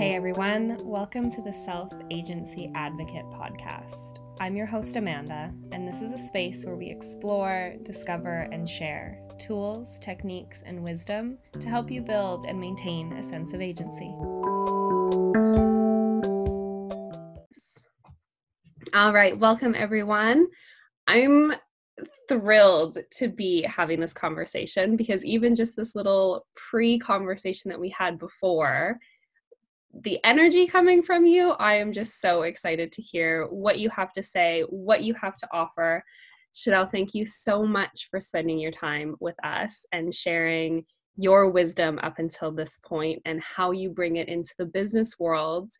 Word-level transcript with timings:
Hey 0.00 0.14
everyone, 0.14 0.78
welcome 0.82 1.30
to 1.30 1.42
the 1.42 1.52
Self 1.52 1.92
Agency 2.10 2.72
Advocate 2.74 3.26
podcast. 3.26 4.20
I'm 4.40 4.56
your 4.56 4.64
host, 4.64 4.96
Amanda, 4.96 5.52
and 5.72 5.86
this 5.86 6.00
is 6.00 6.12
a 6.12 6.18
space 6.18 6.64
where 6.64 6.74
we 6.74 6.88
explore, 6.88 7.74
discover, 7.82 8.48
and 8.50 8.66
share 8.66 9.20
tools, 9.38 9.98
techniques, 9.98 10.62
and 10.64 10.82
wisdom 10.82 11.36
to 11.60 11.68
help 11.68 11.90
you 11.90 12.00
build 12.00 12.46
and 12.46 12.58
maintain 12.58 13.12
a 13.12 13.22
sense 13.22 13.52
of 13.52 13.60
agency. 13.60 14.10
All 18.94 19.12
right, 19.12 19.38
welcome 19.38 19.74
everyone. 19.74 20.46
I'm 21.08 21.52
thrilled 22.26 22.96
to 23.18 23.28
be 23.28 23.64
having 23.64 24.00
this 24.00 24.14
conversation 24.14 24.96
because 24.96 25.26
even 25.26 25.54
just 25.54 25.76
this 25.76 25.94
little 25.94 26.46
pre 26.56 26.98
conversation 26.98 27.68
that 27.68 27.78
we 27.78 27.90
had 27.90 28.18
before 28.18 28.98
the 29.94 30.18
energy 30.24 30.66
coming 30.66 31.02
from 31.02 31.24
you. 31.24 31.50
I 31.52 31.74
am 31.74 31.92
just 31.92 32.20
so 32.20 32.42
excited 32.42 32.92
to 32.92 33.02
hear 33.02 33.46
what 33.48 33.78
you 33.78 33.90
have 33.90 34.12
to 34.12 34.22
say, 34.22 34.62
what 34.68 35.02
you 35.02 35.14
have 35.14 35.36
to 35.36 35.48
offer. 35.52 36.04
Chanel, 36.52 36.86
thank 36.86 37.14
you 37.14 37.24
so 37.24 37.64
much 37.64 38.08
for 38.10 38.20
spending 38.20 38.58
your 38.58 38.70
time 38.70 39.16
with 39.20 39.36
us 39.44 39.84
and 39.92 40.14
sharing 40.14 40.84
your 41.16 41.50
wisdom 41.50 41.98
up 42.02 42.18
until 42.18 42.50
this 42.50 42.78
point 42.84 43.20
and 43.24 43.42
how 43.42 43.72
you 43.72 43.90
bring 43.90 44.16
it 44.16 44.28
into 44.28 44.54
the 44.58 44.64
business 44.64 45.18
world, 45.18 45.70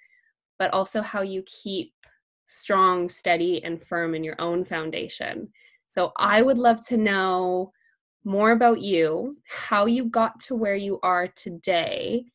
but 0.59 0.73
also 0.73 1.02
how 1.02 1.23
you 1.23 1.42
keep 1.46 1.92
strong, 2.46 3.09
steady, 3.09 3.62
and 3.65 3.82
firm 3.82 4.15
in 4.15 4.24
your 4.24 4.40
own 4.40 4.65
foundation. 4.65 5.48
So, 5.88 6.12
I 6.18 6.42
would 6.42 6.59
love 6.59 6.84
to 6.88 6.96
know 6.96 7.73
more 8.24 8.51
about 8.51 8.80
you, 8.80 9.37
how 9.48 9.87
you 9.87 10.04
got 10.04 10.38
to 10.40 10.54
where 10.54 10.77
you 10.77 11.01
are 11.02 11.29
today, 11.29 12.26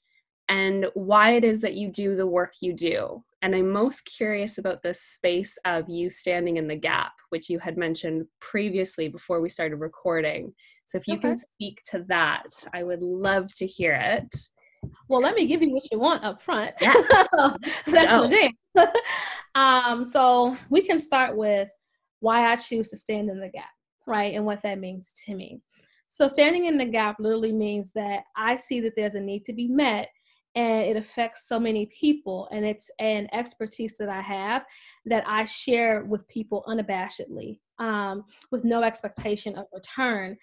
and 0.48 0.88
why 0.94 1.32
it 1.32 1.44
is 1.44 1.62
that 1.62 1.76
you 1.76 1.90
do 1.90 2.16
the 2.16 2.28
work 2.28 2.54
you 2.62 2.74
do. 2.74 3.24
And 3.42 3.56
I'm 3.56 3.70
most 3.70 4.02
curious 4.02 4.58
about 4.58 4.82
this 4.82 5.02
space 5.02 5.58
of 5.66 5.90
you 5.90 6.10
standing 6.10 6.58
in 6.58 6.68
the 6.68 6.76
gap, 6.76 7.14
which 7.30 7.50
you 7.50 7.60
had 7.60 7.78
mentioned 7.78 8.26
previously 8.40 9.08
before 9.08 9.42
we 9.42 9.50
started 9.50 9.78
recording. 9.78 10.54
So 10.86 10.98
if 10.98 11.08
you 11.08 11.16
okay. 11.16 11.30
can 11.30 11.38
speak 11.38 11.82
to 11.92 12.06
that, 12.08 12.48
I 12.74 12.84
would 12.84 13.02
love 13.02 13.54
to 13.56 13.68
hear 13.68 13.94
it. 13.94 14.36
Well, 15.08 15.22
let 15.22 15.36
me 15.36 15.46
give 15.46 15.62
you 15.62 15.72
what 15.72 15.92
you 15.92 16.00
want 16.00 16.24
up 16.24 16.42
front. 16.42 16.74
Yeah. 16.82 16.94
That's 17.88 18.12
the 18.12 18.52
jam. 18.76 18.88
um, 19.56 20.06
so 20.06 20.58
we 20.70 20.82
can 20.82 21.00
start 21.00 21.36
with 21.36 21.70
why 22.20 22.52
I 22.52 22.56
choose 22.56 22.90
to 22.90 22.98
stand 22.98 23.30
in 23.30 23.40
the 23.40 23.50
gap, 23.50 23.70
right? 24.08 24.34
And 24.34 24.46
what 24.46 24.62
that 24.64 24.80
means 24.80 25.14
to 25.26 25.36
me. 25.36 25.60
So 26.08 26.28
standing 26.28 26.66
in 26.66 26.78
the 26.78 26.86
gap 26.86 27.18
literally 27.20 27.52
means 27.52 27.92
that 27.94 28.24
I 28.36 28.56
see 28.56 28.80
that 28.82 28.94
there's 28.96 29.16
a 29.16 29.20
need 29.20 29.46
to 29.46 29.54
be 29.54 29.68
met 29.68 30.10
and 30.56 30.84
it 30.84 30.96
affects 30.96 31.48
so 31.48 31.60
many 31.60 31.86
people 31.88 32.48
and 32.52 32.66
it's 32.66 32.90
an 33.00 33.28
expertise 33.34 33.98
that 33.98 34.10
i 34.10 34.22
have 34.22 34.64
that 35.06 35.24
i 35.28 35.46
share 35.46 36.04
with 36.06 36.28
people 36.28 36.64
unabashedly 36.68 37.60
um, 37.80 38.24
with 38.52 38.64
no 38.64 38.84
expectation 38.84 39.56
of 39.58 39.66
return 39.74 40.38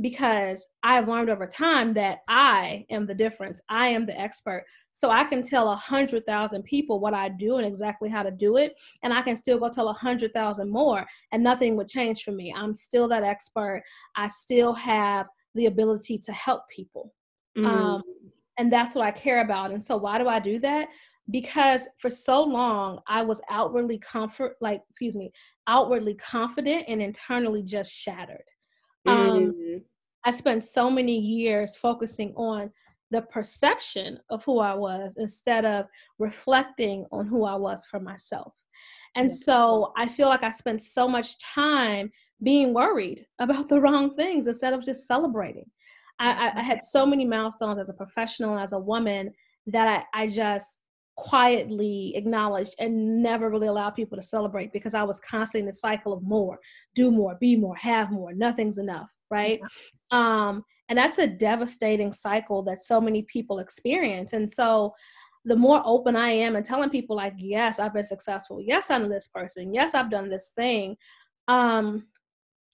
because 0.00 0.66
i've 0.82 1.08
learned 1.08 1.30
over 1.30 1.46
time 1.46 1.92
that 1.94 2.18
i 2.28 2.84
am 2.90 3.06
the 3.06 3.14
difference. 3.14 3.60
I 3.68 3.86
am 3.88 4.04
the 4.06 4.18
expert. 4.18 4.64
So 4.92 5.10
i 5.10 5.24
can 5.24 5.42
tell 5.42 5.70
a 5.70 5.76
hundred 5.76 6.24
thousand 6.26 6.64
people 6.64 7.00
what 7.00 7.14
i 7.14 7.28
do 7.28 7.56
and 7.56 7.66
exactly 7.66 8.08
how 8.08 8.22
to 8.22 8.30
do 8.30 8.56
it 8.58 8.74
and 9.02 9.12
i 9.12 9.22
can 9.22 9.36
still 9.36 9.58
go 9.58 9.68
tell 9.68 9.88
a 9.88 9.94
hundred 9.94 10.32
thousand 10.32 10.70
more 10.70 11.06
and 11.32 11.42
nothing 11.42 11.76
would 11.76 11.88
change 11.88 12.22
for 12.22 12.32
me. 12.32 12.54
I'm 12.56 12.74
still 12.74 13.08
that 13.08 13.24
expert. 13.24 13.82
I 14.16 14.28
still 14.28 14.74
have 14.74 15.26
the 15.54 15.66
ability 15.66 16.18
to 16.18 16.32
help 16.32 16.62
people. 16.74 17.14
Mm. 17.56 17.66
um, 17.66 18.02
and 18.58 18.72
that's 18.72 18.94
what 18.94 19.06
I 19.06 19.10
care 19.10 19.42
about. 19.42 19.70
And 19.70 19.82
so 19.82 19.96
why 19.96 20.18
do 20.18 20.28
I 20.28 20.38
do 20.40 20.58
that? 20.60 20.88
Because 21.30 21.88
for 21.98 22.10
so 22.10 22.42
long 22.42 23.00
I 23.06 23.22
was 23.22 23.40
outwardly 23.50 23.98
comfort 23.98 24.56
like 24.60 24.82
excuse 24.88 25.14
me, 25.14 25.32
outwardly 25.66 26.14
confident 26.14 26.84
and 26.88 27.02
internally 27.02 27.62
just 27.62 27.92
shattered. 27.92 28.44
Um, 29.06 29.52
mm-hmm. 29.52 29.78
I 30.24 30.30
spent 30.30 30.64
so 30.64 30.90
many 30.90 31.18
years 31.18 31.76
focusing 31.76 32.32
on 32.34 32.70
the 33.10 33.22
perception 33.22 34.18
of 34.30 34.44
who 34.44 34.58
I 34.58 34.74
was 34.74 35.14
instead 35.16 35.64
of 35.64 35.86
reflecting 36.18 37.06
on 37.12 37.26
who 37.26 37.44
I 37.44 37.54
was 37.54 37.84
for 37.84 38.00
myself. 38.00 38.52
And 39.14 39.30
so 39.30 39.92
I 39.96 40.08
feel 40.08 40.28
like 40.28 40.42
I 40.42 40.50
spent 40.50 40.82
so 40.82 41.08
much 41.08 41.38
time 41.38 42.10
being 42.42 42.74
worried 42.74 43.24
about 43.38 43.68
the 43.68 43.80
wrong 43.80 44.14
things 44.14 44.46
instead 44.46 44.72
of 44.72 44.84
just 44.84 45.06
celebrating. 45.06 45.70
I, 46.18 46.52
I 46.54 46.62
had 46.62 46.82
so 46.82 47.04
many 47.04 47.24
milestones 47.24 47.78
as 47.78 47.90
a 47.90 47.94
professional 47.94 48.58
as 48.58 48.72
a 48.72 48.78
woman 48.78 49.32
that 49.66 50.06
I, 50.14 50.22
I 50.22 50.26
just 50.28 50.80
quietly 51.16 52.12
acknowledged 52.14 52.74
and 52.78 53.22
never 53.22 53.50
really 53.50 53.68
allowed 53.68 53.90
people 53.90 54.16
to 54.16 54.22
celebrate 54.22 54.72
because 54.72 54.94
I 54.94 55.02
was 55.02 55.18
constantly 55.20 55.60
in 55.60 55.66
the 55.66 55.72
cycle 55.72 56.12
of 56.12 56.22
more, 56.22 56.58
do 56.94 57.10
more, 57.10 57.36
be 57.40 57.56
more, 57.56 57.74
have 57.76 58.10
more, 58.10 58.32
nothing's 58.34 58.78
enough, 58.78 59.10
right? 59.30 59.60
Um, 60.10 60.62
and 60.88 60.98
that's 60.98 61.18
a 61.18 61.26
devastating 61.26 62.12
cycle 62.12 62.62
that 62.64 62.78
so 62.78 63.00
many 63.00 63.22
people 63.22 63.58
experience. 63.58 64.34
And 64.34 64.50
so 64.50 64.94
the 65.46 65.56
more 65.56 65.82
open 65.84 66.16
I 66.16 66.30
am 66.30 66.54
and 66.54 66.64
telling 66.64 66.90
people 66.90 67.16
like, 67.16 67.34
yes, 67.38 67.78
I've 67.78 67.94
been 67.94 68.06
successful. 68.06 68.60
Yes, 68.60 68.90
I'm 68.90 69.08
this 69.08 69.28
person. 69.28 69.72
Yes, 69.72 69.94
I've 69.94 70.10
done 70.10 70.28
this 70.28 70.52
thing. 70.54 70.96
Um, 71.48 72.06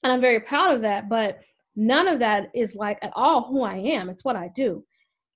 and 0.02 0.12
I'm 0.12 0.20
very 0.20 0.40
proud 0.40 0.74
of 0.74 0.82
that. 0.82 1.08
But 1.08 1.40
none 1.76 2.08
of 2.08 2.18
that 2.18 2.50
is 2.54 2.74
like 2.74 2.98
at 3.02 3.12
all 3.14 3.48
who 3.48 3.62
I 3.62 3.76
am. 3.76 4.10
It's 4.10 4.24
what 4.24 4.36
I 4.36 4.50
do. 4.54 4.84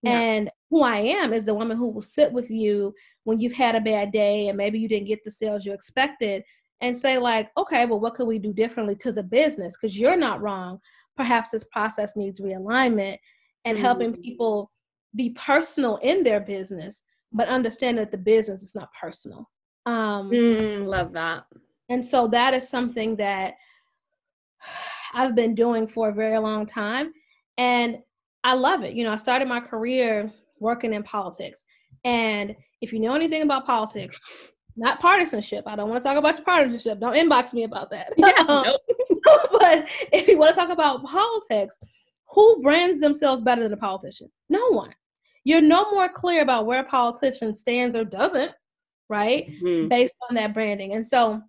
Yeah. 0.02 0.18
And 0.18 0.50
who 0.70 0.82
I 0.82 0.98
am 0.98 1.32
is 1.32 1.44
the 1.44 1.54
woman 1.54 1.76
who 1.76 1.88
will 1.88 2.02
sit 2.02 2.32
with 2.32 2.50
you 2.50 2.94
when 3.24 3.40
you've 3.40 3.52
had 3.52 3.74
a 3.74 3.80
bad 3.80 4.12
day 4.12 4.48
and 4.48 4.56
maybe 4.56 4.78
you 4.78 4.88
didn't 4.88 5.08
get 5.08 5.24
the 5.24 5.30
sales 5.30 5.64
you 5.64 5.72
expected 5.72 6.42
and 6.80 6.96
say 6.96 7.18
like, 7.18 7.50
okay, 7.56 7.86
well, 7.86 8.00
what 8.00 8.14
could 8.14 8.26
we 8.26 8.38
do 8.38 8.52
differently 8.52 8.94
to 8.96 9.12
the 9.12 9.22
business? 9.22 9.76
Because 9.76 9.98
you're 9.98 10.16
not 10.16 10.42
wrong. 10.42 10.78
Perhaps 11.16 11.50
this 11.50 11.64
process 11.72 12.14
needs 12.16 12.40
realignment 12.40 13.16
and 13.64 13.76
mm-hmm. 13.76 13.84
helping 13.84 14.14
people 14.14 14.70
be 15.14 15.30
personal 15.30 15.96
in 15.98 16.22
their 16.22 16.40
business, 16.40 17.02
but 17.32 17.48
understand 17.48 17.96
that 17.98 18.10
the 18.10 18.18
business 18.18 18.62
is 18.62 18.74
not 18.74 18.90
personal. 19.00 19.48
Um, 19.86 20.30
mm, 20.30 20.86
love 20.86 21.12
that. 21.14 21.44
And 21.88 22.04
so 22.04 22.28
that 22.28 22.52
is 22.52 22.68
something 22.68 23.16
that 23.16 23.54
I've 25.16 25.34
been 25.34 25.54
doing 25.54 25.88
for 25.88 26.10
a 26.10 26.12
very 26.12 26.38
long 26.38 26.66
time. 26.66 27.12
And 27.56 27.98
I 28.44 28.52
love 28.52 28.84
it. 28.84 28.92
You 28.92 29.02
know, 29.02 29.12
I 29.12 29.16
started 29.16 29.48
my 29.48 29.60
career 29.60 30.30
working 30.60 30.92
in 30.92 31.02
politics. 31.02 31.64
And 32.04 32.54
if 32.82 32.92
you 32.92 33.00
know 33.00 33.14
anything 33.14 33.42
about 33.42 33.66
politics, 33.66 34.20
not 34.76 35.00
partisanship, 35.00 35.64
I 35.66 35.74
don't 35.74 35.88
want 35.88 36.02
to 36.02 36.08
talk 36.08 36.18
about 36.18 36.36
your 36.36 36.44
partisanship. 36.44 37.00
Don't 37.00 37.16
inbox 37.16 37.54
me 37.54 37.64
about 37.64 37.90
that. 37.90 38.12
Yeah, 38.18 38.44
nope. 38.46 38.80
but 39.52 39.88
if 40.12 40.28
you 40.28 40.36
want 40.36 40.54
to 40.54 40.60
talk 40.60 40.70
about 40.70 41.02
politics, 41.02 41.78
who 42.28 42.60
brands 42.62 43.00
themselves 43.00 43.40
better 43.40 43.62
than 43.62 43.72
a 43.72 43.78
politician? 43.78 44.30
No 44.50 44.68
one. 44.68 44.94
You're 45.44 45.62
no 45.62 45.90
more 45.92 46.10
clear 46.10 46.42
about 46.42 46.66
where 46.66 46.80
a 46.80 46.84
politician 46.84 47.54
stands 47.54 47.96
or 47.96 48.04
doesn't, 48.04 48.52
right? 49.08 49.48
Mm-hmm. 49.48 49.88
Based 49.88 50.14
on 50.28 50.34
that 50.34 50.52
branding. 50.52 50.92
And 50.92 51.06
so 51.06 51.40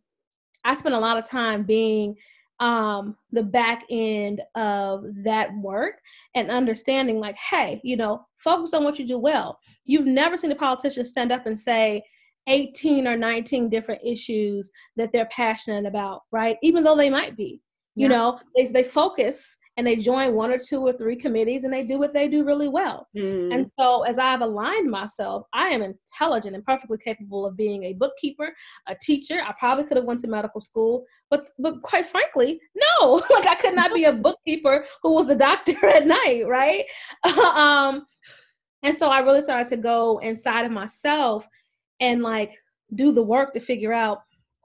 I 0.63 0.75
spent 0.75 0.95
a 0.95 0.99
lot 0.99 1.17
of 1.17 1.29
time 1.29 1.63
being 1.63 2.15
um 2.59 3.15
the 3.31 3.43
back 3.43 3.83
end 3.91 4.41
of 4.55 5.03
that 5.23 5.49
work 5.57 5.95
and 6.35 6.49
understanding 6.49 7.19
like 7.19 7.37
hey 7.37 7.79
you 7.83 7.95
know 7.95 8.25
focus 8.37 8.73
on 8.73 8.83
what 8.83 8.97
you 8.97 9.05
do 9.05 9.17
well 9.17 9.59
you've 9.85 10.07
never 10.07 10.35
seen 10.35 10.51
a 10.51 10.55
politician 10.55 11.05
stand 11.05 11.31
up 11.31 11.45
and 11.45 11.57
say 11.57 12.01
18 12.47 13.07
or 13.07 13.15
19 13.15 13.69
different 13.69 14.01
issues 14.03 14.71
that 14.95 15.11
they're 15.11 15.27
passionate 15.27 15.85
about 15.85 16.21
right 16.31 16.57
even 16.63 16.83
though 16.83 16.97
they 16.97 17.11
might 17.11 17.37
be 17.37 17.61
you 17.95 18.09
yeah. 18.09 18.15
know 18.15 18.39
they, 18.55 18.67
they 18.67 18.83
focus 18.83 19.55
and 19.77 19.85
they 19.85 19.95
join 19.95 20.33
one 20.33 20.51
or 20.51 20.57
two 20.57 20.81
or 20.81 20.91
three 20.91 21.15
committees 21.15 21.63
and 21.63 21.71
they 21.71 21.83
do 21.83 21.99
what 21.99 22.11
they 22.11 22.27
do 22.27 22.43
really 22.43 22.67
well. 22.67 23.07
Mm. 23.15 23.53
And 23.53 23.71
so 23.79 24.01
as 24.03 24.17
I've 24.17 24.41
aligned 24.41 24.89
myself, 24.89 25.45
I 25.53 25.67
am 25.67 25.83
intelligent 25.83 26.55
and 26.55 26.65
perfectly 26.65 26.97
capable 26.97 27.45
of 27.45 27.55
being 27.55 27.83
a 27.83 27.93
bookkeeper, 27.93 28.51
a 28.87 28.95
teacher. 28.95 29.39
I 29.45 29.53
probably 29.59 29.85
could 29.85 29.97
have 29.97 30.05
went 30.05 30.19
to 30.21 30.27
medical 30.27 30.61
school, 30.61 31.05
but 31.29 31.51
but 31.59 31.81
quite 31.83 32.07
frankly, 32.07 32.59
no. 32.75 33.13
like 33.29 33.45
I 33.45 33.55
could 33.55 33.75
not 33.75 33.93
be 33.93 34.05
a 34.05 34.13
bookkeeper 34.27 34.83
who 35.03 35.13
was 35.13 35.29
a 35.29 35.35
doctor 35.35 35.85
at 35.87 36.07
night, 36.07 36.43
right? 36.47 36.83
um 37.23 38.05
and 38.83 38.95
so 38.95 39.09
I 39.09 39.19
really 39.19 39.41
started 39.41 39.69
to 39.69 39.77
go 39.77 40.19
inside 40.19 40.65
of 40.65 40.71
myself 40.71 41.47
and 41.99 42.21
like 42.21 42.53
do 42.95 43.11
the 43.11 43.23
work 43.23 43.53
to 43.53 43.59
figure 43.59 43.93
out 43.93 44.19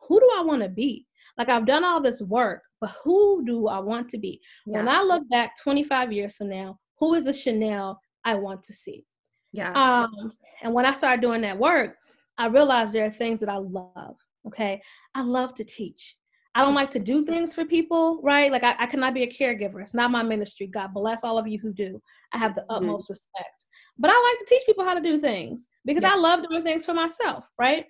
who 0.08 0.20
do 0.20 0.31
I 0.38 0.42
want 0.42 0.62
to 0.62 0.69
be? 0.69 1.06
Like 1.36 1.48
I've 1.48 1.66
done 1.66 1.84
all 1.84 2.00
this 2.00 2.22
work, 2.22 2.62
but 2.82 2.94
who 3.05 3.44
do 3.46 3.69
I 3.69 3.79
want 3.79 4.08
to 4.08 4.19
be? 4.19 4.40
Yeah. 4.67 4.79
When 4.79 4.88
I 4.88 5.02
look 5.02 5.23
back 5.31 5.52
25 5.62 6.12
years 6.12 6.34
from 6.34 6.49
now, 6.49 6.81
who 6.99 7.14
is 7.14 7.26
the 7.26 7.32
Chanel 7.32 8.00
I 8.25 8.34
want 8.34 8.64
to 8.64 8.73
see? 8.73 9.06
Yeah. 9.52 9.73
Um, 9.73 10.32
and 10.62 10.75
when 10.75 10.84
I 10.84 10.93
started 10.93 11.23
doing 11.23 11.43
that 11.43 11.56
work, 11.56 11.94
I 12.37 12.46
realized 12.46 12.93
there 12.93 13.06
are 13.06 13.11
things 13.11 13.38
that 13.38 13.49
I 13.49 13.58
love. 13.58 14.17
Okay. 14.49 14.82
I 15.14 15.23
love 15.23 15.55
to 15.55 15.64
teach. 15.64 16.17
I 16.56 16.64
don't 16.64 16.75
like 16.75 16.90
to 16.90 16.99
do 16.99 17.25
things 17.25 17.55
for 17.55 17.64
people, 17.64 18.20
right? 18.20 18.50
Like 18.50 18.64
I, 18.64 18.75
I 18.81 18.87
cannot 18.87 19.14
be 19.14 19.23
a 19.23 19.31
caregiver. 19.31 19.81
It's 19.81 19.94
not 19.94 20.11
my 20.11 20.25
ministry. 20.25 20.67
God 20.67 20.93
bless 20.93 21.23
all 21.23 21.38
of 21.38 21.46
you 21.46 21.61
who 21.61 21.73
do. 21.73 22.02
I 22.32 22.38
have 22.38 22.56
the 22.56 22.62
mm-hmm. 22.62 22.75
utmost 22.75 23.08
respect. 23.08 23.64
but 23.96 24.11
I 24.11 24.14
like 24.14 24.38
to 24.40 24.55
teach 24.55 24.67
people 24.67 24.84
how 24.84 24.94
to 24.94 25.00
do 25.00 25.20
things 25.20 25.69
because 25.84 26.02
yeah. 26.02 26.14
I 26.14 26.17
love 26.17 26.40
doing 26.49 26.64
things 26.64 26.84
for 26.84 26.94
myself, 26.94 27.44
right? 27.61 27.87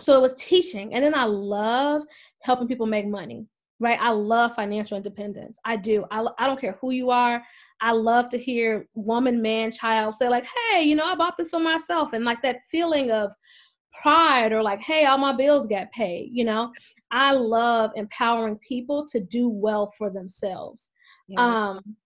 So 0.00 0.16
it 0.16 0.22
was 0.22 0.34
teaching. 0.34 0.94
And 0.94 1.04
then 1.04 1.14
I 1.14 1.24
love 1.24 2.02
helping 2.42 2.68
people 2.68 2.86
make 2.86 3.06
money, 3.06 3.46
right? 3.80 3.98
I 4.00 4.10
love 4.10 4.54
financial 4.54 4.96
independence. 4.96 5.58
I 5.64 5.76
do. 5.76 6.04
I, 6.10 6.26
I 6.38 6.46
don't 6.46 6.60
care 6.60 6.78
who 6.80 6.90
you 6.90 7.10
are. 7.10 7.42
I 7.80 7.92
love 7.92 8.28
to 8.30 8.38
hear 8.38 8.88
woman, 8.94 9.42
man, 9.42 9.70
child 9.70 10.14
say, 10.16 10.28
like, 10.28 10.46
hey, 10.70 10.82
you 10.82 10.94
know, 10.94 11.04
I 11.04 11.14
bought 11.14 11.36
this 11.36 11.50
for 11.50 11.60
myself. 11.60 12.12
And 12.12 12.24
like 12.24 12.40
that 12.42 12.60
feeling 12.70 13.10
of 13.10 13.30
pride 14.02 14.52
or 14.52 14.62
like, 14.62 14.80
hey, 14.80 15.06
all 15.06 15.18
my 15.18 15.32
bills 15.32 15.66
get 15.66 15.92
paid, 15.92 16.30
you 16.32 16.44
know? 16.44 16.72
I 17.10 17.32
love 17.32 17.90
empowering 17.96 18.58
people 18.58 19.06
to 19.08 19.20
do 19.20 19.48
well 19.48 19.92
for 19.96 20.10
themselves. 20.10 20.90
Yeah. 21.28 21.40
Um, 21.40 21.96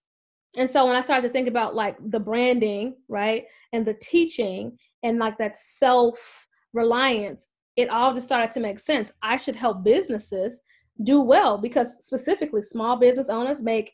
and 0.57 0.69
so 0.69 0.87
when 0.87 0.97
I 0.97 1.01
started 1.01 1.27
to 1.27 1.33
think 1.33 1.49
about 1.49 1.75
like 1.75 1.97
the 2.11 2.21
branding, 2.21 2.97
right, 3.09 3.45
and 3.73 3.87
the 3.87 3.95
teaching 3.95 4.77
and 5.03 5.19
like 5.19 5.39
that 5.39 5.57
self 5.57 6.47
reliance, 6.73 7.47
it 7.77 7.89
all 7.91 8.13
just 8.13 8.27
started 8.27 8.51
to 8.53 8.61
make 8.61 8.81
sense. 8.81 9.13
I 9.23 9.37
should 9.37 9.57
help 9.57 9.85
businesses 9.85 10.61
do 11.05 11.21
well 11.21 11.59
because 11.59 12.05
specifically 12.05 12.63
small 12.63 12.97
business 12.97 13.29
owners 13.29 13.63
make 13.63 13.93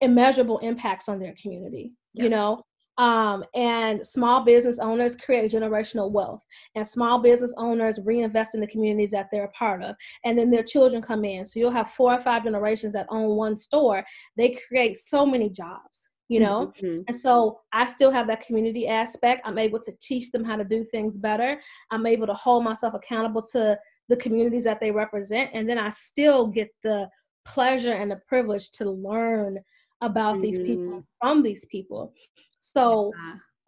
immeasurable 0.00 0.58
impacts 0.58 1.08
on 1.08 1.18
their 1.18 1.34
community, 1.40 1.92
yeah. 2.14 2.24
you 2.24 2.30
know? 2.30 2.62
Um, 2.98 3.44
and 3.54 4.06
small 4.06 4.42
business 4.42 4.78
owners 4.78 5.16
create 5.16 5.50
generational 5.50 6.10
wealth, 6.10 6.42
and 6.74 6.86
small 6.86 7.18
business 7.18 7.54
owners 7.58 8.00
reinvest 8.02 8.54
in 8.54 8.60
the 8.62 8.66
communities 8.66 9.10
that 9.10 9.28
they're 9.30 9.44
a 9.44 9.50
part 9.50 9.82
of. 9.82 9.94
And 10.24 10.38
then 10.38 10.50
their 10.50 10.62
children 10.62 11.02
come 11.02 11.24
in. 11.24 11.44
So 11.44 11.60
you'll 11.60 11.70
have 11.72 11.90
four 11.90 12.14
or 12.14 12.20
five 12.20 12.44
generations 12.44 12.94
that 12.94 13.06
own 13.10 13.36
one 13.36 13.54
store. 13.56 14.02
They 14.38 14.56
create 14.66 14.96
so 14.96 15.26
many 15.26 15.50
jobs, 15.50 16.08
you 16.28 16.40
know? 16.40 16.72
Mm-hmm. 16.80 17.02
And 17.06 17.16
so 17.16 17.60
I 17.70 17.86
still 17.86 18.10
have 18.10 18.26
that 18.28 18.46
community 18.46 18.88
aspect. 18.88 19.42
I'm 19.44 19.58
able 19.58 19.80
to 19.80 19.92
teach 20.00 20.30
them 20.30 20.42
how 20.42 20.56
to 20.56 20.64
do 20.64 20.82
things 20.82 21.18
better. 21.18 21.60
I'm 21.90 22.06
able 22.06 22.26
to 22.26 22.34
hold 22.34 22.64
myself 22.64 22.94
accountable 22.94 23.42
to 23.52 23.78
the 24.08 24.16
communities 24.16 24.64
that 24.64 24.80
they 24.80 24.90
represent. 24.90 25.50
And 25.52 25.68
then 25.68 25.78
I 25.78 25.90
still 25.90 26.46
get 26.46 26.68
the 26.82 27.08
pleasure 27.44 27.92
and 27.92 28.10
the 28.10 28.20
privilege 28.28 28.70
to 28.72 28.90
learn 28.90 29.58
about 30.00 30.34
mm-hmm. 30.34 30.42
these 30.42 30.58
people 30.58 30.84
mm-hmm. 30.84 30.98
from 31.20 31.42
these 31.42 31.64
people. 31.66 32.12
So 32.58 33.12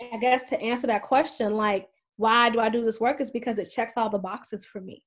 yeah. 0.01 0.11
I 0.15 0.19
guess 0.19 0.45
to 0.51 0.61
answer 0.61 0.87
that 0.87 1.03
question, 1.03 1.55
like, 1.55 1.89
why 2.17 2.51
do 2.51 2.61
I 2.61 2.69
do 2.69 2.85
this 2.85 3.01
work 3.01 3.21
is 3.21 3.31
because 3.31 3.59
it 3.59 3.71
checks 3.71 3.97
all 3.97 4.11
the 4.11 4.19
boxes 4.19 4.65
for 4.65 4.81
me. 4.81 5.03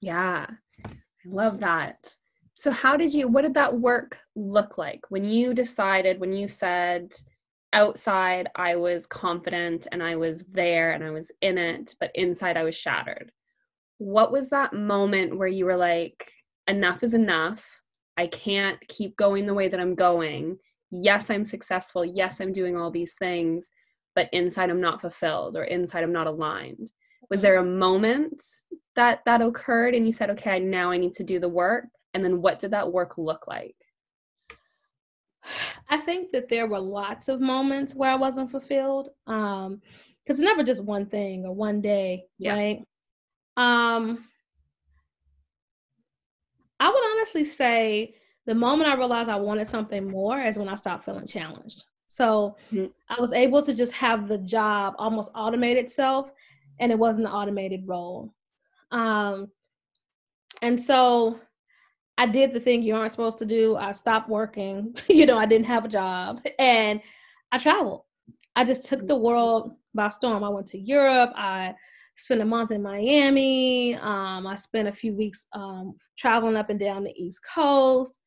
Yeah, 0.00 0.46
I 0.84 0.90
love 1.24 1.60
that. 1.60 2.14
So, 2.54 2.70
how 2.70 2.96
did 2.96 3.12
you, 3.12 3.28
what 3.28 3.42
did 3.42 3.54
that 3.54 3.78
work 3.78 4.18
look 4.34 4.78
like 4.78 5.00
when 5.08 5.24
you 5.24 5.54
decided, 5.54 6.18
when 6.18 6.32
you 6.32 6.48
said, 6.48 7.14
outside 7.72 8.48
I 8.56 8.76
was 8.76 9.06
confident 9.06 9.86
and 9.92 10.02
I 10.02 10.16
was 10.16 10.42
there 10.50 10.92
and 10.92 11.04
I 11.04 11.10
was 11.10 11.30
in 11.42 11.58
it, 11.58 11.94
but 12.00 12.10
inside 12.14 12.56
I 12.56 12.64
was 12.64 12.74
shattered? 12.74 13.30
What 13.98 14.32
was 14.32 14.50
that 14.50 14.72
moment 14.72 15.36
where 15.36 15.48
you 15.48 15.64
were 15.64 15.76
like, 15.76 16.30
enough 16.68 17.02
is 17.02 17.14
enough? 17.14 17.64
I 18.16 18.26
can't 18.26 18.78
keep 18.88 19.16
going 19.16 19.46
the 19.46 19.54
way 19.54 19.68
that 19.68 19.80
I'm 19.80 19.94
going 19.94 20.58
yes, 20.90 21.30
I'm 21.30 21.44
successful. 21.44 22.04
Yes, 22.04 22.40
I'm 22.40 22.52
doing 22.52 22.76
all 22.76 22.90
these 22.90 23.14
things, 23.14 23.70
but 24.14 24.28
inside 24.32 24.70
I'm 24.70 24.80
not 24.80 25.00
fulfilled 25.00 25.56
or 25.56 25.64
inside 25.64 26.04
I'm 26.04 26.12
not 26.12 26.26
aligned. 26.26 26.90
Was 27.30 27.40
there 27.40 27.58
a 27.58 27.64
moment 27.64 28.42
that 28.94 29.20
that 29.26 29.42
occurred 29.42 29.94
and 29.94 30.06
you 30.06 30.12
said, 30.12 30.30
okay, 30.30 30.60
now 30.60 30.90
I 30.90 30.96
need 30.96 31.12
to 31.14 31.24
do 31.24 31.40
the 31.40 31.48
work? 31.48 31.84
And 32.14 32.24
then 32.24 32.40
what 32.40 32.58
did 32.58 32.70
that 32.70 32.92
work 32.92 33.18
look 33.18 33.46
like? 33.46 33.76
I 35.88 35.98
think 35.98 36.32
that 36.32 36.48
there 36.48 36.66
were 36.66 36.80
lots 36.80 37.28
of 37.28 37.40
moments 37.40 37.94
where 37.94 38.10
I 38.10 38.16
wasn't 38.16 38.50
fulfilled. 38.50 39.10
Um, 39.26 39.80
because 40.24 40.40
it's 40.40 40.44
never 40.44 40.64
just 40.64 40.82
one 40.82 41.06
thing 41.06 41.44
or 41.44 41.52
one 41.52 41.80
day, 41.80 42.24
yeah. 42.36 42.54
right? 42.54 42.84
Um, 43.56 44.24
I 46.78 46.88
would 46.88 47.04
honestly 47.12 47.44
say 47.44 48.14
the 48.46 48.54
moment 48.54 48.90
I 48.90 48.94
realized 48.94 49.28
I 49.28 49.36
wanted 49.36 49.68
something 49.68 50.08
more 50.08 50.40
is 50.40 50.58
when 50.58 50.68
I 50.68 50.74
stopped 50.74 51.04
feeling 51.04 51.26
challenged. 51.26 51.84
So 52.06 52.56
mm-hmm. 52.72 52.86
I 53.08 53.20
was 53.20 53.32
able 53.32 53.62
to 53.62 53.74
just 53.74 53.92
have 53.92 54.28
the 54.28 54.38
job 54.38 54.94
almost 54.98 55.32
automate 55.32 55.76
itself, 55.76 56.30
and 56.78 56.92
it 56.92 56.98
wasn't 56.98 57.26
an 57.26 57.32
automated 57.32 57.86
role. 57.86 58.32
Um, 58.92 59.50
and 60.62 60.80
so 60.80 61.40
I 62.16 62.26
did 62.26 62.52
the 62.52 62.60
thing 62.60 62.82
you 62.82 62.94
aren't 62.94 63.12
supposed 63.12 63.38
to 63.38 63.46
do. 63.46 63.76
I 63.76 63.92
stopped 63.92 64.28
working. 64.28 64.96
you 65.08 65.26
know, 65.26 65.36
I 65.36 65.46
didn't 65.46 65.66
have 65.66 65.84
a 65.84 65.88
job, 65.88 66.40
and 66.58 67.00
I 67.50 67.58
traveled. 67.58 68.02
I 68.54 68.64
just 68.64 68.86
took 68.86 69.06
the 69.06 69.16
world 69.16 69.76
by 69.94 70.08
storm. 70.10 70.44
I 70.44 70.48
went 70.48 70.68
to 70.68 70.78
Europe. 70.78 71.32
I 71.34 71.74
spent 72.16 72.40
a 72.40 72.44
month 72.44 72.70
in 72.70 72.82
Miami. 72.82 73.94
Um, 73.96 74.46
I 74.46 74.56
spent 74.56 74.88
a 74.88 74.92
few 74.92 75.14
weeks 75.14 75.46
um, 75.52 75.94
traveling 76.18 76.56
up 76.56 76.70
and 76.70 76.80
down 76.80 77.04
the 77.04 77.14
East 77.16 77.40
Coast. 77.54 78.18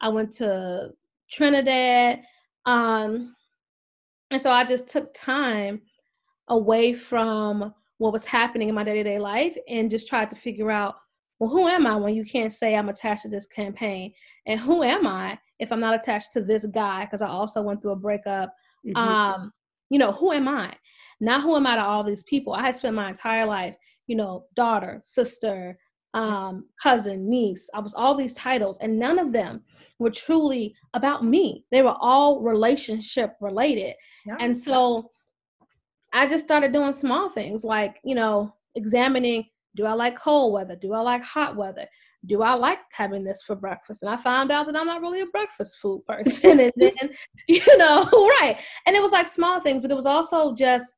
I 0.00 0.08
went 0.08 0.32
to 0.32 0.90
Trinidad. 1.30 2.20
Um, 2.66 3.34
and 4.30 4.42
so 4.42 4.50
I 4.50 4.64
just 4.64 4.88
took 4.88 5.14
time 5.14 5.80
away 6.48 6.92
from 6.92 7.72
what 7.98 8.12
was 8.12 8.24
happening 8.24 8.68
in 8.68 8.74
my 8.74 8.84
day 8.84 8.94
to 8.94 9.02
day 9.02 9.18
life 9.18 9.56
and 9.68 9.90
just 9.90 10.08
tried 10.08 10.30
to 10.30 10.36
figure 10.36 10.70
out, 10.70 10.96
well, 11.38 11.50
who 11.50 11.68
am 11.68 11.86
I 11.86 11.96
when 11.96 12.14
you 12.14 12.24
can't 12.24 12.52
say 12.52 12.74
I'm 12.74 12.88
attached 12.88 13.22
to 13.22 13.28
this 13.28 13.46
campaign? 13.46 14.12
And 14.46 14.58
who 14.58 14.82
am 14.82 15.06
I 15.06 15.38
if 15.58 15.70
I'm 15.70 15.80
not 15.80 15.94
attached 15.94 16.32
to 16.32 16.40
this 16.40 16.66
guy? 16.66 17.04
Because 17.04 17.22
I 17.22 17.28
also 17.28 17.62
went 17.62 17.80
through 17.80 17.92
a 17.92 17.96
breakup. 17.96 18.54
Mm-hmm. 18.86 18.96
Um, 18.96 19.52
you 19.90 19.98
know, 19.98 20.12
who 20.12 20.32
am 20.32 20.48
I? 20.48 20.74
Not 21.20 21.42
who 21.42 21.56
am 21.56 21.66
I 21.66 21.76
to 21.76 21.82
all 21.82 22.04
these 22.04 22.22
people? 22.24 22.52
I 22.52 22.62
had 22.62 22.76
spent 22.76 22.94
my 22.94 23.08
entire 23.08 23.46
life, 23.46 23.76
you 24.06 24.16
know, 24.16 24.44
daughter, 24.54 24.98
sister, 25.02 25.78
um, 26.14 26.66
cousin, 26.82 27.28
niece. 27.28 27.68
I 27.74 27.80
was 27.80 27.94
all 27.94 28.14
these 28.14 28.34
titles, 28.34 28.78
and 28.80 28.98
none 28.98 29.18
of 29.18 29.32
them 29.32 29.62
were 29.98 30.10
truly 30.10 30.74
about 30.94 31.24
me. 31.24 31.64
They 31.70 31.82
were 31.82 31.96
all 32.00 32.40
relationship 32.40 33.34
related. 33.40 33.94
Yeah. 34.26 34.36
And 34.40 34.56
so 34.56 35.10
I 36.12 36.26
just 36.26 36.44
started 36.44 36.72
doing 36.72 36.92
small 36.92 37.28
things 37.28 37.64
like, 37.64 37.96
you 38.04 38.14
know, 38.14 38.54
examining 38.74 39.44
do 39.76 39.84
I 39.84 39.92
like 39.92 40.18
cold 40.18 40.54
weather? 40.54 40.74
Do 40.74 40.94
I 40.94 41.00
like 41.00 41.22
hot 41.22 41.54
weather? 41.54 41.86
Do 42.24 42.42
I 42.42 42.54
like 42.54 42.78
having 42.92 43.22
this 43.22 43.42
for 43.42 43.54
breakfast? 43.54 44.02
And 44.02 44.10
I 44.10 44.16
found 44.16 44.50
out 44.50 44.66
that 44.66 44.74
I'm 44.74 44.86
not 44.86 45.02
really 45.02 45.20
a 45.20 45.26
breakfast 45.26 45.78
food 45.80 46.02
person. 46.08 46.60
and 46.60 46.72
then, 46.76 47.10
you 47.46 47.76
know, 47.76 48.04
right. 48.40 48.58
And 48.86 48.96
it 48.96 49.02
was 49.02 49.12
like 49.12 49.26
small 49.26 49.60
things, 49.60 49.82
but 49.82 49.90
it 49.90 49.96
was 49.96 50.06
also 50.06 50.54
just, 50.54 50.94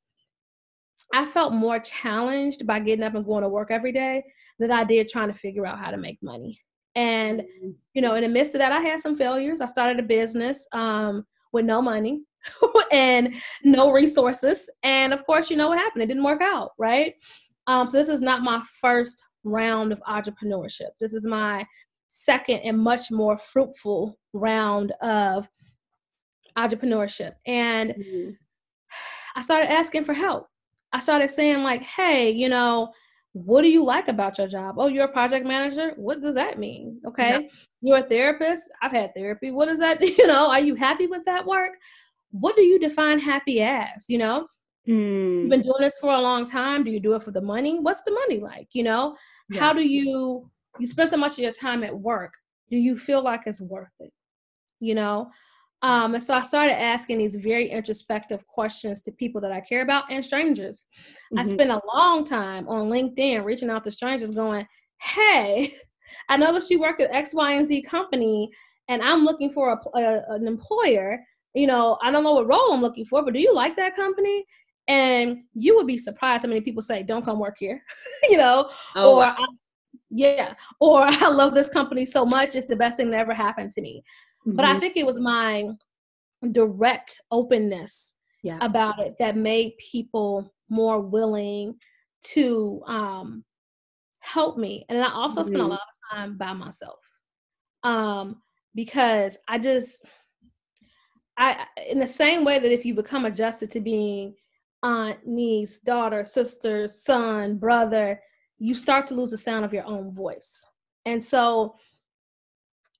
I 1.12 1.24
felt 1.24 1.52
more 1.52 1.78
challenged 1.78 2.66
by 2.66 2.80
getting 2.80 3.04
up 3.04 3.14
and 3.14 3.24
going 3.24 3.42
to 3.42 3.48
work 3.48 3.70
every 3.70 3.92
day 3.92 4.22
than 4.58 4.70
I 4.70 4.84
did 4.84 5.08
trying 5.08 5.28
to 5.28 5.38
figure 5.38 5.66
out 5.66 5.78
how 5.78 5.90
to 5.90 5.96
make 5.96 6.18
money. 6.22 6.60
And, 6.94 7.40
mm-hmm. 7.40 7.70
you 7.94 8.02
know, 8.02 8.14
in 8.14 8.22
the 8.22 8.28
midst 8.28 8.54
of 8.54 8.58
that, 8.58 8.72
I 8.72 8.80
had 8.80 9.00
some 9.00 9.16
failures. 9.16 9.60
I 9.60 9.66
started 9.66 10.00
a 10.00 10.06
business 10.06 10.66
um, 10.72 11.24
with 11.52 11.64
no 11.64 11.80
money 11.80 12.22
and 12.92 13.34
no 13.62 13.92
resources. 13.92 14.68
And 14.82 15.12
of 15.12 15.24
course, 15.24 15.50
you 15.50 15.56
know 15.56 15.68
what 15.68 15.78
happened? 15.78 16.02
It 16.02 16.06
didn't 16.06 16.24
work 16.24 16.42
out, 16.42 16.72
right? 16.78 17.14
Um, 17.66 17.86
so 17.86 17.98
this 17.98 18.08
is 18.08 18.20
not 18.20 18.42
my 18.42 18.62
first 18.80 19.22
round 19.44 19.92
of 19.92 20.00
entrepreneurship. 20.08 20.90
This 21.00 21.14
is 21.14 21.24
my 21.24 21.66
second 22.08 22.60
and 22.60 22.78
much 22.78 23.10
more 23.10 23.38
fruitful 23.38 24.18
round 24.32 24.92
of 25.02 25.48
entrepreneurship. 26.56 27.34
And 27.46 27.90
mm-hmm. 27.90 28.30
I 29.36 29.42
started 29.42 29.70
asking 29.70 30.04
for 30.04 30.14
help. 30.14 30.48
I 30.92 31.00
started 31.00 31.30
saying, 31.30 31.62
like, 31.62 31.82
hey, 31.82 32.30
you 32.30 32.48
know, 32.48 32.92
what 33.32 33.62
do 33.62 33.68
you 33.68 33.84
like 33.84 34.08
about 34.08 34.38
your 34.38 34.48
job? 34.48 34.76
Oh, 34.78 34.86
you're 34.86 35.04
a 35.04 35.12
project 35.12 35.46
manager. 35.46 35.92
What 35.96 36.20
does 36.20 36.34
that 36.34 36.58
mean? 36.58 37.00
Okay. 37.06 37.30
Yeah. 37.30 37.48
You're 37.80 37.98
a 37.98 38.02
therapist. 38.02 38.70
I've 38.82 38.92
had 38.92 39.14
therapy. 39.14 39.50
What 39.50 39.68
is 39.68 39.78
that? 39.78 40.00
You 40.18 40.26
know, 40.26 40.50
are 40.50 40.60
you 40.60 40.74
happy 40.74 41.06
with 41.06 41.24
that 41.26 41.46
work? 41.46 41.72
What 42.30 42.56
do 42.56 42.62
you 42.62 42.78
define 42.78 43.18
happy 43.18 43.62
as? 43.62 44.06
You 44.08 44.18
know, 44.18 44.46
mm. 44.88 45.40
you've 45.40 45.50
been 45.50 45.62
doing 45.62 45.80
this 45.80 45.96
for 46.00 46.12
a 46.12 46.20
long 46.20 46.48
time. 46.48 46.84
Do 46.84 46.90
you 46.90 47.00
do 47.00 47.14
it 47.14 47.22
for 47.22 47.30
the 47.30 47.40
money? 47.40 47.78
What's 47.78 48.02
the 48.02 48.12
money 48.12 48.40
like? 48.40 48.68
You 48.72 48.82
know, 48.82 49.16
yeah. 49.50 49.60
how 49.60 49.72
do 49.72 49.82
you, 49.82 50.50
you 50.78 50.86
spend 50.86 51.10
so 51.10 51.16
much 51.16 51.32
of 51.32 51.38
your 51.38 51.52
time 51.52 51.84
at 51.84 51.96
work? 51.96 52.34
Do 52.70 52.76
you 52.76 52.96
feel 52.96 53.22
like 53.22 53.42
it's 53.46 53.60
worth 53.60 53.88
it? 54.00 54.12
You 54.80 54.94
know, 54.94 55.30
um, 55.82 56.14
and 56.14 56.22
so 56.22 56.34
I 56.34 56.42
started 56.42 56.80
asking 56.80 57.18
these 57.18 57.36
very 57.36 57.70
introspective 57.70 58.44
questions 58.46 59.00
to 59.02 59.12
people 59.12 59.40
that 59.42 59.52
I 59.52 59.60
care 59.60 59.82
about 59.82 60.10
and 60.10 60.24
strangers. 60.24 60.84
Mm-hmm. 61.32 61.38
I 61.38 61.42
spent 61.44 61.70
a 61.70 61.80
long 61.94 62.24
time 62.24 62.66
on 62.68 62.88
LinkedIn 62.90 63.44
reaching 63.44 63.70
out 63.70 63.84
to 63.84 63.92
strangers 63.92 64.32
going, 64.32 64.66
Hey, 65.00 65.74
I 66.28 66.36
know 66.36 66.52
that 66.52 66.68
you 66.68 66.80
work 66.80 67.00
at 67.00 67.12
X, 67.12 67.32
Y, 67.32 67.52
and 67.52 67.66
Z 67.66 67.82
company, 67.82 68.50
and 68.88 69.02
I'm 69.02 69.24
looking 69.24 69.52
for 69.52 69.72
a, 69.72 69.98
a, 69.98 70.34
an 70.34 70.48
employer. 70.48 71.20
You 71.54 71.68
know, 71.68 71.96
I 72.02 72.10
don't 72.10 72.24
know 72.24 72.34
what 72.34 72.48
role 72.48 72.72
I'm 72.72 72.82
looking 72.82 73.04
for, 73.04 73.24
but 73.24 73.34
do 73.34 73.40
you 73.40 73.54
like 73.54 73.76
that 73.76 73.94
company? 73.94 74.44
And 74.88 75.42
you 75.54 75.76
would 75.76 75.86
be 75.86 75.98
surprised 75.98 76.42
how 76.42 76.48
many 76.48 76.60
people 76.60 76.82
say, 76.82 77.04
Don't 77.04 77.24
come 77.24 77.38
work 77.38 77.56
here, 77.58 77.80
you 78.28 78.36
know, 78.36 78.70
oh, 78.96 79.12
or 79.12 79.18
wow. 79.18 79.46
yeah, 80.10 80.54
or 80.80 81.02
I 81.06 81.28
love 81.28 81.54
this 81.54 81.68
company 81.68 82.04
so 82.04 82.24
much, 82.24 82.56
it's 82.56 82.66
the 82.66 82.74
best 82.74 82.96
thing 82.96 83.10
that 83.10 83.20
ever 83.20 83.34
happened 83.34 83.70
to 83.72 83.80
me. 83.80 84.02
Mm-hmm. 84.48 84.56
But 84.56 84.64
I 84.64 84.70
mm-hmm. 84.70 84.80
think 84.80 84.96
it 84.96 85.06
was 85.06 85.20
my 85.20 85.68
direct 86.52 87.20
openness 87.30 88.14
yeah. 88.42 88.58
about 88.62 88.98
it 88.98 89.16
that 89.18 89.36
made 89.36 89.76
people 89.78 90.52
more 90.70 91.00
willing 91.00 91.74
to 92.22 92.82
um, 92.86 93.44
help 94.20 94.56
me. 94.56 94.86
And 94.88 95.02
I 95.02 95.12
also 95.12 95.40
mm-hmm. 95.40 95.48
spent 95.48 95.60
a 95.60 95.64
mm-hmm. 95.64 95.70
lot 95.70 95.80
of 95.80 96.16
time 96.16 96.36
by 96.38 96.52
myself 96.54 96.98
um, 97.82 98.40
because 98.74 99.36
I 99.48 99.58
just, 99.58 100.04
I 101.36 101.66
in 101.88 102.00
the 102.00 102.06
same 102.06 102.44
way 102.44 102.58
that 102.58 102.72
if 102.72 102.84
you 102.84 102.94
become 102.94 103.26
adjusted 103.26 103.70
to 103.72 103.80
being 103.80 104.34
aunt, 104.82 105.26
niece, 105.26 105.80
daughter, 105.80 106.24
sister, 106.24 106.88
son, 106.88 107.56
brother, 107.58 108.20
you 108.58 108.74
start 108.74 109.06
to 109.08 109.14
lose 109.14 109.30
the 109.30 109.38
sound 109.38 109.64
of 109.64 109.72
your 109.72 109.84
own 109.84 110.12
voice. 110.12 110.64
And 111.04 111.24
so 111.24 111.76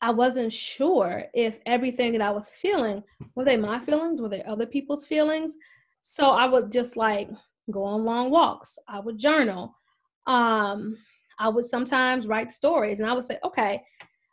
I 0.01 0.11
wasn't 0.11 0.53
sure 0.53 1.25
if 1.35 1.59
everything 1.67 2.13
that 2.13 2.21
I 2.21 2.31
was 2.31 2.49
feeling 2.49 3.03
were 3.35 3.45
they 3.45 3.57
my 3.57 3.81
feelings, 3.81 4.21
were 4.21 4.29
they 4.29 4.45
other 4.45 4.67
people's 4.67 5.05
feelings. 5.05 5.57
So 6.03 6.31
I 6.31 6.47
would 6.47 6.71
just 6.71 6.97
like 6.97 7.29
go 7.71 7.83
on 7.85 8.05
long 8.05 8.31
walks. 8.31 8.79
I 8.89 9.01
would 9.01 9.19
journal. 9.19 9.75
Um, 10.27 10.97
I 11.39 11.49
would 11.49 11.65
sometimes 11.65 12.27
write 12.27 12.53
stories, 12.53 13.01
and 13.01 13.09
I 13.09 13.13
would 13.13 13.25
say, 13.25 13.39
okay, 13.45 13.83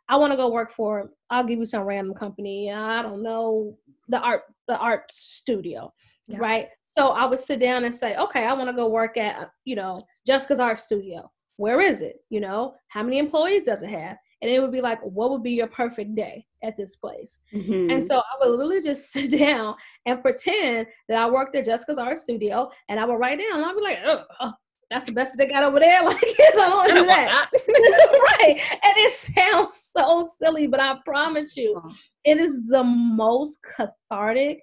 I 0.08 0.16
want 0.16 0.32
to 0.32 0.36
go 0.36 0.50
work 0.50 0.70
for. 0.70 1.10
I'll 1.30 1.44
give 1.44 1.58
you 1.58 1.66
some 1.66 1.82
random 1.82 2.14
company. 2.14 2.72
I 2.72 3.02
don't 3.02 3.22
know 3.22 3.76
the 4.08 4.20
art 4.20 4.42
the 4.68 4.76
art 4.76 5.10
studio, 5.10 5.92
yeah. 6.28 6.38
right? 6.38 6.68
So 6.96 7.08
I 7.08 7.26
would 7.26 7.40
sit 7.40 7.60
down 7.60 7.84
and 7.84 7.94
say, 7.94 8.16
okay, 8.16 8.46
I 8.46 8.52
want 8.52 8.68
to 8.68 8.76
go 8.76 8.88
work 8.88 9.16
at 9.16 9.50
you 9.64 9.76
know 9.76 9.98
Jessica's 10.26 10.60
art 10.60 10.78
studio. 10.78 11.30
Where 11.56 11.80
is 11.80 12.02
it? 12.02 12.16
You 12.30 12.40
know, 12.40 12.74
how 12.88 13.02
many 13.02 13.18
employees 13.18 13.64
does 13.64 13.82
it 13.82 13.90
have? 13.90 14.16
And 14.42 14.50
it 14.50 14.60
would 14.60 14.72
be 14.72 14.80
like, 14.80 15.00
what 15.02 15.30
would 15.30 15.42
be 15.42 15.52
your 15.52 15.66
perfect 15.66 16.14
day 16.14 16.46
at 16.62 16.76
this 16.76 16.96
place? 16.96 17.38
Mm-hmm. 17.54 17.90
And 17.90 18.06
so 18.06 18.18
I 18.18 18.22
would 18.40 18.50
literally 18.50 18.82
just 18.82 19.10
sit 19.12 19.38
down 19.38 19.74
and 20.04 20.22
pretend 20.22 20.86
that 21.08 21.18
I 21.18 21.28
worked 21.28 21.56
at 21.56 21.64
Jessica's 21.64 21.98
art 21.98 22.18
studio, 22.18 22.70
and 22.88 23.00
I 23.00 23.04
would 23.04 23.14
write 23.14 23.38
down. 23.38 23.64
I'd 23.64 23.76
be 23.76 23.82
like, 23.82 23.98
oh, 24.04 24.24
oh 24.40 24.52
that's 24.90 25.04
the 25.04 25.12
best 25.12 25.36
they 25.36 25.46
got 25.46 25.64
over 25.64 25.80
there. 25.80 26.02
Like, 26.04 26.22
I 26.22 26.52
don't 26.54 26.94
do 26.94 27.06
that. 27.06 27.50
right. 27.58 28.60
And 28.70 28.92
it 28.96 29.12
sounds 29.12 29.90
so 29.92 30.28
silly, 30.38 30.66
but 30.66 30.80
I 30.80 30.96
promise 31.04 31.56
you, 31.56 31.80
it 32.24 32.38
is 32.38 32.66
the 32.66 32.84
most 32.84 33.58
cathartic 33.76 34.62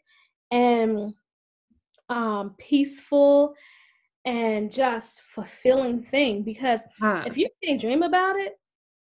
and 0.52 1.14
um, 2.10 2.56
peaceful 2.58 3.54
and 4.26 4.72
just 4.72 5.22
fulfilling 5.22 6.02
thing 6.02 6.44
because 6.44 6.84
huh. 7.00 7.24
if 7.26 7.36
you 7.38 7.50
can't 7.64 7.82
dream 7.82 8.04
about 8.04 8.38
it, 8.38 8.54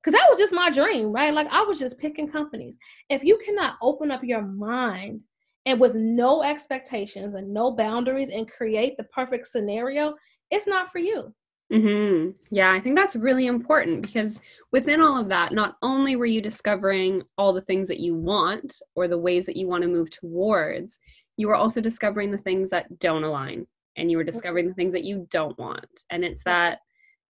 because 0.02 0.18
that 0.18 0.28
was 0.30 0.38
just 0.38 0.54
my 0.54 0.70
dream, 0.70 1.12
right? 1.12 1.34
Like 1.34 1.48
I 1.52 1.62
was 1.62 1.80
just 1.80 1.98
picking 1.98 2.28
companies. 2.28 2.78
If 3.10 3.24
you 3.24 3.38
cannot 3.44 3.76
open 3.82 4.12
up 4.12 4.24
your 4.24 4.42
mind 4.42 5.24
and 5.66 5.80
with 5.80 5.96
no 5.96 6.44
expectations 6.44 7.36
and 7.36 7.54
no 7.54 7.72
boundaries 7.72 8.30
and 8.30 8.50
create 8.50 8.96
the 8.98 9.04
perfect 9.06 9.48
scenario, 9.48 10.16
it's 10.52 10.68
not 10.68 10.92
for 10.92 11.00
you. 11.00 11.34
Mm-hmm. 11.72 12.32
Yeah, 12.50 12.72
I 12.72 12.80
think 12.80 12.98
that's 12.98 13.16
really 13.16 13.46
important 13.46 14.02
because 14.02 14.40
within 14.72 15.02
all 15.02 15.20
of 15.20 15.30
that, 15.30 15.54
not 15.54 15.76
only 15.84 16.16
were 16.16 16.26
you 16.26 16.42
discovering 16.42 17.22
all 17.38 17.54
the 17.54 17.62
things 17.62 17.88
that 17.90 18.00
you 18.00 18.16
want 18.16 18.82
or 18.96 19.08
the 19.08 19.18
ways 19.18 19.46
that 19.46 19.58
you 19.58 19.68
want 19.68 19.84
to 19.84 19.90
move 19.90 20.10
towards, 20.10 20.98
you 21.38 21.48
were 21.48 21.56
also 21.56 21.80
discovering 21.80 22.32
the 22.32 22.38
things 22.40 22.72
that 22.72 23.00
don't 23.00 23.24
align 23.24 23.68
and 23.98 24.10
you 24.10 24.18
were 24.18 24.24
discovering 24.24 24.68
the 24.68 24.74
things 24.74 24.94
that 24.94 25.04
you 25.04 25.28
don't 25.30 25.58
want. 25.60 25.86
And 26.10 26.24
it's 26.26 26.44
that 26.44 26.80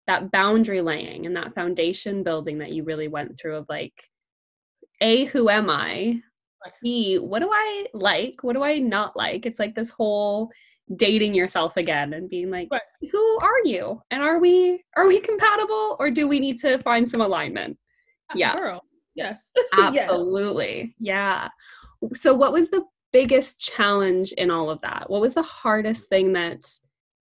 that 0.07 0.31
boundary 0.31 0.81
laying 0.81 1.27
and 1.27 1.37
that 1.37 1.55
foundation 1.55 2.23
building 2.23 2.59
that 2.59 2.73
you 2.73 2.85
really 2.85 3.09
went 3.09 3.39
through 3.39 3.57
of 3.57 3.67
like 3.69 3.95
a 5.01 5.25
who 5.27 5.49
am 5.49 5.71
i? 5.71 6.21
B 6.83 7.17
what 7.17 7.41
do 7.41 7.51
i 7.53 7.87
like? 7.93 8.43
What 8.43 8.55
do 8.55 8.63
i 8.63 8.79
not 8.79 9.17
like? 9.17 9.47
It's 9.47 9.59
like 9.59 9.75
this 9.75 9.91
whole 9.91 10.51
dating 10.95 11.35
yourself 11.35 11.77
again 11.77 12.13
and 12.13 12.31
being 12.31 12.51
like 12.51 12.69
right. 12.71 12.81
who 13.11 13.39
are 13.41 13.61
you? 13.65 14.01
And 14.11 14.23
are 14.23 14.39
we 14.39 14.85
are 14.97 15.07
we 15.07 15.21
compatible 15.21 15.97
or 15.99 16.11
do 16.11 16.29
we 16.29 16.41
need 16.41 16.61
to 16.61 16.79
find 16.79 17.09
some 17.09 17.21
alignment? 17.21 17.79
Uh, 18.31 18.35
yeah. 18.37 18.57
Girl. 18.57 18.83
yes. 19.15 19.51
Absolutely. 19.73 20.95
Yeah. 20.99 21.49
yeah. 22.03 22.09
So 22.15 22.35
what 22.35 22.53
was 22.53 22.69
the 22.69 22.85
biggest 23.13 23.59
challenge 23.59 24.33
in 24.33 24.51
all 24.51 24.71
of 24.71 24.81
that? 24.83 25.09
What 25.09 25.21
was 25.21 25.35
the 25.35 25.43
hardest 25.43 26.09
thing 26.09 26.33
that 26.35 26.69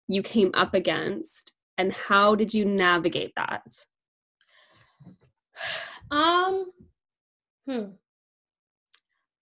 you 0.07 0.21
came 0.21 0.51
up 0.53 0.73
against 0.73 1.54
and 1.77 1.93
how 1.93 2.35
did 2.35 2.53
you 2.53 2.65
navigate 2.65 3.33
that? 3.35 3.63
Um, 6.11 6.71
hmm. 7.67 7.85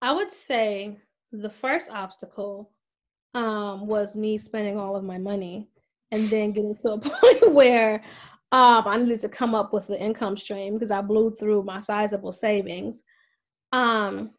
I 0.02 0.12
would 0.12 0.32
say 0.32 0.98
the 1.32 1.50
first 1.50 1.90
obstacle 1.90 2.72
um, 3.34 3.88
was 3.88 4.16
me 4.16 4.38
spending 4.38 4.78
all 4.78 4.96
of 4.96 5.04
my 5.04 5.18
money 5.18 5.70
and 6.12 6.30
then 6.30 6.52
getting 6.52 6.76
to 6.78 6.92
a 6.92 6.98
point 7.00 7.54
where 7.54 8.04
um, 8.52 8.84
I 8.86 8.98
needed 8.98 9.22
to 9.22 9.30
come 9.30 9.56
up 9.56 9.74
with 9.74 9.88
the 9.88 10.00
income 10.00 10.38
stream 10.38 10.74
because 10.74 10.92
I 10.92 11.02
blew 11.02 11.32
through 11.32 11.64
my 11.64 11.80
sizable 11.80 12.32
savings. 12.32 13.02
Um, 13.72 14.32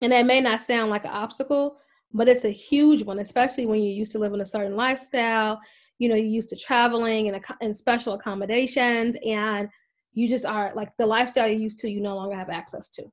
and 0.00 0.12
that 0.12 0.26
may 0.26 0.40
not 0.40 0.60
sound 0.60 0.90
like 0.90 1.04
an 1.04 1.10
obstacle, 1.10 1.76
but 2.12 2.28
it's 2.28 2.44
a 2.44 2.50
huge 2.50 3.02
one, 3.02 3.18
especially 3.18 3.66
when 3.66 3.80
you're 3.80 3.92
used 3.92 4.12
to 4.12 4.18
living 4.18 4.40
a 4.40 4.46
certain 4.46 4.76
lifestyle 4.76 5.60
you 5.98 6.08
know, 6.08 6.14
you're 6.14 6.24
used 6.24 6.48
to 6.50 6.56
traveling 6.56 7.28
and, 7.28 7.44
and 7.60 7.76
special 7.76 8.14
accommodations, 8.14 9.16
and 9.24 9.68
you 10.14 10.28
just 10.28 10.44
are 10.44 10.72
like 10.74 10.90
the 10.98 11.06
lifestyle 11.06 11.48
you're 11.48 11.58
used 11.58 11.78
to, 11.80 11.90
you 11.90 12.00
no 12.00 12.16
longer 12.16 12.36
have 12.36 12.50
access 12.50 12.88
to. 12.90 13.04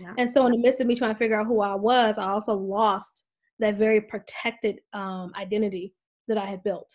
Yeah. 0.00 0.14
And 0.18 0.30
so, 0.30 0.46
in 0.46 0.52
the 0.52 0.58
midst 0.58 0.80
of 0.80 0.86
me 0.86 0.94
trying 0.94 1.14
to 1.14 1.18
figure 1.18 1.40
out 1.40 1.46
who 1.46 1.60
I 1.60 1.74
was, 1.74 2.18
I 2.18 2.28
also 2.28 2.54
lost 2.54 3.24
that 3.58 3.76
very 3.76 4.00
protected 4.00 4.80
um, 4.92 5.32
identity 5.36 5.94
that 6.28 6.36
I 6.36 6.44
had 6.44 6.62
built. 6.62 6.92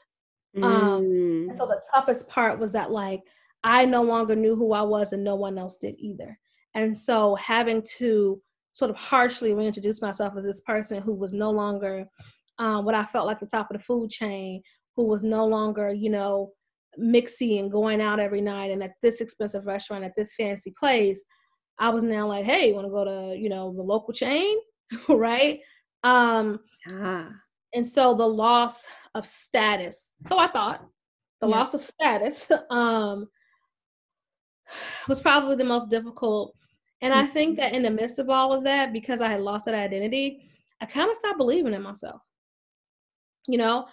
Mm. 0.55 0.63
Um, 0.63 1.47
and 1.49 1.57
so, 1.57 1.65
the 1.65 1.81
toughest 1.93 2.27
part 2.27 2.59
was 2.59 2.73
that, 2.73 2.91
like, 2.91 3.21
I 3.63 3.85
no 3.85 4.03
longer 4.03 4.35
knew 4.35 4.55
who 4.55 4.73
I 4.73 4.81
was, 4.81 5.13
and 5.13 5.23
no 5.23 5.35
one 5.35 5.57
else 5.57 5.77
did 5.77 5.95
either. 5.97 6.37
And 6.75 6.95
so, 6.95 7.35
having 7.35 7.83
to 7.97 8.41
sort 8.73 8.91
of 8.91 8.97
harshly 8.97 9.53
reintroduce 9.53 10.01
myself 10.01 10.33
as 10.37 10.43
this 10.43 10.61
person 10.61 11.01
who 11.01 11.13
was 11.13 11.33
no 11.33 11.51
longer 11.51 12.05
um, 12.59 12.85
what 12.85 12.95
I 12.95 13.03
felt 13.03 13.25
like 13.25 13.39
the 13.39 13.47
top 13.47 13.71
of 13.71 13.77
the 13.77 13.83
food 13.83 14.11
chain, 14.11 14.61
who 14.95 15.05
was 15.05 15.23
no 15.23 15.45
longer, 15.45 15.91
you 15.91 16.09
know, 16.09 16.51
mixy 16.99 17.59
and 17.59 17.71
going 17.71 18.01
out 18.01 18.19
every 18.19 18.41
night 18.41 18.71
and 18.71 18.83
at 18.83 18.93
this 19.01 19.21
expensive 19.21 19.65
restaurant 19.65 20.03
at 20.03 20.13
this 20.15 20.35
fancy 20.35 20.73
place, 20.77 21.23
I 21.79 21.89
was 21.89 22.03
now 22.03 22.27
like, 22.27 22.45
hey, 22.45 22.67
you 22.67 22.75
want 22.75 22.87
to 22.87 22.91
go 22.91 23.05
to, 23.05 23.37
you 23.37 23.49
know, 23.49 23.73
the 23.73 23.81
local 23.81 24.13
chain, 24.13 24.57
right? 25.09 25.59
Um, 26.03 26.59
ah. 26.87 27.29
And 27.73 27.87
so 27.87 28.13
the 28.13 28.27
loss 28.27 28.85
of 29.15 29.25
status. 29.25 30.11
So 30.27 30.37
I 30.37 30.47
thought 30.47 30.85
the 31.39 31.47
yeah. 31.47 31.55
loss 31.55 31.73
of 31.73 31.81
status 31.81 32.51
um, 32.69 33.27
was 35.07 35.19
probably 35.19 35.55
the 35.55 35.63
most 35.63 35.89
difficult. 35.89 36.53
And 37.01 37.13
I 37.13 37.25
think 37.25 37.57
mm-hmm. 37.57 37.61
that 37.61 37.73
in 37.73 37.83
the 37.83 37.89
midst 37.89 38.19
of 38.19 38.29
all 38.29 38.53
of 38.53 38.63
that, 38.65 38.93
because 38.93 39.21
I 39.21 39.29
had 39.29 39.41
lost 39.41 39.65
that 39.65 39.73
identity, 39.73 40.49
I 40.81 40.85
kind 40.85 41.09
of 41.09 41.17
stopped 41.17 41.37
believing 41.37 41.73
in 41.73 41.81
myself 41.81 42.21
you 43.47 43.57
know? 43.57 43.85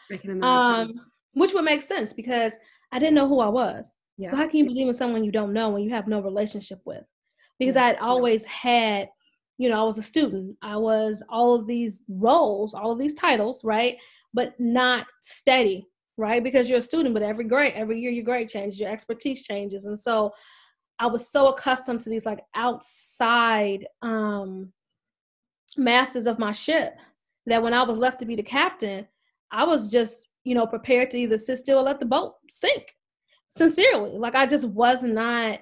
Um 0.43 1.01
which 1.35 1.53
would 1.53 1.65
make 1.65 1.83
sense 1.83 2.13
because 2.13 2.55
i 2.93 2.99
didn't 2.99 3.15
know 3.15 3.29
who 3.29 3.41
i 3.41 3.49
was. 3.49 3.95
Yeah. 4.17 4.31
so 4.31 4.37
how 4.37 4.49
can 4.49 4.59
you 4.59 4.65
believe 4.65 4.89
in 4.89 4.95
someone 4.95 5.23
you 5.23 5.31
don't 5.31 5.53
know 5.53 5.71
when 5.71 5.83
you 5.83 5.91
have 5.91 6.09
no 6.09 6.21
relationship 6.21 6.81
with? 6.85 7.05
Because 7.59 7.77
yeah. 7.77 7.87
i'd 7.87 7.99
always 7.99 8.45
had 8.45 9.09
you 9.59 9.69
know 9.69 9.81
i 9.81 9.85
was 9.85 9.99
a 9.99 10.03
student. 10.03 10.57
I 10.63 10.77
was 10.77 11.23
all 11.29 11.55
of 11.55 11.67
these 11.67 12.05
roles 12.09 12.75
all 12.75 12.93
of 12.93 12.99
these 12.99 13.15
titles 13.15 13.63
right? 13.65 13.97
But 14.35 14.59
not 14.59 15.07
steady 15.23 15.87
right? 16.17 16.43
Because 16.43 16.69
you're 16.69 16.81
a 16.81 16.83
student 16.83 17.15
but 17.15 17.23
every 17.23 17.45
grade 17.45 17.75
every 17.75 18.01
year 18.01 18.11
your 18.11 18.25
grade 18.25 18.49
changes 18.49 18.81
your 18.81 18.91
expertise 18.91 19.43
changes. 19.45 19.85
And 19.85 19.99
so 19.99 20.33
i 20.99 21.07
was 21.07 21.31
so 21.31 21.49
accustomed 21.49 22.01
to 22.01 22.11
these 22.11 22.27
like 22.27 22.41
outside 22.55 23.87
um 24.03 24.73
masters 25.77 26.27
of 26.27 26.39
my 26.39 26.53
ship 26.53 26.97
that 27.47 27.63
when 27.63 27.75
i 27.75 27.83
was 27.83 27.99
left 27.99 28.19
to 28.19 28.27
be 28.27 28.35
the 28.37 28.43
captain 28.43 29.07
I 29.51 29.65
was 29.65 29.91
just, 29.91 30.29
you 30.45 30.55
know, 30.55 30.67
prepared 30.67 31.11
to 31.13 31.19
either 31.19 31.39
sit 31.39 31.59
still 31.59 31.79
or 31.79 31.83
let 31.83 32.01
the 32.01 32.07
boat 32.07 32.35
sink. 32.51 32.95
Sincerely. 33.49 34.19
Like 34.19 34.35
I 34.35 34.47
just 34.47 34.67
was 34.67 35.03
not 35.03 35.61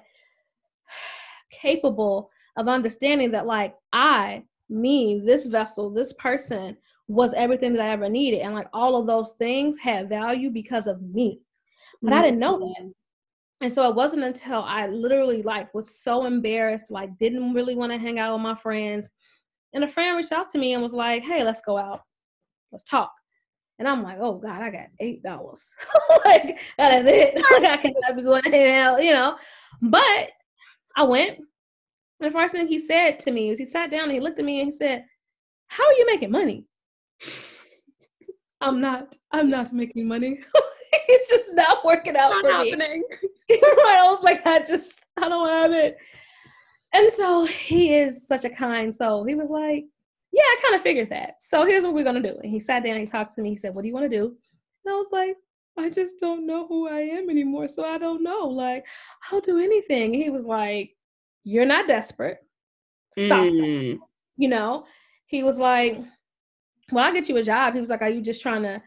capable 1.51 2.29
of 2.57 2.67
understanding 2.67 3.31
that 3.31 3.45
like 3.45 3.75
I, 3.93 4.43
me, 4.69 5.21
this 5.23 5.45
vessel, 5.45 5.89
this 5.89 6.13
person 6.13 6.75
was 7.07 7.33
everything 7.33 7.73
that 7.73 7.81
I 7.81 7.91
ever 7.91 8.09
needed. 8.09 8.41
And 8.41 8.53
like 8.53 8.67
all 8.73 8.99
of 8.99 9.07
those 9.07 9.33
things 9.33 9.77
had 9.77 10.09
value 10.09 10.49
because 10.49 10.87
of 10.87 11.01
me. 11.01 11.39
But 12.01 12.09
mm-hmm. 12.11 12.19
I 12.19 12.21
didn't 12.23 12.39
know 12.39 12.59
that. 12.59 12.91
And 13.61 13.73
so 13.73 13.89
it 13.89 13.95
wasn't 13.95 14.23
until 14.23 14.61
I 14.61 14.87
literally 14.87 15.41
like 15.41 15.73
was 15.73 15.99
so 15.99 16.25
embarrassed, 16.25 16.91
like 16.91 17.17
didn't 17.17 17.53
really 17.53 17.75
want 17.75 17.91
to 17.91 17.97
hang 17.97 18.19
out 18.19 18.33
with 18.33 18.43
my 18.43 18.53
friends. 18.53 19.09
And 19.73 19.83
a 19.83 19.87
friend 19.87 20.15
reached 20.15 20.31
out 20.31 20.49
to 20.49 20.57
me 20.57 20.73
and 20.73 20.83
was 20.83 20.93
like, 20.93 21.23
hey, 21.23 21.43
let's 21.43 21.61
go 21.61 21.77
out. 21.77 22.01
Let's 22.71 22.83
talk. 22.83 23.11
And 23.79 23.87
I'm 23.87 24.01
like, 24.01 24.17
oh 24.19 24.35
God, 24.35 24.61
I 24.61 24.69
got 24.71 24.87
eight 24.99 25.21
dollars. 25.23 25.73
like 26.25 26.59
that 26.77 27.01
is 27.01 27.07
it. 27.07 27.35
like 27.51 27.71
I 27.71 27.77
cannot 27.77 28.15
be 28.15 28.23
going 28.23 28.71
out, 28.75 29.03
you 29.03 29.13
know. 29.13 29.37
But 29.81 30.31
I 30.95 31.03
went. 31.03 31.39
The 32.19 32.31
first 32.31 32.53
thing 32.53 32.67
he 32.67 32.79
said 32.79 33.19
to 33.21 33.31
me 33.31 33.51
is 33.51 33.59
he 33.59 33.65
sat 33.65 33.91
down 33.91 34.05
and 34.05 34.13
he 34.13 34.19
looked 34.19 34.39
at 34.39 34.45
me 34.45 34.59
and 34.59 34.67
he 34.67 34.71
said, 34.71 35.05
How 35.67 35.85
are 35.85 35.93
you 35.93 36.05
making 36.07 36.31
money? 36.31 36.65
I'm 38.61 38.81
not, 38.81 39.15
I'm 39.31 39.51
not 39.51 39.71
making 39.71 40.07
money. 40.07 40.39
it's 40.91 41.29
just 41.29 41.53
not 41.53 41.85
working 41.85 42.15
out 42.15 42.29
not 42.29 42.43
for 42.43 42.51
happening. 42.51 43.03
me. 43.49 43.59
I 43.61 44.07
was 44.09 44.23
like, 44.23 44.45
I 44.47 44.63
just, 44.63 44.99
I 45.21 45.29
don't 45.29 45.47
have 45.47 45.71
it. 45.71 45.97
And 46.93 47.11
so 47.11 47.45
he 47.45 47.93
is 47.93 48.27
such 48.27 48.45
a 48.45 48.49
kind 48.49 48.93
soul. 48.93 49.23
He 49.25 49.35
was 49.35 49.51
like, 49.51 49.85
Yeah, 50.37 50.43
I 50.43 50.57
kind 50.61 50.75
of 50.75 50.83
figured 50.83 51.09
that. 51.09 51.41
So 51.41 51.65
here's 51.65 51.83
what 51.83 51.95
we're 51.95 52.03
gonna 52.03 52.21
do. 52.21 52.37
And 52.43 52.51
he 52.51 52.59
sat 52.59 52.83
down, 52.83 52.99
he 52.99 53.07
talked 53.07 53.33
to 53.33 53.41
me, 53.41 53.49
he 53.49 53.55
said, 53.55 53.73
What 53.73 53.81
do 53.81 53.87
you 53.87 53.93
want 53.95 54.09
to 54.09 54.15
do? 54.15 54.25
And 54.85 54.93
I 54.93 54.95
was 54.95 55.09
like, 55.11 55.35
I 55.79 55.89
just 55.89 56.19
don't 56.19 56.45
know 56.45 56.67
who 56.67 56.87
I 56.87 56.99
am 56.99 57.31
anymore. 57.31 57.67
So 57.67 57.83
I 57.83 57.97
don't 57.97 58.21
know. 58.21 58.45
Like, 58.45 58.85
I'll 59.31 59.41
do 59.41 59.57
anything. 59.57 60.13
And 60.13 60.23
he 60.23 60.29
was 60.29 60.45
like, 60.45 60.91
You're 61.43 61.65
not 61.65 61.87
desperate. 61.87 62.37
Stop. 63.13 63.45
Mm. 63.45 63.97
You 64.35 64.47
know, 64.47 64.85
he 65.25 65.41
was 65.41 65.57
like, 65.57 65.97
Well, 66.91 67.03
I'll 67.03 67.13
get 67.13 67.29
you 67.29 67.37
a 67.37 67.43
job. 67.43 67.73
He 67.73 67.79
was 67.79 67.89
like, 67.89 68.03
Are 68.03 68.09
you 68.09 68.21
just 68.21 68.43
trying 68.43 68.61
to 68.61 68.79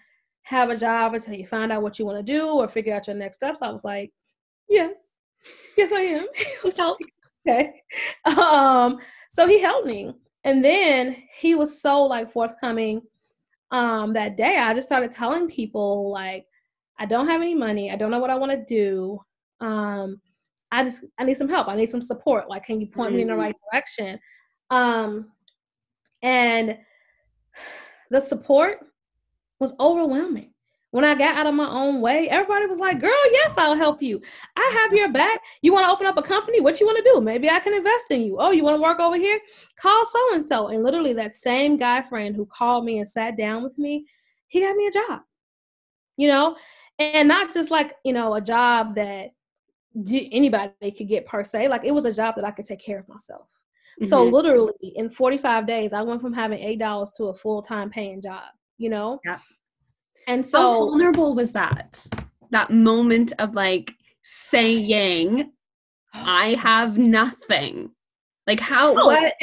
have 0.42 0.70
a 0.70 0.76
job 0.76 1.14
until 1.14 1.34
you 1.34 1.48
find 1.48 1.72
out 1.72 1.82
what 1.82 1.98
you 1.98 2.06
want 2.06 2.24
to 2.24 2.32
do 2.32 2.46
or 2.46 2.68
figure 2.68 2.94
out 2.94 3.08
your 3.08 3.16
next 3.16 3.38
steps? 3.38 3.60
I 3.60 3.72
was 3.72 3.82
like, 3.82 4.12
Yes. 4.68 5.16
Yes, 5.76 5.90
I 5.90 6.02
am. 6.02 6.26
He 6.36 6.46
was 6.62 6.78
okay. 6.78 7.82
Um, 8.24 8.98
so 9.30 9.48
he 9.48 9.60
helped 9.60 9.88
me. 9.88 10.14
And 10.44 10.64
then 10.64 11.16
he 11.38 11.54
was 11.54 11.80
so 11.80 12.02
like 12.04 12.32
forthcoming 12.32 13.02
um 13.70 14.12
that 14.14 14.36
day. 14.36 14.58
I 14.58 14.74
just 14.74 14.88
started 14.88 15.12
telling 15.12 15.48
people 15.48 16.10
like 16.10 16.46
I 16.98 17.06
don't 17.06 17.28
have 17.28 17.40
any 17.40 17.54
money. 17.54 17.90
I 17.90 17.96
don't 17.96 18.10
know 18.10 18.18
what 18.18 18.30
I 18.30 18.36
want 18.36 18.52
to 18.52 18.64
do. 18.64 19.20
Um 19.60 20.20
I 20.72 20.84
just 20.84 21.04
I 21.18 21.24
need 21.24 21.36
some 21.36 21.48
help. 21.48 21.68
I 21.68 21.76
need 21.76 21.90
some 21.90 22.02
support. 22.02 22.48
Like 22.48 22.64
can 22.64 22.80
you 22.80 22.86
point 22.86 23.10
mm-hmm. 23.10 23.16
me 23.16 23.22
in 23.22 23.28
the 23.28 23.34
mm-hmm. 23.34 23.42
right 23.42 23.54
direction? 23.72 24.18
Um 24.70 25.30
and 26.22 26.78
the 28.10 28.20
support 28.20 28.78
was 29.58 29.74
overwhelming. 29.78 30.52
When 30.92 31.04
I 31.04 31.14
got 31.14 31.36
out 31.36 31.46
of 31.46 31.54
my 31.54 31.68
own 31.68 32.00
way, 32.00 32.28
everybody 32.28 32.66
was 32.66 32.80
like, 32.80 33.00
girl, 33.00 33.12
yes, 33.30 33.56
I'll 33.56 33.76
help 33.76 34.02
you. 34.02 34.20
I 34.56 34.80
have 34.80 34.92
your 34.92 35.12
back. 35.12 35.40
You 35.62 35.72
want 35.72 35.86
to 35.86 35.92
open 35.92 36.06
up 36.06 36.16
a 36.16 36.22
company? 36.22 36.60
What 36.60 36.80
you 36.80 36.86
want 36.86 36.98
to 36.98 37.10
do? 37.14 37.20
Maybe 37.20 37.48
I 37.48 37.60
can 37.60 37.74
invest 37.74 38.10
in 38.10 38.22
you. 38.22 38.38
Oh, 38.40 38.50
you 38.50 38.64
want 38.64 38.76
to 38.76 38.82
work 38.82 38.98
over 38.98 39.16
here? 39.16 39.38
Call 39.76 40.04
so 40.04 40.34
and 40.34 40.46
so. 40.46 40.68
And 40.68 40.82
literally, 40.82 41.12
that 41.12 41.36
same 41.36 41.76
guy 41.76 42.02
friend 42.02 42.34
who 42.34 42.44
called 42.44 42.84
me 42.84 42.98
and 42.98 43.06
sat 43.06 43.36
down 43.36 43.62
with 43.62 43.78
me, 43.78 44.04
he 44.48 44.60
got 44.60 44.74
me 44.74 44.88
a 44.88 44.90
job. 44.90 45.20
You 46.16 46.26
know, 46.26 46.56
and 46.98 47.28
not 47.28 47.54
just 47.54 47.70
like, 47.70 47.94
you 48.04 48.12
know, 48.12 48.34
a 48.34 48.40
job 48.40 48.96
that 48.96 49.28
anybody 49.96 50.90
could 50.90 51.08
get 51.08 51.24
per 51.24 51.44
se. 51.44 51.68
Like, 51.68 51.84
it 51.84 51.92
was 51.92 52.04
a 52.04 52.12
job 52.12 52.34
that 52.34 52.44
I 52.44 52.50
could 52.50 52.64
take 52.64 52.80
care 52.80 52.98
of 52.98 53.08
myself. 53.08 53.46
Mm-hmm. 54.00 54.08
So, 54.08 54.22
literally, 54.22 54.72
in 54.96 55.08
45 55.08 55.68
days, 55.68 55.92
I 55.92 56.02
went 56.02 56.20
from 56.20 56.32
having 56.32 56.58
$8 56.58 57.14
to 57.16 57.24
a 57.26 57.34
full 57.34 57.62
time 57.62 57.90
paying 57.90 58.20
job, 58.20 58.42
you 58.76 58.90
know? 58.90 59.20
Yeah 59.24 59.38
and 60.26 60.44
so 60.44 60.60
How 60.60 60.78
vulnerable 60.78 61.34
was 61.34 61.52
that? 61.52 62.06
That 62.50 62.70
moment 62.70 63.32
of 63.38 63.54
like 63.54 63.92
saying, 64.22 65.52
I 66.12 66.54
have 66.54 66.98
nothing. 66.98 67.90
Like 68.46 68.60
how 68.60 68.92
oh. 68.92 69.06
what 69.06 69.34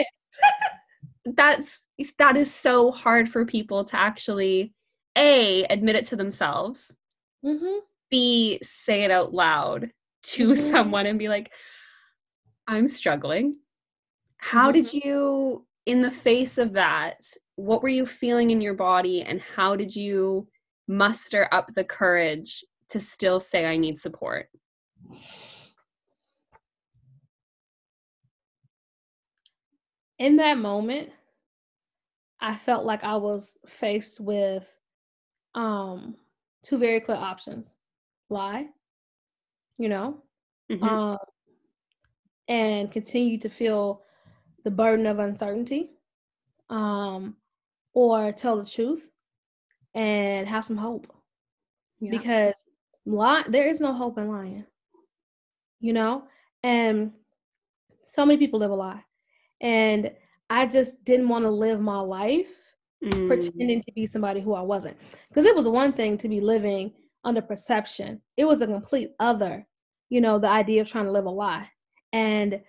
that's 1.35 1.81
that 2.17 2.37
is 2.37 2.53
so 2.53 2.91
hard 2.91 3.29
for 3.29 3.45
people 3.45 3.83
to 3.83 3.99
actually 3.99 4.73
a 5.17 5.63
admit 5.65 5.95
it 5.95 6.05
to 6.07 6.15
themselves 6.15 6.95
mm-hmm. 7.43 7.79
b 8.09 8.59
say 8.61 9.03
it 9.03 9.11
out 9.11 9.33
loud 9.33 9.89
to 10.23 10.49
mm-hmm. 10.49 10.71
someone 10.71 11.05
and 11.05 11.19
be 11.19 11.27
like 11.27 11.51
i'm 12.67 12.87
struggling 12.87 13.55
how 14.37 14.71
mm-hmm. 14.71 14.81
did 14.81 14.93
you 14.93 15.65
in 15.85 16.01
the 16.01 16.11
face 16.11 16.57
of 16.57 16.73
that 16.73 17.25
what 17.55 17.81
were 17.81 17.89
you 17.89 18.05
feeling 18.05 18.51
in 18.51 18.61
your 18.61 18.75
body 18.75 19.23
and 19.23 19.41
how 19.41 19.75
did 19.75 19.95
you 19.95 20.47
muster 20.87 21.47
up 21.51 21.73
the 21.73 21.83
courage 21.83 22.63
to 22.89 22.99
still 22.99 23.39
say 23.39 23.65
I 23.65 23.77
need 23.77 23.99
support? 23.99 24.49
In 30.19 30.37
that 30.37 30.57
moment, 30.57 31.09
I 32.39 32.55
felt 32.55 32.85
like 32.85 33.03
I 33.03 33.15
was 33.15 33.57
faced 33.67 34.19
with 34.19 34.67
um, 35.55 36.15
two 36.63 36.77
very 36.77 36.99
clear 36.99 37.17
options 37.17 37.73
lie, 38.29 38.67
you 39.77 39.89
know, 39.89 40.17
mm-hmm. 40.71 40.83
um, 40.83 41.17
and 42.47 42.91
continue 42.91 43.37
to 43.39 43.49
feel 43.49 44.03
the 44.63 44.71
burden 44.71 45.05
of 45.05 45.19
uncertainty, 45.19 45.91
um, 46.69 47.35
or 47.93 48.31
tell 48.31 48.57
the 48.57 48.65
truth 48.65 49.09
and 49.95 50.47
have 50.47 50.65
some 50.65 50.77
hope. 50.77 51.11
Yeah. 51.99 52.11
because 52.11 52.53
lie, 53.07 53.43
there 53.49 53.67
is 53.67 53.81
no 53.81 53.91
hope 53.91 54.19
in 54.19 54.29
lying 54.29 54.65
you 55.79 55.93
know? 55.93 56.23
And 56.63 57.11
so 58.03 58.25
many 58.25 58.37
people 58.37 58.59
live 58.59 58.71
a 58.71 58.75
lie. 58.75 59.03
And 59.61 60.11
i 60.49 60.65
just 60.65 61.03
didn't 61.03 61.27
want 61.27 61.43
to 61.43 61.51
live 61.51 61.81
my 61.81 61.99
life 61.99 62.47
mm. 63.03 63.27
pretending 63.27 63.83
to 63.83 63.91
be 63.91 64.07
somebody 64.07 64.39
who 64.39 64.53
i 64.53 64.61
wasn't. 64.61 64.95
Because 65.27 65.45
it 65.45 65.55
was 65.55 65.67
one 65.67 65.93
thing 65.93 66.17
to 66.19 66.29
be 66.29 66.39
living 66.39 66.93
under 67.23 67.41
perception. 67.41 68.21
It 68.37 68.45
was 68.45 68.61
a 68.61 68.67
complete 68.67 69.11
other 69.19 69.65
you 70.09 70.21
know 70.21 70.39
the 70.39 70.49
idea 70.49 70.81
of 70.81 70.87
trying 70.87 71.03
to 71.05 71.11
live 71.11 71.25
a 71.25 71.29
lie. 71.29 71.69
And 72.13 72.61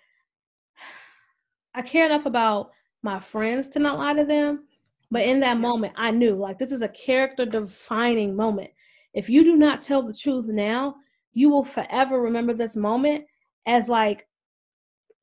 i 1.74 1.82
care 1.82 2.06
enough 2.06 2.26
about 2.26 2.70
my 3.02 3.20
friends 3.20 3.68
to 3.70 3.78
not 3.78 3.98
lie 3.98 4.14
to 4.14 4.24
them 4.24 4.64
but 5.10 5.22
in 5.22 5.40
that 5.40 5.58
moment, 5.58 5.94
I 5.96 6.10
knew 6.10 6.34
like 6.34 6.58
this 6.58 6.72
is 6.72 6.82
a 6.82 6.88
character 6.88 7.46
defining 7.46 8.36
moment. 8.36 8.70
If 9.14 9.28
you 9.28 9.42
do 9.42 9.56
not 9.56 9.82
tell 9.82 10.02
the 10.02 10.14
truth 10.14 10.46
now, 10.46 10.96
you 11.32 11.50
will 11.50 11.64
forever 11.64 12.20
remember 12.20 12.52
this 12.52 12.76
moment 12.76 13.24
as 13.66 13.88
like 13.88 14.26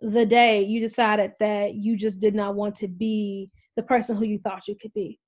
the 0.01 0.25
day 0.25 0.63
you 0.63 0.79
decided 0.79 1.33
that 1.39 1.75
you 1.75 1.95
just 1.95 2.19
did 2.19 2.35
not 2.35 2.55
want 2.55 2.75
to 2.75 2.87
be 2.87 3.49
the 3.75 3.83
person 3.83 4.15
who 4.15 4.25
you 4.25 4.39
thought 4.39 4.67
you 4.67 4.75
could 4.75 4.93
be. 4.93 5.19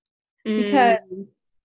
Mm. 0.48 0.63
Because 0.63 1.00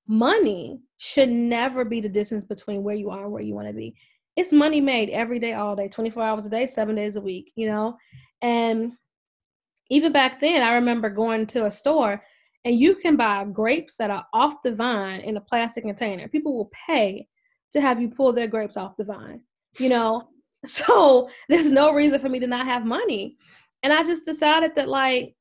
money 0.07 0.81
should 0.99 1.29
never 1.29 1.85
be 1.85 2.01
the 2.01 2.09
distance 2.09 2.45
between 2.45 2.83
where 2.83 2.95
you 2.95 3.11
are 3.11 3.25
and 3.25 3.33
where 3.33 3.43
you 3.43 3.55
want 3.55 3.69
to 3.69 3.75
be. 3.75 3.95
It's 4.37 4.53
money 4.53 4.81
made 4.81 5.11
every 5.11 5.39
day, 5.39 5.53
all 5.53 5.77
day, 5.77 5.89
24 5.89 6.23
hours 6.23 6.47
a 6.47 6.51
day, 6.51 6.67
seven 6.67 6.97
days 6.97 7.17
a 7.17 7.21
week, 7.21 7.53
you 7.55 7.67
know? 7.67 7.97
And 8.41 8.93
even 9.91 10.13
back 10.13 10.41
then, 10.41 10.63
I 10.63 10.75
remember 10.75 11.11
going 11.11 11.47
to 11.49 11.67
a 11.67 11.71
store 11.71 12.23
and 12.65 12.79
you 12.79 12.95
can 12.95 13.17
buy 13.17 13.45
grapes 13.45 13.97
that 13.97 14.11
are 14.11 14.27
off 14.33 14.63
the 14.63 14.73
vine 14.73 15.21
in 15.21 15.37
a 15.37 15.41
plastic 15.41 15.85
container. 15.85 16.29
People 16.29 16.55
will 16.57 16.71
pay 16.87 17.27
to 17.73 17.81
have 17.81 18.01
you 18.01 18.09
pull 18.09 18.33
their 18.33 18.47
grapes 18.47 18.77
off 18.77 18.97
the 18.97 19.05
vine, 19.05 19.41
you 19.79 19.89
know? 19.89 20.29
So 20.65 21.29
there's 21.49 21.73
no 21.73 21.93
reason 21.93 22.21
for 22.21 22.29
me 22.29 22.39
to 22.39 22.47
not 22.47 22.67
have 22.67 22.87
money. 22.87 23.37
And 23.83 23.93
I 23.93 24.05
just 24.05 24.25
decided 24.25 24.77
that, 24.77 24.89
like, 24.89 25.35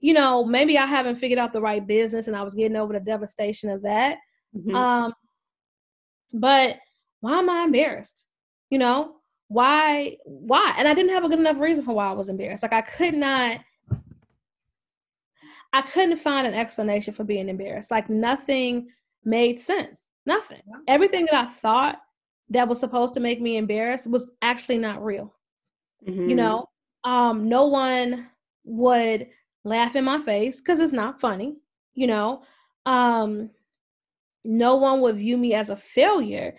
you 0.00 0.14
know, 0.14 0.46
maybe 0.46 0.78
I 0.78 0.86
haven't 0.86 1.16
figured 1.16 1.38
out 1.38 1.52
the 1.52 1.60
right 1.60 1.86
business 1.86 2.26
and 2.26 2.34
I 2.34 2.42
was 2.42 2.54
getting 2.54 2.78
over 2.78 2.94
the 2.94 3.00
devastation 3.00 3.68
of 3.68 3.82
that. 3.82 4.16
Mm-hmm. 4.56 4.74
Um, 4.74 5.12
but 6.32 6.76
why 7.20 7.38
am 7.38 7.50
I 7.50 7.64
embarrassed? 7.64 8.24
You 8.70 8.78
know, 8.78 9.16
why, 9.48 10.16
why? 10.24 10.74
And 10.78 10.88
I 10.88 10.94
didn't 10.94 11.12
have 11.12 11.24
a 11.24 11.28
good 11.28 11.38
enough 11.38 11.60
reason 11.60 11.84
for 11.84 11.94
why 11.94 12.08
I 12.08 12.12
was 12.12 12.30
embarrassed. 12.30 12.62
Like, 12.62 12.72
I 12.72 12.80
could 12.80 13.12
not 13.12 13.60
I 15.76 15.82
couldn't 15.82 16.16
find 16.16 16.46
an 16.46 16.54
explanation 16.54 17.12
for 17.12 17.22
being 17.22 17.50
embarrassed. 17.50 17.90
Like 17.90 18.08
nothing 18.08 18.88
made 19.26 19.58
sense. 19.58 20.08
Nothing. 20.24 20.62
Everything 20.88 21.26
that 21.30 21.34
I 21.34 21.46
thought 21.46 21.98
that 22.48 22.66
was 22.66 22.80
supposed 22.80 23.12
to 23.12 23.20
make 23.20 23.42
me 23.42 23.58
embarrassed 23.58 24.06
was 24.06 24.30
actually 24.40 24.78
not 24.78 25.04
real. 25.04 25.34
Mm-hmm. 26.08 26.30
You 26.30 26.34
know, 26.34 26.66
um, 27.04 27.50
no 27.50 27.66
one 27.66 28.26
would 28.64 29.28
laugh 29.64 29.96
in 29.96 30.04
my 30.04 30.18
face 30.18 30.62
because 30.62 30.80
it's 30.80 30.94
not 30.94 31.20
funny. 31.20 31.56
You 31.92 32.06
know, 32.06 32.42
um, 32.86 33.50
no 34.44 34.76
one 34.76 35.02
would 35.02 35.16
view 35.16 35.36
me 35.36 35.52
as 35.52 35.68
a 35.68 35.76
failure 35.76 36.56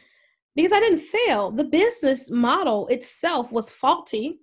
because 0.56 0.72
I 0.72 0.80
didn't 0.80 1.00
fail. 1.00 1.50
The 1.50 1.64
business 1.64 2.30
model 2.30 2.86
itself 2.90 3.52
was 3.52 3.68
faulty. 3.68 4.42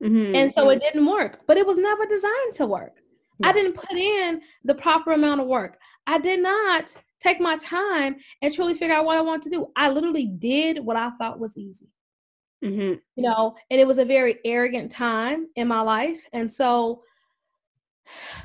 Mm-hmm. 0.00 0.36
And 0.36 0.54
so 0.54 0.70
it 0.70 0.80
didn't 0.80 1.04
work, 1.04 1.40
but 1.48 1.56
it 1.56 1.66
was 1.66 1.78
never 1.78 2.06
designed 2.06 2.54
to 2.54 2.66
work. 2.66 3.00
Yeah. 3.38 3.48
I 3.48 3.52
didn't 3.52 3.74
put 3.74 3.96
in 3.96 4.40
the 4.64 4.74
proper 4.74 5.12
amount 5.12 5.40
of 5.40 5.46
work. 5.46 5.78
I 6.06 6.18
did 6.18 6.40
not 6.40 6.94
take 7.20 7.40
my 7.40 7.56
time 7.56 8.16
and 8.42 8.52
truly 8.52 8.74
figure 8.74 8.94
out 8.94 9.06
what 9.06 9.16
I 9.16 9.22
want 9.22 9.42
to 9.44 9.50
do. 9.50 9.68
I 9.76 9.88
literally 9.88 10.26
did 10.26 10.78
what 10.78 10.96
I 10.96 11.10
thought 11.18 11.40
was 11.40 11.56
easy. 11.56 11.88
Mm-hmm. 12.62 12.94
You 13.16 13.22
know, 13.22 13.54
and 13.70 13.80
it 13.80 13.86
was 13.86 13.98
a 13.98 14.04
very 14.04 14.38
arrogant 14.44 14.90
time 14.90 15.48
in 15.56 15.68
my 15.68 15.80
life. 15.80 16.26
And 16.32 16.50
so 16.50 17.02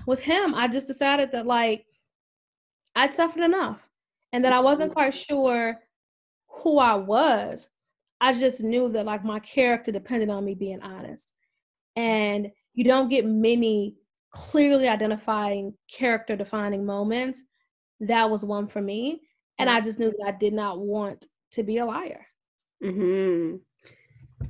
with 0.06 0.22
him, 0.22 0.56
I 0.56 0.68
just 0.68 0.88
decided 0.88 1.32
that 1.32 1.46
like 1.46 1.86
I'd 2.96 3.14
suffered 3.14 3.44
enough 3.44 3.88
and 4.34 4.44
that 4.44 4.54
I 4.54 4.60
wasn't 4.60 4.94
quite 4.94 5.14
sure 5.14 5.78
who 6.48 6.80
I 6.80 6.96
was. 6.96 7.70
I 8.22 8.34
just 8.34 8.62
knew 8.62 8.90
that 8.90 9.06
like 9.06 9.24
my 9.24 9.40
character 9.40 9.92
depended 9.92 10.30
on 10.30 10.44
me 10.46 10.56
being 10.56 10.82
honest. 10.82 11.32
And 11.96 12.50
you 12.74 12.84
don't 12.84 13.10
get 13.10 13.26
many 13.26 13.96
clearly 14.32 14.88
identifying 14.88 15.74
character 15.92 16.36
defining 16.36 16.86
moments 16.86 17.44
that 18.02 18.30
was 18.30 18.46
one 18.46 18.68
for 18.68 18.82
me. 18.82 19.22
And 19.58 19.70
I 19.70 19.82
just 19.82 20.00
knew 20.00 20.12
that 20.20 20.28
I 20.28 20.38
did 20.38 20.54
not 20.54 20.80
want 20.80 21.26
to 21.52 21.64
be 21.64 21.80
a 21.80 21.86
liar. 21.86 22.26
Mm-hmm. 22.84 23.58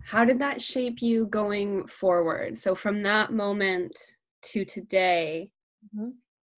How 0.03 0.23
did 0.23 0.39
that 0.39 0.61
shape 0.61 1.01
you 1.01 1.25
going 1.25 1.87
forward? 1.87 2.59
So, 2.59 2.75
from 2.75 3.01
that 3.03 3.33
moment 3.33 3.97
to 4.51 4.63
today, 4.65 5.49
mm-hmm. 5.83 6.09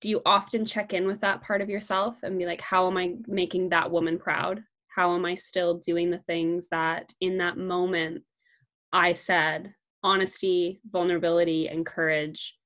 do 0.02 0.10
you 0.10 0.22
often 0.26 0.66
check 0.66 0.92
in 0.92 1.08
with 1.08 1.22
that 1.22 1.42
part 1.42 1.62
of 1.62 1.70
yourself 1.70 2.18
and 2.24 2.38
be 2.38 2.46
like, 2.46 2.60
how 2.60 2.88
am 2.88 2.98
I 2.98 3.14
making 3.26 3.70
that 3.70 3.90
woman 3.90 4.20
proud? 4.20 4.62
How 4.94 5.16
am 5.16 5.24
I 5.24 5.36
still 5.36 5.76
doing 5.76 6.12
the 6.12 6.22
things 6.28 6.68
that 6.72 7.14
in 7.22 7.38
that 7.38 7.58
moment 7.58 8.24
I 8.92 9.14
said 9.14 9.74
honesty, 10.04 10.82
vulnerability, 10.92 11.70
and 11.70 11.86
courage 11.86 12.58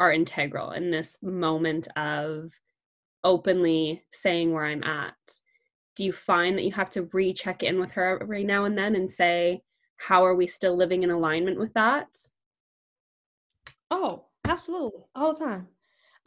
are 0.00 0.12
integral 0.12 0.72
in 0.72 0.90
this 0.90 1.18
moment 1.22 1.88
of 1.96 2.52
openly 3.22 4.02
saying 4.10 4.52
where 4.52 4.64
I'm 4.64 4.82
at. 4.84 5.14
Do 5.96 6.04
you 6.04 6.12
find 6.12 6.58
that 6.58 6.64
you 6.64 6.72
have 6.72 6.90
to 6.90 7.08
recheck 7.12 7.62
in 7.62 7.78
with 7.78 7.92
her 7.92 8.18
every 8.20 8.44
now 8.44 8.64
and 8.64 8.76
then 8.76 8.96
and 8.96 9.10
say, 9.10 9.62
how 9.96 10.24
are 10.24 10.34
we 10.34 10.46
still 10.46 10.76
living 10.76 11.02
in 11.02 11.10
alignment 11.10 11.58
with 11.58 11.72
that? 11.74 12.08
Oh, 13.90 14.24
absolutely. 14.46 15.02
All 15.14 15.32
the 15.34 15.44
time. 15.44 15.68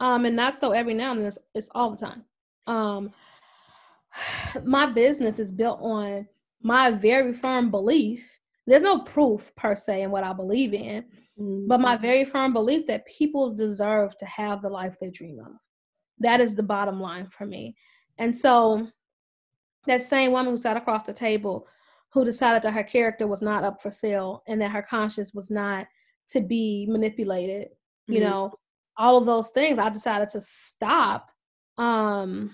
Um, 0.00 0.24
and 0.24 0.36
not 0.36 0.56
so 0.56 0.72
every 0.72 0.94
now 0.94 1.12
and 1.12 1.20
then, 1.20 1.26
it's, 1.26 1.38
it's 1.54 1.68
all 1.74 1.90
the 1.90 1.96
time. 1.96 2.24
Um, 2.66 3.10
my 4.64 4.86
business 4.86 5.38
is 5.38 5.52
built 5.52 5.80
on 5.82 6.26
my 6.62 6.90
very 6.90 7.32
firm 7.32 7.70
belief. 7.70 8.28
There's 8.66 8.82
no 8.82 9.00
proof 9.00 9.54
per 9.56 9.74
se 9.74 10.02
in 10.02 10.10
what 10.10 10.24
I 10.24 10.32
believe 10.32 10.74
in, 10.74 11.04
mm-hmm. 11.38 11.66
but 11.66 11.80
my 11.80 11.96
very 11.96 12.24
firm 12.24 12.52
belief 12.52 12.86
that 12.86 13.06
people 13.06 13.54
deserve 13.54 14.16
to 14.18 14.26
have 14.26 14.62
the 14.62 14.68
life 14.68 14.96
they 15.00 15.10
dream 15.10 15.38
of. 15.40 15.52
That 16.18 16.40
is 16.40 16.54
the 16.54 16.62
bottom 16.62 17.00
line 17.00 17.28
for 17.30 17.46
me. 17.46 17.76
And 18.18 18.34
so 18.36 18.88
that 19.86 20.02
same 20.02 20.32
woman 20.32 20.52
who 20.52 20.58
sat 20.58 20.76
across 20.76 21.04
the 21.04 21.12
table 21.12 21.66
who 22.12 22.24
decided 22.24 22.62
that 22.62 22.72
her 22.72 22.82
character 22.82 23.26
was 23.26 23.42
not 23.42 23.64
up 23.64 23.82
for 23.82 23.90
sale 23.90 24.42
and 24.46 24.60
that 24.60 24.70
her 24.70 24.82
conscience 24.82 25.34
was 25.34 25.50
not 25.50 25.86
to 26.28 26.40
be 26.40 26.86
manipulated, 26.88 27.68
mm-hmm. 27.68 28.14
you 28.14 28.20
know, 28.20 28.52
all 28.96 29.16
of 29.16 29.26
those 29.26 29.50
things, 29.50 29.78
I 29.78 29.88
decided 29.88 30.28
to 30.30 30.40
stop 30.40 31.30
um 31.76 32.50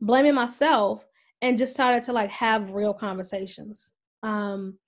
blaming 0.00 0.34
myself 0.34 1.06
and 1.40 1.56
just 1.56 1.72
started 1.72 2.02
to 2.04 2.12
like 2.12 2.30
have 2.30 2.70
real 2.70 2.92
conversations. 2.92 3.90
Um 4.22 4.78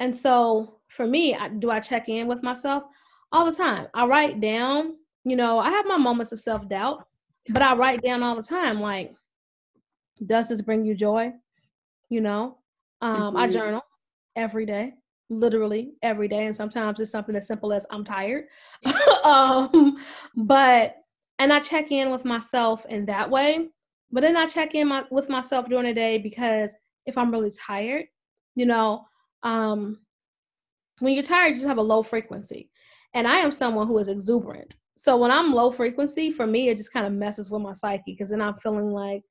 and 0.00 0.14
so 0.14 0.80
for 0.94 1.06
me, 1.06 1.34
I, 1.34 1.48
do 1.48 1.70
I 1.70 1.80
check 1.80 2.08
in 2.08 2.26
with 2.26 2.42
myself 2.42 2.84
all 3.32 3.44
the 3.44 3.56
time? 3.56 3.88
I 3.94 4.06
write 4.06 4.40
down 4.40 4.94
you 5.24 5.36
know, 5.36 5.58
I 5.58 5.70
have 5.70 5.86
my 5.86 5.96
moments 5.96 6.32
of 6.32 6.40
self 6.40 6.68
doubt, 6.68 7.06
but 7.48 7.62
I 7.62 7.74
write 7.74 8.02
down 8.02 8.22
all 8.22 8.36
the 8.36 8.42
time, 8.42 8.80
like, 8.80 9.14
does 10.26 10.48
this 10.48 10.60
bring 10.60 10.84
you 10.84 10.94
joy? 10.94 11.32
You 12.10 12.20
know, 12.20 12.58
um, 13.00 13.16
mm-hmm. 13.16 13.36
I 13.38 13.48
journal 13.48 13.82
every 14.36 14.66
day, 14.66 14.94
literally 15.30 15.94
every 16.02 16.28
day. 16.28 16.46
And 16.46 16.54
sometimes 16.54 17.00
it's 17.00 17.10
something 17.10 17.34
as 17.34 17.46
simple 17.46 17.72
as 17.72 17.86
I'm 17.90 18.04
tired. 18.04 18.44
um, 19.24 19.96
but, 20.36 20.96
and 21.38 21.52
I 21.52 21.60
check 21.60 21.90
in 21.90 22.10
with 22.10 22.24
myself 22.24 22.84
in 22.86 23.06
that 23.06 23.28
way. 23.28 23.68
But 24.12 24.20
then 24.20 24.36
I 24.36 24.46
check 24.46 24.74
in 24.74 24.88
my, 24.88 25.04
with 25.10 25.28
myself 25.28 25.68
during 25.68 25.86
the 25.86 25.94
day 25.94 26.18
because 26.18 26.70
if 27.06 27.18
I'm 27.18 27.32
really 27.32 27.50
tired, 27.66 28.06
you 28.54 28.66
know, 28.66 29.06
um, 29.42 30.00
when 31.00 31.14
you're 31.14 31.22
tired, 31.22 31.48
you 31.48 31.54
just 31.54 31.66
have 31.66 31.78
a 31.78 31.82
low 31.82 32.02
frequency. 32.02 32.70
And 33.14 33.28
I 33.28 33.36
am 33.36 33.50
someone 33.50 33.86
who 33.86 33.98
is 33.98 34.08
exuberant. 34.08 34.76
So 34.96 35.16
when 35.16 35.30
I'm 35.30 35.52
low 35.52 35.70
frequency, 35.70 36.30
for 36.30 36.46
me, 36.46 36.68
it 36.68 36.76
just 36.76 36.92
kind 36.92 37.06
of 37.06 37.12
messes 37.12 37.50
with 37.50 37.62
my 37.62 37.72
psyche 37.72 38.02
because 38.06 38.30
then 38.30 38.40
I'm 38.40 38.54
feeling 38.54 38.90
like 38.90 39.22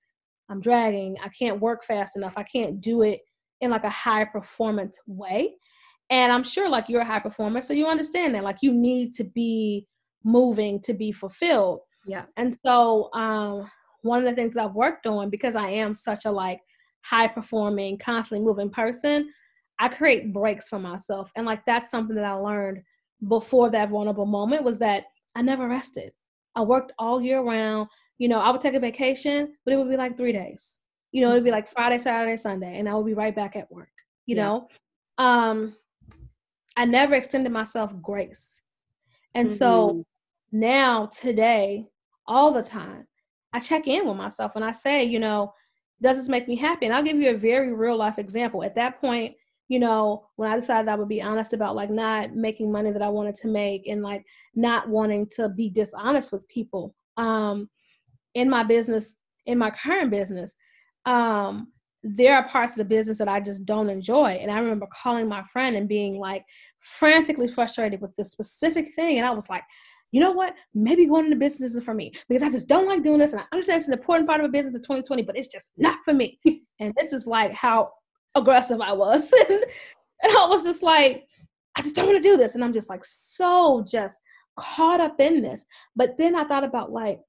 I'm 0.50 0.62
dragging. 0.62 1.18
I 1.24 1.30
can't 1.30 1.62
work 1.62 1.84
fast 1.84 2.16
enough. 2.16 2.34
I 2.36 2.44
can't 2.44 2.82
do 2.82 3.02
it 3.02 3.22
in 3.62 3.72
like 3.72 3.86
a 3.86 3.90
high 3.90 4.26
performance 4.26 4.98
way. 5.08 5.56
And 6.10 6.32
I'm 6.32 6.44
sure 6.44 6.70
like 6.70 6.90
you're 6.90 7.02
a 7.02 7.06
high 7.06 7.20
performer, 7.20 7.62
so 7.62 7.74
you 7.74 7.88
understand 7.88 8.36
that 8.36 8.44
like 8.44 8.58
you 8.62 8.74
need 8.74 9.14
to 9.16 9.24
be 9.24 9.88
moving 10.24 10.82
to 10.82 10.94
be 10.94 11.12
fulfilled. 11.12 11.80
Yeah. 12.06 12.26
And 12.38 12.56
so 12.66 13.10
um 13.14 13.70
one 14.02 14.20
of 14.20 14.26
the 14.26 14.36
things 14.36 14.58
I've 14.58 14.76
worked 14.76 15.08
on 15.08 15.30
because 15.30 15.56
I 15.56 15.70
am 15.70 15.94
such 15.94 16.26
a 16.26 16.32
like 16.32 16.60
high 17.02 17.28
performing, 17.28 17.98
constantly 17.98 18.46
moving 18.46 18.70
person, 18.70 19.32
I 19.80 19.90
create 19.90 20.34
breaks 20.34 20.70
for 20.70 20.80
myself. 20.80 21.32
And 21.36 21.46
like 21.46 21.66
that's 21.66 21.92
something 21.92 22.16
that 22.16 22.26
I 22.26 22.34
learned 22.34 22.82
before 23.28 23.70
that 23.72 23.90
vulnerable 23.90 24.26
moment 24.26 24.64
was 24.64 24.80
that 24.80 25.06
I 25.36 25.42
never 25.42 25.68
rested. 25.68 26.12
I 26.56 26.62
worked 26.62 26.92
all 27.00 27.22
year 27.22 27.42
round. 27.42 27.88
You 28.18 28.28
know, 28.28 28.40
I 28.40 28.52
would 28.52 28.62
take 28.62 28.76
a 28.76 28.80
vacation, 28.80 29.54
but 29.66 29.74
it 29.74 29.78
would 29.78 29.90
be 29.90 29.98
like 29.98 30.16
three 30.16 30.32
days. 30.32 30.80
You 31.12 31.22
know, 31.22 31.32
it'd 31.32 31.44
be 31.44 31.52
like 31.52 31.68
Friday, 31.68 31.98
Saturday, 31.98 32.38
Sunday, 32.38 32.80
and 32.80 32.88
I 32.88 32.96
would 32.96 33.06
be 33.06 33.14
right 33.14 33.36
back 33.36 33.56
at 33.56 33.72
work. 33.72 33.90
You 34.26 34.36
yeah. 34.36 34.44
know, 34.44 34.68
um, 35.18 35.76
I 36.78 36.86
never 36.86 37.16
extended 37.16 37.52
myself 37.52 37.92
grace, 38.02 38.60
and 39.36 39.48
mm-hmm. 39.48 39.56
so 39.56 40.06
now 40.52 41.08
today, 41.08 41.88
all 42.26 42.52
the 42.52 42.64
time, 42.64 43.08
I 43.52 43.60
check 43.60 43.88
in 43.88 44.08
with 44.08 44.18
myself 44.18 44.54
and 44.56 44.64
I 44.64 44.72
say, 44.72 45.04
you 45.04 45.20
know, 45.20 45.54
does 46.02 46.18
this 46.18 46.30
make 46.30 46.48
me 46.48 46.56
happy? 46.56 46.86
And 46.86 46.96
I'll 46.96 47.04
give 47.04 47.18
you 47.18 47.30
a 47.30 47.38
very 47.38 47.74
real 47.74 47.98
life 47.98 48.18
example. 48.18 48.64
At 48.64 48.76
that 48.76 49.00
point, 49.00 49.36
you 49.74 49.80
know, 49.80 50.28
when 50.36 50.52
I 50.52 50.56
decided 50.56 50.88
I 50.88 50.94
would 50.94 51.10
be 51.10 51.24
honest 51.24 51.52
about 51.54 51.76
like 51.76 51.90
not 51.90 52.36
making 52.36 52.72
money 52.72 52.92
that 52.92 53.02
I 53.02 53.10
wanted 53.10 53.36
to 53.38 53.48
make 53.48 53.88
and 53.88 54.04
like 54.04 54.24
not 54.54 54.88
wanting 54.88 55.28
to 55.36 55.50
be 55.50 55.72
dishonest 55.72 56.32
with 56.32 56.48
people 56.48 56.94
um, 57.18 57.68
in 58.36 58.48
my 58.52 58.62
business, 58.62 59.16
in 59.48 59.58
my 59.58 59.72
current 59.72 60.12
business, 60.12 60.54
um, 61.08 61.72
there 62.04 62.36
are 62.36 62.48
parts 62.50 62.74
of 62.74 62.78
the 62.78 62.86
business 62.86 63.18
that 63.18 63.28
I 63.28 63.40
just 63.40 63.66
don't 63.66 63.90
enjoy. 63.90 64.34
And 64.34 64.52
I 64.52 64.60
remember 64.60 64.86
calling 64.94 65.28
my 65.28 65.42
friend 65.52 65.76
and 65.76 65.90
being 65.90 66.20
like 66.20 66.46
frantically 66.80 67.48
frustrated 67.48 68.00
with 68.00 68.16
this 68.16 68.32
specific 68.32 68.94
thing. 68.94 69.18
And 69.18 69.26
I 69.26 69.32
was 69.32 69.50
like, 69.50 69.64
you 70.12 70.20
know 70.20 70.34
what? 70.34 70.54
Maybe 70.76 71.08
going 71.08 71.26
into 71.26 71.38
business 71.38 71.72
isn't 71.72 71.84
for 71.84 71.96
me 71.96 72.14
because 72.30 72.44
I 72.44 72.52
just 72.52 72.68
don't 72.68 72.88
like 72.88 73.02
doing 73.02 73.18
this. 73.18 73.32
And 73.32 73.42
I 73.42 73.46
understand 73.52 73.80
it's 73.80 73.88
an 73.88 73.94
important 73.94 74.30
part 74.30 74.40
of 74.40 74.46
a 74.46 74.50
business 74.50 74.76
in 74.76 74.82
2020, 74.82 75.24
but 75.24 75.36
it's 75.36 75.48
just 75.48 75.72
not 75.80 75.98
for 76.06 76.14
me. 76.14 76.40
and 76.80 76.94
this 76.96 77.12
is 77.12 77.26
like 77.26 77.54
how 77.54 77.90
aggressive 78.36 78.82
I 78.82 78.94
was. 78.94 79.32
and, 79.50 79.64
and 80.24 80.38
I 80.38 80.46
was 80.48 80.64
just 80.64 80.84
like, 80.84 81.28
I 81.76 81.82
just 81.82 81.96
don't 81.96 82.08
want 82.08 82.22
to 82.22 82.30
do 82.30 82.38
this. 82.38 82.56
And 82.56 82.64
I'm 82.64 82.74
just 82.74 82.90
like 82.90 83.04
so 83.06 83.84
just 83.88 84.20
caught 84.58 85.02
up 85.02 85.20
in 85.20 85.42
this. 85.42 85.66
But 85.96 86.18
then 86.18 86.36
I 86.36 86.44
thought 86.44 86.64
about 86.64 86.92
like 86.92 87.20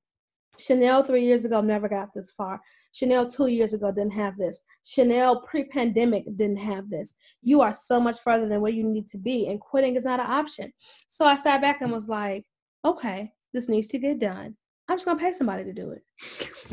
Chanel 0.59 1.03
three 1.03 1.25
years 1.25 1.45
ago 1.45 1.61
never 1.61 1.89
got 1.89 2.13
this 2.15 2.31
far. 2.31 2.61
Chanel 2.93 3.27
two 3.27 3.49
years 3.49 3.75
ago 3.75 3.91
didn't 3.91 4.13
have 4.13 4.37
this. 4.37 4.61
Chanel 4.85 5.41
pre 5.41 5.65
pandemic 5.65 6.25
didn't 6.37 6.59
have 6.59 6.89
this. 6.89 7.15
You 7.43 7.61
are 7.61 7.75
so 7.75 7.99
much 7.99 8.21
further 8.21 8.49
than 8.49 8.61
where 8.61 8.73
you 8.73 8.85
need 8.85 9.09
to 9.09 9.19
be, 9.19 9.49
and 9.49 9.61
quitting 9.61 9.97
is 9.97 10.05
not 10.05 10.21
an 10.21 10.31
option. 10.31 10.73
So 11.09 11.27
I 11.27 11.35
sat 11.35 11.61
back 11.61 11.81
and 11.81 11.91
was 11.91 12.09
like, 12.09 12.45
okay, 12.85 13.33
this 13.53 13.69
needs 13.69 13.89
to 13.89 13.99
get 13.99 14.21
done. 14.21 14.57
I'm 14.89 14.97
just 14.97 15.07
gonna 15.07 15.19
pay 15.19 15.33
somebody 15.33 15.65
to 15.65 15.73
do 15.73 15.91
it. 15.91 16.05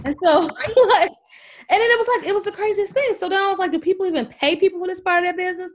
And 0.05 0.15
so 0.23 0.41
like 0.89 1.11
then 1.79 1.89
it 1.89 1.97
was 1.97 2.07
like 2.15 2.27
it 2.27 2.33
was 2.33 2.43
the 2.45 2.51
craziest 2.51 2.93
thing. 2.93 3.13
So 3.13 3.29
then 3.29 3.41
I 3.41 3.47
was 3.47 3.59
like, 3.59 3.71
do 3.71 3.79
people 3.79 4.05
even 4.05 4.25
pay 4.25 4.55
people 4.55 4.79
for 4.79 4.87
this 4.87 5.01
part 5.01 5.19
of 5.19 5.25
their 5.25 5.47
business? 5.47 5.71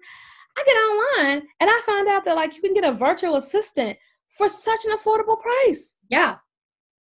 I 0.59 0.64
get 0.64 0.72
online 0.72 1.48
and 1.61 1.70
I 1.70 1.80
find 1.85 2.09
out 2.09 2.24
that 2.24 2.37
like 2.37 2.54
you 2.54 2.62
can 2.62 2.74
get 2.74 2.85
a 2.85 2.92
virtual 2.92 3.37
assistant 3.37 3.96
for 4.28 4.48
such 4.48 4.80
an 4.87 4.96
affordable 4.96 5.40
price. 5.40 5.96
Yeah. 6.09 6.37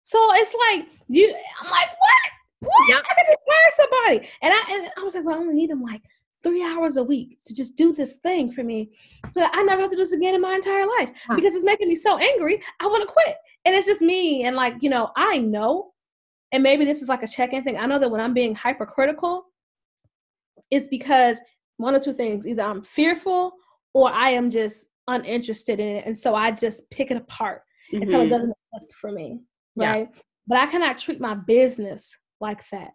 So 0.02 0.18
it's 0.34 0.54
like 0.70 0.88
you 1.08 1.34
I'm 1.60 1.70
like, 1.70 1.88
what? 1.88 2.20
What? 2.60 2.88
Yep. 2.88 2.98
I 2.98 3.14
can 3.14 3.24
just 3.28 3.42
hire 3.48 3.72
somebody. 3.76 4.28
And 4.42 4.54
I 4.54 4.74
and 4.74 4.90
I 4.98 5.04
was 5.04 5.14
like, 5.14 5.24
well, 5.24 5.36
I 5.36 5.38
only 5.38 5.54
need 5.54 5.70
them 5.70 5.82
like 5.82 6.02
three 6.42 6.62
hours 6.62 6.96
a 6.96 7.02
week 7.02 7.38
to 7.44 7.54
just 7.54 7.76
do 7.76 7.92
this 7.92 8.16
thing 8.16 8.52
for 8.52 8.64
me. 8.64 8.90
So 9.30 9.40
that 9.40 9.52
I 9.54 9.62
never 9.62 9.82
have 9.82 9.90
to 9.90 9.96
do 9.96 10.02
this 10.02 10.12
again 10.12 10.34
in 10.34 10.40
my 10.40 10.54
entire 10.54 10.86
life 10.98 11.12
huh. 11.26 11.36
because 11.36 11.54
it's 11.54 11.64
making 11.64 11.88
me 11.88 11.96
so 11.96 12.18
angry. 12.18 12.60
I 12.80 12.86
want 12.86 13.06
to 13.06 13.12
quit. 13.12 13.36
And 13.64 13.74
it's 13.74 13.86
just 13.86 14.02
me. 14.02 14.44
And 14.44 14.56
like, 14.56 14.74
you 14.80 14.90
know, 14.90 15.10
I 15.16 15.38
know, 15.38 15.91
and 16.52 16.62
maybe 16.62 16.84
this 16.84 17.02
is 17.02 17.08
like 17.08 17.22
a 17.22 17.28
check 17.28 17.52
in 17.52 17.64
thing. 17.64 17.78
I 17.78 17.86
know 17.86 17.98
that 17.98 18.10
when 18.10 18.20
I'm 18.20 18.34
being 18.34 18.54
hypercritical, 18.54 19.44
it's 20.70 20.88
because 20.88 21.38
one 21.78 21.94
or 21.94 22.00
two 22.00 22.12
things 22.12 22.46
either 22.46 22.62
I'm 22.62 22.82
fearful 22.82 23.52
or 23.94 24.10
I 24.10 24.30
am 24.30 24.50
just 24.50 24.88
uninterested 25.08 25.80
in 25.80 25.88
it. 25.88 26.06
And 26.06 26.18
so 26.18 26.34
I 26.34 26.50
just 26.50 26.88
pick 26.90 27.10
it 27.10 27.16
apart 27.16 27.62
mm-hmm. 27.92 28.02
until 28.02 28.20
it 28.20 28.24
mm-hmm. 28.24 28.30
doesn't 28.30 28.54
exist 28.74 28.94
for 28.96 29.12
me. 29.12 29.40
Right. 29.76 30.08
Yeah. 30.12 30.20
But 30.46 30.58
I 30.58 30.66
cannot 30.66 30.98
treat 30.98 31.20
my 31.20 31.34
business 31.34 32.14
like 32.40 32.62
that. 32.70 32.90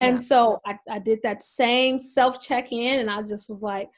And 0.00 0.18
yeah. 0.18 0.24
so 0.24 0.60
I, 0.66 0.76
I 0.90 0.98
did 0.98 1.18
that 1.22 1.42
same 1.42 1.98
self 1.98 2.40
check 2.40 2.72
in 2.72 3.00
and 3.00 3.10
I 3.10 3.22
just 3.22 3.48
was 3.48 3.62
like, 3.62 3.88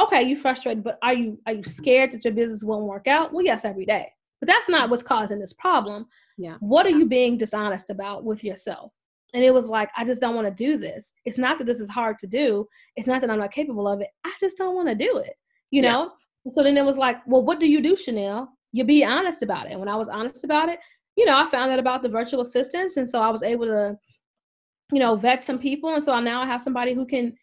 okay, 0.00 0.22
you 0.22 0.34
frustrated, 0.34 0.82
but 0.82 0.98
are 1.02 1.14
you 1.14 1.38
are 1.46 1.52
you 1.52 1.62
scared 1.62 2.12
that 2.12 2.24
your 2.24 2.34
business 2.34 2.64
won't 2.64 2.86
work 2.86 3.06
out? 3.06 3.32
Well, 3.32 3.44
yes, 3.44 3.64
every 3.64 3.84
day. 3.84 4.10
But 4.40 4.48
that's 4.48 4.68
not 4.68 4.90
what's 4.90 5.04
causing 5.04 5.38
this 5.38 5.52
problem. 5.52 6.06
Yeah. 6.42 6.56
What 6.60 6.86
are 6.86 6.90
you 6.90 7.06
being 7.06 7.38
dishonest 7.38 7.90
about 7.90 8.24
with 8.24 8.42
yourself? 8.42 8.92
And 9.34 9.42
it 9.42 9.54
was 9.54 9.68
like, 9.68 9.88
I 9.96 10.04
just 10.04 10.20
don't 10.20 10.34
want 10.34 10.46
to 10.46 10.64
do 10.64 10.76
this. 10.76 11.14
It's 11.24 11.38
not 11.38 11.56
that 11.58 11.66
this 11.66 11.80
is 11.80 11.88
hard 11.88 12.18
to 12.18 12.26
do. 12.26 12.66
It's 12.96 13.06
not 13.06 13.20
that 13.20 13.30
I'm 13.30 13.38
not 13.38 13.52
capable 13.52 13.88
of 13.88 14.00
it. 14.00 14.08
I 14.24 14.32
just 14.38 14.58
don't 14.58 14.74
want 14.74 14.88
to 14.88 14.94
do 14.94 15.16
it. 15.18 15.34
You 15.70 15.82
yeah. 15.82 15.92
know? 15.92 16.12
so 16.48 16.62
then 16.62 16.76
it 16.76 16.84
was 16.84 16.98
like, 16.98 17.18
well, 17.26 17.42
what 17.42 17.60
do 17.60 17.66
you 17.66 17.80
do, 17.80 17.96
Chanel? 17.96 18.48
You 18.72 18.84
be 18.84 19.04
honest 19.04 19.42
about 19.42 19.66
it. 19.66 19.70
And 19.72 19.80
when 19.80 19.88
I 19.88 19.96
was 19.96 20.08
honest 20.08 20.44
about 20.44 20.68
it, 20.68 20.80
you 21.16 21.24
know, 21.24 21.38
I 21.38 21.46
found 21.46 21.70
out 21.70 21.78
about 21.78 22.02
the 22.02 22.08
virtual 22.08 22.42
assistants. 22.42 22.96
And 22.96 23.08
so 23.08 23.22
I 23.22 23.30
was 23.30 23.42
able 23.42 23.66
to 23.66 23.96
you 24.92 24.98
know, 24.98 25.16
vet 25.16 25.42
some 25.42 25.58
people. 25.58 25.94
And 25.94 26.04
so 26.04 26.12
I 26.12 26.20
now 26.20 26.42
I 26.42 26.46
have 26.46 26.60
somebody 26.60 26.92
who 26.92 27.06
can 27.06 27.34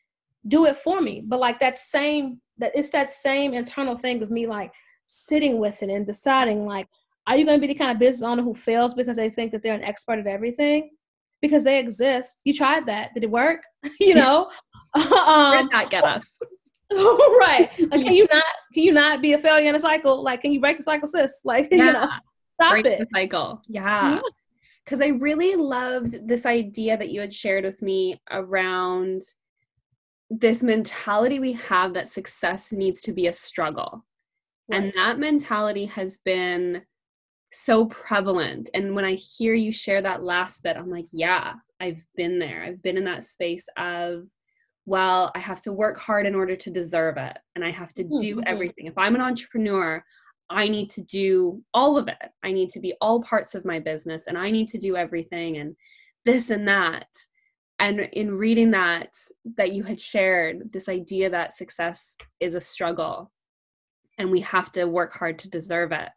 do 0.47 0.65
it 0.65 0.77
for 0.77 1.01
me. 1.01 1.23
But 1.25 1.39
like 1.39 1.59
that 1.59 1.79
same, 1.79 2.39
that 2.59 2.71
it's 2.75 2.89
that 2.91 3.09
same 3.09 3.53
internal 3.53 3.97
thing 3.97 4.21
of 4.21 4.29
me 4.29 4.45
like 4.47 4.71
sitting 5.07 5.57
with 5.57 5.81
it 5.81 5.89
and 5.89 6.05
deciding 6.05 6.65
like, 6.65 6.87
are 7.29 7.37
you 7.37 7.45
going 7.45 7.59
to 7.59 7.61
be 7.61 7.71
the 7.71 7.77
kind 7.77 7.91
of 7.91 7.99
business 7.99 8.23
owner 8.23 8.41
who 8.41 8.55
fails 8.55 8.95
because 8.95 9.15
they 9.15 9.29
think 9.29 9.51
that 9.51 9.61
they're 9.61 9.75
an 9.75 9.83
expert 9.83 10.17
at 10.17 10.25
everything? 10.25 10.89
Because 11.43 11.63
they 11.63 11.77
exist. 11.77 12.41
You 12.43 12.53
tried 12.53 12.87
that. 12.87 13.13
Did 13.13 13.23
it 13.23 13.29
work? 13.29 13.61
you 13.99 14.15
know? 14.15 14.49
um, 14.95 15.57
Did 15.57 15.71
not 15.71 15.91
get 15.91 16.03
us. 16.03 16.25
right. 16.91 17.69
Like, 17.79 18.03
can 18.03 18.13
you 18.13 18.27
not 18.31 18.43
can 18.73 18.83
you 18.83 18.93
not 18.93 19.21
be 19.21 19.33
a 19.33 19.37
failure 19.37 19.69
in 19.69 19.75
a 19.75 19.79
cycle? 19.79 20.23
Like, 20.23 20.41
can 20.41 20.51
you 20.51 20.59
break 20.59 20.77
the 20.77 20.83
cycle, 20.83 21.07
sis? 21.07 21.41
Like, 21.45 21.67
yeah. 21.71 21.77
you 21.77 21.93
know, 21.93 22.09
stop 22.55 22.71
break 22.71 22.85
it. 22.87 22.99
The 22.99 23.07
cycle. 23.13 23.61
Yeah. 23.67 24.21
Because 24.83 24.99
I 24.99 25.09
really 25.09 25.55
loved 25.55 26.27
this 26.27 26.47
idea 26.47 26.97
that 26.97 27.09
you 27.09 27.21
had 27.21 27.31
shared 27.31 27.63
with 27.63 27.79
me 27.83 28.19
around 28.31 29.21
this 30.31 30.63
mentality 30.63 31.39
we 31.39 31.53
have 31.53 31.93
that 31.93 32.07
success 32.07 32.71
needs 32.71 33.01
to 33.01 33.11
be 33.11 33.27
a 33.27 33.33
struggle. 33.33 34.03
Right. 34.67 34.83
And 34.83 34.93
that 34.95 35.19
mentality 35.19 35.85
has 35.85 36.17
been 36.25 36.81
so 37.51 37.85
prevalent. 37.85 38.69
And 38.73 38.95
when 38.95 39.05
I 39.05 39.13
hear 39.13 39.53
you 39.53 39.71
share 39.71 40.01
that 40.01 40.23
last 40.23 40.63
bit, 40.63 40.77
I'm 40.77 40.89
like, 40.89 41.07
yeah, 41.11 41.53
I've 41.79 42.03
been 42.15 42.39
there. 42.39 42.63
I've 42.63 42.81
been 42.81 42.97
in 42.97 43.05
that 43.05 43.23
space 43.23 43.65
of, 43.77 44.27
well, 44.85 45.31
I 45.35 45.39
have 45.39 45.61
to 45.61 45.73
work 45.73 45.99
hard 45.99 46.25
in 46.25 46.35
order 46.35 46.55
to 46.55 46.69
deserve 46.69 47.17
it. 47.17 47.37
And 47.55 47.63
I 47.63 47.71
have 47.71 47.93
to 47.95 48.03
do 48.03 48.37
mm-hmm. 48.37 48.47
everything. 48.47 48.85
If 48.87 48.97
I'm 48.97 49.15
an 49.15 49.21
entrepreneur, 49.21 50.03
I 50.49 50.67
need 50.67 50.89
to 50.91 51.01
do 51.01 51.63
all 51.73 51.97
of 51.97 52.07
it. 52.07 52.29
I 52.43 52.51
need 52.51 52.71
to 52.71 52.79
be 52.79 52.93
all 53.01 53.21
parts 53.21 53.53
of 53.53 53.65
my 53.65 53.79
business 53.79 54.25
and 54.27 54.37
I 54.37 54.49
need 54.49 54.67
to 54.69 54.79
do 54.79 54.95
everything 54.95 55.57
and 55.57 55.75
this 56.25 56.49
and 56.49 56.67
that. 56.67 57.07
And 57.77 58.01
in 58.13 58.31
reading 58.31 58.71
that, 58.71 59.09
that 59.57 59.71
you 59.71 59.83
had 59.83 60.01
shared 60.01 60.73
this 60.73 60.89
idea 60.89 61.29
that 61.29 61.55
success 61.55 62.15
is 62.39 62.55
a 62.55 62.61
struggle 62.61 63.31
and 64.17 64.29
we 64.29 64.41
have 64.41 64.71
to 64.73 64.85
work 64.85 65.13
hard 65.13 65.39
to 65.39 65.49
deserve 65.49 65.91
it. 65.91 66.11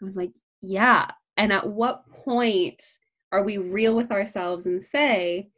I 0.00 0.04
was 0.04 0.16
like, 0.16 0.30
yeah. 0.66 1.06
And 1.36 1.52
at 1.52 1.68
what 1.68 2.10
point 2.10 2.82
are 3.30 3.42
we 3.42 3.58
real 3.58 3.94
with 3.94 4.10
ourselves 4.10 4.66
and 4.66 4.82
say, 4.82 5.48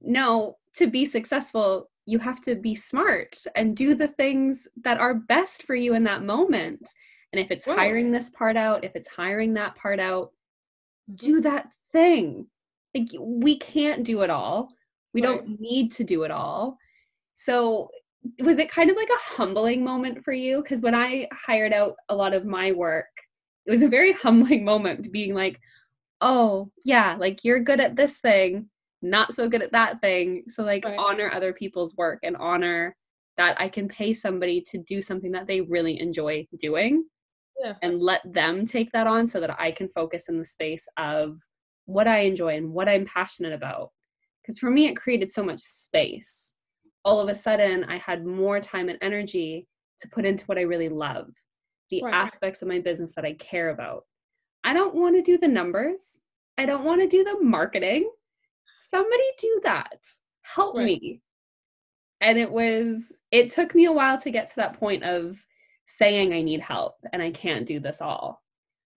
no, 0.00 0.56
to 0.76 0.86
be 0.86 1.04
successful, 1.04 1.90
you 2.06 2.18
have 2.18 2.40
to 2.42 2.56
be 2.56 2.74
smart 2.74 3.36
and 3.54 3.76
do 3.76 3.94
the 3.94 4.08
things 4.08 4.66
that 4.82 4.98
are 4.98 5.14
best 5.14 5.62
for 5.62 5.74
you 5.74 5.94
in 5.94 6.02
that 6.04 6.24
moment. 6.24 6.88
And 7.32 7.40
if 7.40 7.52
it's 7.52 7.66
hiring 7.66 8.10
this 8.10 8.30
part 8.30 8.56
out, 8.56 8.82
if 8.82 8.96
it's 8.96 9.08
hiring 9.08 9.54
that 9.54 9.76
part 9.76 10.00
out, 10.00 10.32
do 11.14 11.40
that 11.42 11.70
thing. 11.92 12.46
Like 12.94 13.10
we 13.16 13.58
can't 13.58 14.02
do 14.02 14.22
it 14.22 14.30
all. 14.30 14.70
We 15.14 15.22
right. 15.22 15.36
don't 15.36 15.60
need 15.60 15.92
to 15.92 16.04
do 16.04 16.24
it 16.24 16.32
all. 16.32 16.78
So 17.34 17.90
was 18.40 18.58
it 18.58 18.70
kind 18.70 18.90
of 18.90 18.96
like 18.96 19.08
a 19.08 19.34
humbling 19.36 19.84
moment 19.84 20.24
for 20.24 20.32
you? 20.32 20.62
Because 20.62 20.80
when 20.80 20.94
I 20.94 21.28
hired 21.32 21.72
out 21.72 21.94
a 22.08 22.14
lot 22.14 22.34
of 22.34 22.44
my 22.44 22.72
work, 22.72 23.06
it 23.66 23.70
was 23.70 23.82
a 23.82 23.88
very 23.88 24.12
humbling 24.24 24.64
moment 24.64 25.12
being 25.12 25.34
like, 25.34 25.60
oh, 26.20 26.70
yeah, 26.84 27.16
like 27.18 27.44
you're 27.44 27.60
good 27.60 27.80
at 27.80 27.96
this 27.96 28.18
thing, 28.18 28.68
not 29.02 29.32
so 29.32 29.48
good 29.48 29.62
at 29.62 29.72
that 29.72 30.00
thing. 30.00 30.44
So, 30.48 30.62
like, 30.62 30.84
right. 30.84 30.98
honor 30.98 31.30
other 31.32 31.52
people's 31.52 31.96
work 31.96 32.20
and 32.22 32.36
honor 32.36 32.96
that 33.36 33.58
I 33.60 33.68
can 33.68 33.88
pay 33.88 34.12
somebody 34.12 34.60
to 34.68 34.78
do 34.78 35.00
something 35.00 35.32
that 35.32 35.46
they 35.46 35.62
really 35.62 35.98
enjoy 36.00 36.46
doing 36.58 37.04
yeah. 37.58 37.74
and 37.82 38.00
let 38.00 38.20
them 38.30 38.66
take 38.66 38.92
that 38.92 39.06
on 39.06 39.26
so 39.26 39.40
that 39.40 39.58
I 39.58 39.70
can 39.70 39.88
focus 39.88 40.28
in 40.28 40.38
the 40.38 40.44
space 40.44 40.86
of 40.96 41.38
what 41.86 42.06
I 42.06 42.20
enjoy 42.20 42.56
and 42.56 42.70
what 42.70 42.88
I'm 42.88 43.06
passionate 43.06 43.52
about. 43.52 43.92
Because 44.42 44.58
for 44.58 44.70
me, 44.70 44.86
it 44.86 44.96
created 44.96 45.32
so 45.32 45.42
much 45.42 45.60
space. 45.60 46.52
All 47.04 47.20
of 47.20 47.28
a 47.28 47.34
sudden, 47.34 47.84
I 47.84 47.96
had 47.96 48.26
more 48.26 48.60
time 48.60 48.88
and 48.88 48.98
energy 49.00 49.66
to 50.00 50.08
put 50.08 50.26
into 50.26 50.44
what 50.44 50.58
I 50.58 50.62
really 50.62 50.88
love 50.88 51.30
the 51.90 52.02
right. 52.02 52.14
aspects 52.14 52.62
of 52.62 52.68
my 52.68 52.78
business 52.78 53.12
that 53.12 53.24
I 53.24 53.34
care 53.34 53.70
about. 53.70 54.04
I 54.64 54.72
don't 54.72 54.94
want 54.94 55.16
to 55.16 55.22
do 55.22 55.38
the 55.38 55.48
numbers. 55.48 56.20
I 56.58 56.66
don't 56.66 56.84
want 56.84 57.00
to 57.00 57.08
do 57.08 57.24
the 57.24 57.40
marketing. 57.42 58.10
Somebody 58.90 59.22
do 59.38 59.60
that. 59.64 60.06
Help 60.42 60.76
right. 60.76 60.84
me. 60.84 61.22
And 62.20 62.38
it 62.38 62.50
was, 62.50 63.12
it 63.30 63.50
took 63.50 63.74
me 63.74 63.86
a 63.86 63.92
while 63.92 64.18
to 64.18 64.30
get 64.30 64.48
to 64.50 64.56
that 64.56 64.78
point 64.78 65.04
of 65.04 65.38
saying 65.86 66.32
I 66.32 66.42
need 66.42 66.60
help 66.60 66.96
and 67.12 67.22
I 67.22 67.30
can't 67.30 67.66
do 67.66 67.80
this 67.80 68.00
all. 68.00 68.42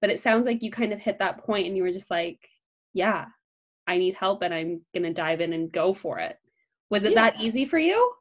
But 0.02 0.10
it 0.10 0.20
sounds 0.20 0.46
like 0.46 0.62
you 0.62 0.72
kind 0.72 0.92
of 0.92 1.00
hit 1.00 1.20
that 1.20 1.44
point 1.46 1.68
and 1.68 1.78
you 1.78 1.84
were 1.84 1.92
just 1.92 2.12
like, 2.12 2.50
yeah, 2.94 3.26
I 3.88 3.98
need 3.98 4.16
help 4.16 4.42
and 4.42 4.54
I'm 4.54 4.82
going 4.94 5.04
to 5.04 5.14
dive 5.14 5.40
in 5.40 5.54
and 5.54 5.72
go 5.72 5.94
for 5.94 6.20
it. 6.20 6.38
Was 6.90 7.06
it 7.06 7.14
yeah. 7.14 7.32
that 7.32 7.42
easy 7.42 7.66
for 7.66 7.80
you? 7.80 8.12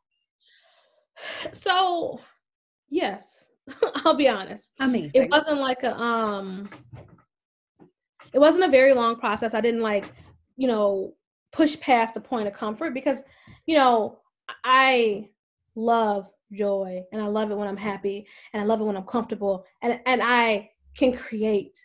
So, 1.53 2.21
yes. 2.89 3.47
I'll 3.96 4.14
be 4.14 4.29
honest. 4.29 4.70
Amazing. 4.81 5.22
It 5.22 5.31
wasn't 5.31 5.61
like 5.61 5.83
a 5.83 5.96
um 5.98 6.68
it 8.33 8.38
wasn't 8.38 8.64
a 8.64 8.68
very 8.68 8.94
long 8.94 9.16
process. 9.16 9.55
I 9.55 9.61
didn't 9.61 9.83
like, 9.83 10.11
you 10.57 10.66
know, 10.66 11.14
push 11.53 11.79
past 11.81 12.14
the 12.14 12.20
point 12.20 12.48
of 12.48 12.55
comfort 12.55 12.94
because, 12.94 13.22
you 13.66 13.77
know, 13.77 14.20
I 14.64 15.29
love 15.75 16.29
joy 16.53 17.03
and 17.12 17.22
I 17.22 17.27
love 17.27 17.51
it 17.51 17.57
when 17.57 17.68
I'm 17.68 17.77
happy 17.77 18.27
and 18.53 18.62
I 18.62 18.64
love 18.64 18.81
it 18.81 18.85
when 18.85 18.96
I'm 18.96 19.07
comfortable 19.07 19.64
and 19.83 20.01
and 20.07 20.22
I 20.22 20.70
can 20.96 21.12
create 21.12 21.79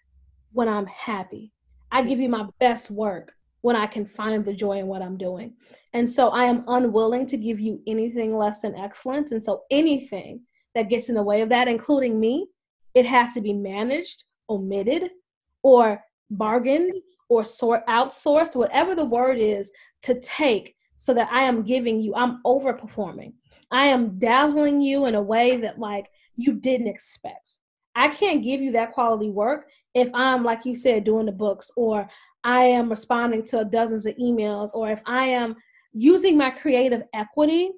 when 0.52 0.68
I'm 0.68 0.88
happy. 0.88 1.54
I 1.92 2.02
give 2.02 2.20
you 2.20 2.30
my 2.30 2.48
best 2.60 2.92
work 2.92 3.34
when 3.62 3.76
I 3.76 3.88
can 3.88 4.06
find 4.06 4.46
the 4.46 4.54
joy 4.54 4.80
in 4.80 4.88
what 4.88 5.02
I'm 5.02 5.18
doing. 5.18 5.54
And 5.94 6.10
so 6.10 6.30
I 6.30 6.44
am 6.44 6.64
unwilling 6.68 7.26
to 7.28 7.38
give 7.38 7.60
you 7.60 7.82
anything 7.88 8.36
less 8.36 8.60
than 8.60 8.76
excellence. 8.76 9.32
And 9.32 9.42
so 9.42 9.64
anything 9.72 10.42
that 10.78 10.90
gets 10.90 11.10
in 11.10 11.16
the 11.16 11.24
way 11.24 11.42
of 11.42 11.50
that, 11.50 11.68
including 11.68 12.20
me, 12.20 12.48
it 12.94 13.06
has 13.06 13.34
to 13.34 13.42
be 13.42 13.52
managed, 13.52 14.26
omitted, 14.48 15.10
or 15.64 16.04
bargained, 16.30 16.94
or 17.30 17.44
sort 17.44 17.86
outsourced, 17.88 18.56
whatever 18.56 18.94
the 18.94 19.04
word 19.04 19.40
is, 19.40 19.72
to 20.04 20.20
take 20.22 20.76
so 20.96 21.16
that 21.16 21.30
I 21.32 21.42
am 21.42 21.64
giving 21.64 22.00
you, 22.00 22.14
I'm 22.16 22.42
overperforming. 22.46 23.34
I 23.72 23.86
am 23.88 24.20
dazzling 24.20 24.80
you 24.80 25.08
in 25.08 25.16
a 25.16 25.22
way 25.22 25.58
that 25.58 25.80
like 25.80 26.06
you 26.36 26.54
didn't 26.54 26.88
expect. 26.88 27.60
I 27.96 28.10
can't 28.10 28.44
give 28.44 28.62
you 28.62 28.72
that 28.74 28.94
quality 28.94 29.32
work 29.32 29.70
if 29.96 30.10
I'm, 30.14 30.44
like 30.44 30.64
you 30.64 30.76
said, 30.76 31.04
doing 31.04 31.26
the 31.26 31.32
books, 31.32 31.72
or 31.76 32.08
I 32.44 32.60
am 32.60 32.88
responding 32.90 33.44
to 33.46 33.66
dozens 33.66 34.06
of 34.06 34.16
emails, 34.18 34.70
or 34.76 34.92
if 34.92 35.02
I 35.08 35.26
am 35.26 35.56
using 35.92 36.38
my 36.38 36.52
creative 36.52 37.02
equity 37.16 37.72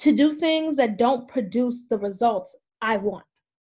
to 0.00 0.12
do 0.12 0.32
things 0.32 0.76
that 0.76 0.98
don't 0.98 1.28
produce 1.28 1.84
the 1.88 1.98
results 1.98 2.56
I 2.80 2.96
want. 2.96 3.24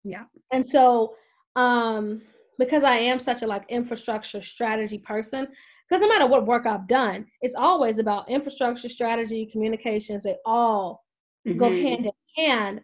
Yeah. 0.03 0.23
And 0.51 0.67
so 0.67 1.15
um 1.55 2.21
because 2.59 2.83
I 2.83 2.97
am 2.97 3.17
such 3.17 3.41
a 3.41 3.47
like 3.47 3.65
infrastructure 3.69 4.41
strategy 4.41 4.99
person, 4.99 5.47
because 5.89 6.01
no 6.01 6.07
matter 6.07 6.27
what 6.27 6.45
work 6.45 6.67
I've 6.67 6.87
done, 6.87 7.25
it's 7.41 7.55
always 7.55 7.97
about 7.97 8.29
infrastructure, 8.29 8.87
strategy, 8.87 9.47
communications, 9.47 10.23
they 10.23 10.37
all 10.45 11.03
mm-hmm. 11.47 11.57
go 11.57 11.71
hand 11.71 12.05
in 12.05 12.45
hand. 12.45 12.81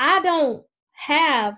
I 0.00 0.20
don't 0.20 0.64
have 0.92 1.54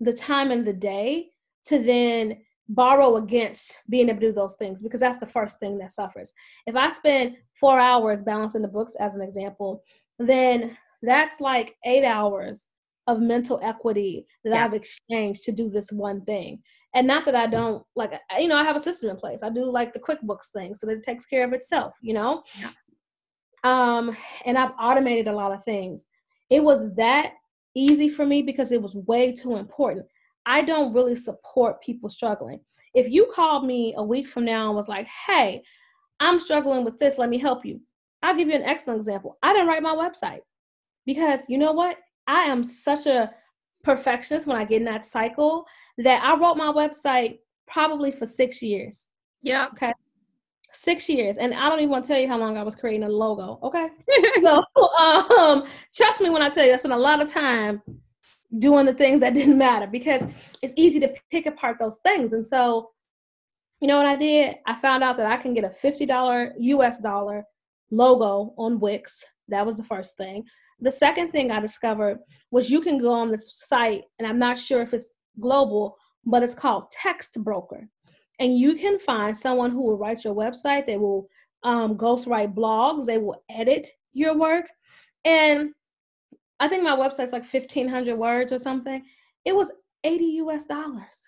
the 0.00 0.12
time 0.12 0.50
in 0.50 0.64
the 0.64 0.72
day 0.72 1.28
to 1.66 1.78
then 1.78 2.38
borrow 2.68 3.16
against 3.16 3.78
being 3.88 4.08
able 4.08 4.20
to 4.20 4.26
do 4.26 4.32
those 4.32 4.56
things 4.56 4.82
because 4.82 5.00
that's 5.00 5.18
the 5.18 5.26
first 5.26 5.60
thing 5.60 5.78
that 5.78 5.92
suffers. 5.92 6.32
If 6.66 6.74
I 6.74 6.90
spend 6.90 7.36
four 7.54 7.78
hours 7.78 8.22
balancing 8.22 8.62
the 8.62 8.68
books, 8.68 8.94
as 8.98 9.14
an 9.14 9.22
example, 9.22 9.82
then 10.28 10.76
that's 11.02 11.40
like 11.40 11.76
eight 11.84 12.04
hours 12.04 12.68
of 13.06 13.20
mental 13.20 13.58
equity 13.62 14.26
that 14.44 14.54
yeah. 14.54 14.64
I've 14.64 14.74
exchanged 14.74 15.44
to 15.44 15.52
do 15.52 15.68
this 15.68 15.90
one 15.90 16.24
thing. 16.24 16.62
And 16.94 17.06
not 17.06 17.24
that 17.24 17.34
I 17.34 17.46
don't 17.46 17.82
like, 17.96 18.12
you 18.38 18.48
know, 18.48 18.56
I 18.56 18.64
have 18.64 18.76
a 18.76 18.80
system 18.80 19.10
in 19.10 19.16
place. 19.16 19.42
I 19.42 19.48
do 19.48 19.70
like 19.70 19.92
the 19.92 19.98
QuickBooks 19.98 20.50
thing 20.52 20.74
so 20.74 20.86
that 20.86 20.98
it 20.98 21.02
takes 21.02 21.24
care 21.24 21.44
of 21.44 21.52
itself, 21.52 21.94
you 22.02 22.12
know? 22.12 22.42
Yeah. 22.60 22.70
Um, 23.64 24.16
and 24.44 24.58
I've 24.58 24.72
automated 24.78 25.28
a 25.28 25.32
lot 25.32 25.52
of 25.52 25.64
things. 25.64 26.06
It 26.50 26.62
was 26.62 26.94
that 26.96 27.32
easy 27.74 28.08
for 28.08 28.26
me 28.26 28.42
because 28.42 28.72
it 28.72 28.82
was 28.82 28.94
way 28.94 29.32
too 29.32 29.56
important. 29.56 30.06
I 30.44 30.62
don't 30.62 30.92
really 30.92 31.14
support 31.14 31.80
people 31.80 32.10
struggling. 32.10 32.60
If 32.94 33.08
you 33.08 33.30
called 33.34 33.64
me 33.64 33.94
a 33.96 34.02
week 34.02 34.28
from 34.28 34.44
now 34.44 34.66
and 34.66 34.76
was 34.76 34.88
like, 34.88 35.06
hey, 35.26 35.62
I'm 36.20 36.40
struggling 36.40 36.84
with 36.84 36.98
this, 36.98 37.18
let 37.18 37.30
me 37.30 37.38
help 37.38 37.64
you. 37.64 37.80
I'll 38.22 38.36
give 38.36 38.48
you 38.48 38.54
an 38.54 38.62
excellent 38.62 38.98
example. 38.98 39.38
I 39.42 39.52
didn't 39.52 39.68
write 39.68 39.82
my 39.82 39.94
website 39.94 40.40
because 41.06 41.40
you 41.48 41.58
know 41.58 41.72
what? 41.72 41.98
I 42.26 42.42
am 42.42 42.62
such 42.62 43.06
a 43.06 43.30
perfectionist 43.82 44.46
when 44.46 44.56
I 44.56 44.64
get 44.64 44.78
in 44.78 44.84
that 44.84 45.04
cycle 45.04 45.66
that 45.98 46.22
I 46.22 46.36
wrote 46.38 46.56
my 46.56 46.72
website 46.72 47.38
probably 47.66 48.12
for 48.12 48.26
six 48.26 48.62
years. 48.62 49.08
Yeah. 49.42 49.66
Okay. 49.72 49.92
Six 50.72 51.08
years. 51.08 51.36
And 51.36 51.52
I 51.52 51.68
don't 51.68 51.80
even 51.80 51.90
want 51.90 52.04
to 52.04 52.08
tell 52.08 52.20
you 52.20 52.28
how 52.28 52.38
long 52.38 52.56
I 52.56 52.62
was 52.62 52.74
creating 52.76 53.02
a 53.02 53.08
logo. 53.08 53.58
Okay. 53.62 53.88
so 54.40 54.62
um 55.00 55.64
trust 55.94 56.20
me 56.20 56.30
when 56.30 56.42
I 56.42 56.48
tell 56.48 56.64
you 56.64 56.72
I 56.72 56.76
spent 56.76 56.94
a 56.94 56.98
lot 56.98 57.20
of 57.20 57.30
time 57.30 57.82
doing 58.58 58.86
the 58.86 58.94
things 58.94 59.20
that 59.20 59.34
didn't 59.34 59.58
matter 59.58 59.86
because 59.86 60.24
it's 60.62 60.74
easy 60.76 61.00
to 61.00 61.12
pick 61.30 61.46
apart 61.46 61.78
those 61.80 61.98
things. 61.98 62.32
And 62.32 62.46
so 62.46 62.90
you 63.80 63.88
know 63.88 63.96
what 63.96 64.06
I 64.06 64.14
did? 64.14 64.58
I 64.66 64.74
found 64.74 65.02
out 65.02 65.16
that 65.16 65.26
I 65.26 65.36
can 65.36 65.54
get 65.54 65.64
a 65.64 65.68
$50 65.68 66.52
US 66.56 66.98
dollar 66.98 67.44
logo 67.92 68.54
on 68.58 68.80
Wix. 68.80 69.22
That 69.48 69.64
was 69.64 69.76
the 69.76 69.84
first 69.84 70.16
thing. 70.16 70.44
The 70.80 70.90
second 70.90 71.30
thing 71.30 71.52
I 71.52 71.60
discovered 71.60 72.18
was 72.50 72.70
you 72.70 72.80
can 72.80 72.98
go 72.98 73.12
on 73.12 73.30
this 73.30 73.62
site, 73.68 74.02
and 74.18 74.26
I'm 74.26 74.38
not 74.38 74.58
sure 74.58 74.82
if 74.82 74.92
it's 74.92 75.14
global, 75.38 75.96
but 76.24 76.42
it's 76.42 76.54
called 76.54 76.90
Textbroker. 76.90 77.86
And 78.40 78.58
you 78.58 78.74
can 78.74 78.98
find 78.98 79.36
someone 79.36 79.70
who 79.70 79.82
will 79.82 79.98
write 79.98 80.24
your 80.24 80.34
website. 80.34 80.86
They 80.86 80.96
will 80.96 81.28
um, 81.62 81.96
ghostwrite 81.96 82.54
blogs. 82.54 83.06
They 83.06 83.18
will 83.18 83.44
edit 83.48 83.88
your 84.12 84.36
work. 84.36 84.66
And 85.24 85.70
I 86.58 86.68
think 86.68 86.82
my 86.82 86.96
website's 86.96 87.32
like 87.32 87.52
1,500 87.52 88.16
words 88.16 88.52
or 88.52 88.58
something. 88.58 89.04
It 89.44 89.54
was 89.54 89.70
80 90.02 90.24
US 90.24 90.64
dollars. 90.64 91.20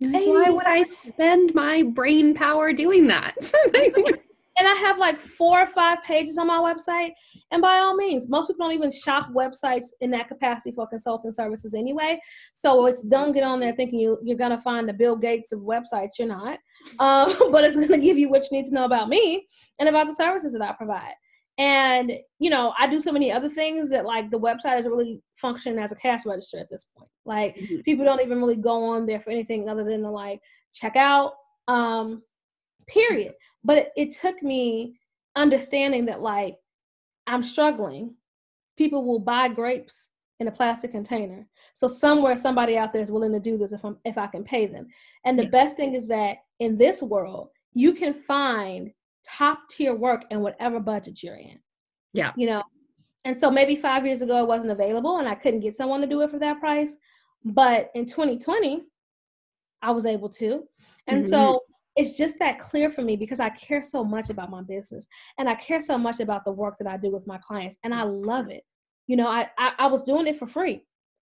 Why 0.00 0.50
would 0.50 0.66
I 0.66 0.82
spend 0.84 1.54
my 1.54 1.84
brain 1.84 2.34
power 2.34 2.72
doing 2.72 3.06
that? 3.06 3.36
and 4.58 4.68
I 4.68 4.72
have 4.74 4.98
like 4.98 5.18
four 5.18 5.60
or 5.60 5.66
five 5.66 6.02
pages 6.02 6.36
on 6.36 6.46
my 6.46 6.58
website. 6.58 7.12
And 7.50 7.62
by 7.62 7.76
all 7.76 7.96
means, 7.96 8.28
most 8.28 8.48
people 8.48 8.66
don't 8.66 8.74
even 8.74 8.90
shop 8.90 9.28
websites 9.32 9.86
in 10.00 10.10
that 10.10 10.28
capacity 10.28 10.72
for 10.72 10.86
consulting 10.86 11.32
services 11.32 11.74
anyway. 11.74 12.20
So 12.52 12.86
it's 12.86 13.02
don't 13.02 13.32
get 13.32 13.44
on 13.44 13.60
there 13.60 13.74
thinking 13.74 13.98
you, 13.98 14.18
you're 14.22 14.36
going 14.36 14.50
to 14.50 14.60
find 14.60 14.88
the 14.88 14.92
Bill 14.92 15.16
Gates 15.16 15.52
of 15.52 15.60
websites. 15.60 16.18
You're 16.18 16.28
not. 16.28 16.58
Um, 16.98 17.34
but 17.52 17.64
it's 17.64 17.76
going 17.76 17.88
to 17.88 17.98
give 17.98 18.18
you 18.18 18.28
what 18.28 18.46
you 18.50 18.56
need 18.58 18.66
to 18.66 18.74
know 18.74 18.84
about 18.84 19.08
me 19.08 19.46
and 19.78 19.88
about 19.88 20.06
the 20.06 20.14
services 20.14 20.52
that 20.52 20.62
I 20.62 20.72
provide. 20.72 21.14
And, 21.58 22.12
you 22.38 22.50
know, 22.50 22.72
I 22.78 22.86
do 22.86 22.98
so 22.98 23.12
many 23.12 23.30
other 23.30 23.48
things 23.48 23.90
that 23.90 24.04
like 24.04 24.30
the 24.30 24.38
website 24.38 24.80
is 24.80 24.86
really 24.86 25.22
functioning 25.34 25.78
as 25.78 25.92
a 25.92 25.96
cash 25.96 26.24
register 26.26 26.58
at 26.58 26.70
this 26.70 26.86
point. 26.96 27.10
Like 27.24 27.56
mm-hmm. 27.56 27.80
people 27.80 28.04
don't 28.04 28.22
even 28.22 28.38
really 28.38 28.56
go 28.56 28.84
on 28.84 29.06
there 29.06 29.20
for 29.20 29.30
anything 29.30 29.68
other 29.68 29.84
than 29.84 30.02
to 30.02 30.10
like 30.10 30.40
check 30.74 30.96
out. 30.96 31.32
Um, 31.68 32.22
period. 32.88 33.34
But 33.64 33.78
it, 33.78 33.92
it 33.96 34.10
took 34.12 34.42
me 34.42 34.98
understanding 35.36 36.06
that 36.06 36.20
like 36.20 36.56
I'm 37.26 37.42
struggling. 37.42 38.14
People 38.76 39.04
will 39.04 39.18
buy 39.18 39.48
grapes 39.48 40.08
in 40.40 40.48
a 40.48 40.52
plastic 40.52 40.90
container. 40.90 41.46
So 41.72 41.86
somewhere 41.86 42.36
somebody 42.36 42.76
out 42.76 42.92
there 42.92 43.02
is 43.02 43.10
willing 43.10 43.32
to 43.32 43.40
do 43.40 43.56
this 43.56 43.72
if 43.72 43.84
I'm 43.84 43.96
if 44.04 44.18
I 44.18 44.26
can 44.26 44.44
pay 44.44 44.66
them. 44.66 44.88
And 45.24 45.38
the 45.38 45.44
yeah. 45.44 45.50
best 45.50 45.76
thing 45.76 45.94
is 45.94 46.08
that 46.08 46.38
in 46.58 46.76
this 46.76 47.00
world, 47.02 47.48
you 47.74 47.92
can 47.92 48.12
find 48.12 48.90
top 49.24 49.68
tier 49.70 49.94
work 49.94 50.24
in 50.30 50.40
whatever 50.40 50.80
budget 50.80 51.22
you're 51.22 51.36
in. 51.36 51.58
Yeah. 52.12 52.32
You 52.36 52.46
know, 52.46 52.62
and 53.24 53.36
so 53.36 53.50
maybe 53.50 53.76
five 53.76 54.04
years 54.04 54.22
ago 54.22 54.42
it 54.42 54.48
wasn't 54.48 54.72
available 54.72 55.18
and 55.18 55.28
I 55.28 55.34
couldn't 55.34 55.60
get 55.60 55.76
someone 55.76 56.00
to 56.00 56.06
do 56.06 56.22
it 56.22 56.30
for 56.30 56.38
that 56.40 56.60
price. 56.60 56.96
But 57.44 57.90
in 57.94 58.06
2020, 58.06 58.82
I 59.80 59.90
was 59.90 60.06
able 60.06 60.28
to. 60.30 60.64
And 61.06 61.20
mm-hmm. 61.20 61.28
so 61.28 61.60
it's 61.96 62.16
just 62.16 62.38
that 62.38 62.58
clear 62.58 62.90
for 62.90 63.02
me 63.02 63.16
because 63.16 63.40
I 63.40 63.50
care 63.50 63.82
so 63.82 64.02
much 64.02 64.30
about 64.30 64.50
my 64.50 64.62
business 64.62 65.06
and 65.38 65.48
I 65.48 65.54
care 65.54 65.80
so 65.80 65.98
much 65.98 66.20
about 66.20 66.44
the 66.44 66.52
work 66.52 66.76
that 66.78 66.88
I 66.88 66.96
do 66.96 67.10
with 67.10 67.26
my 67.26 67.38
clients 67.38 67.76
and 67.84 67.94
I 67.94 68.02
love 68.02 68.48
it. 68.48 68.62
You 69.06 69.16
know, 69.16 69.28
I, 69.28 69.48
I, 69.58 69.72
I 69.78 69.86
was 69.88 70.02
doing 70.02 70.26
it 70.26 70.38
for 70.38 70.46
free. 70.46 70.86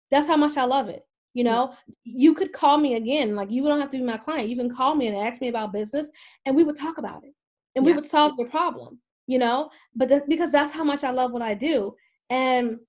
That's 0.09 0.27
how 0.27 0.37
much 0.37 0.57
I 0.57 0.63
love 0.63 0.89
it. 0.89 1.03
You 1.33 1.43
know, 1.43 1.73
you 2.03 2.33
could 2.33 2.53
call 2.53 2.77
me 2.77 2.95
again. 2.95 3.35
Like 3.35 3.51
you 3.51 3.61
don't 3.63 3.79
have 3.81 3.91
to 3.91 3.97
be 3.97 4.03
my 4.03 4.17
client. 4.17 4.49
You 4.49 4.55
can 4.55 4.73
call 4.73 4.95
me 4.95 5.07
and 5.07 5.17
ask 5.17 5.41
me 5.41 5.49
about 5.49 5.73
business 5.73 6.09
and 6.45 6.55
we 6.55 6.63
would 6.63 6.77
talk 6.77 6.97
about 6.97 7.23
it 7.23 7.33
and 7.75 7.85
yeah. 7.85 7.91
we 7.91 7.93
would 7.93 8.05
solve 8.05 8.33
your 8.37 8.47
problem, 8.47 8.99
you 9.27 9.37
know? 9.37 9.69
But 9.95 10.27
because 10.27 10.51
that's 10.51 10.71
how 10.71 10.83
much 10.83 11.03
I 11.03 11.11
love 11.11 11.31
what 11.31 11.41
I 11.41 11.53
do. 11.53 11.93
And 12.29 12.79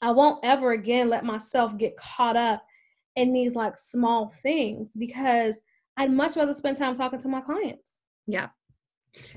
I 0.00 0.12
won't 0.12 0.44
ever 0.44 0.72
again 0.72 1.10
let 1.10 1.24
myself 1.24 1.76
get 1.76 1.96
caught 1.96 2.36
up 2.36 2.64
in 3.16 3.32
these 3.32 3.54
like 3.54 3.76
small 3.76 4.28
things 4.28 4.92
because 4.96 5.60
I'd 5.96 6.10
much 6.12 6.36
rather 6.36 6.54
spend 6.54 6.76
time 6.76 6.94
talking 6.94 7.20
to 7.20 7.28
my 7.28 7.40
clients. 7.40 7.98
Yeah. 8.26 8.48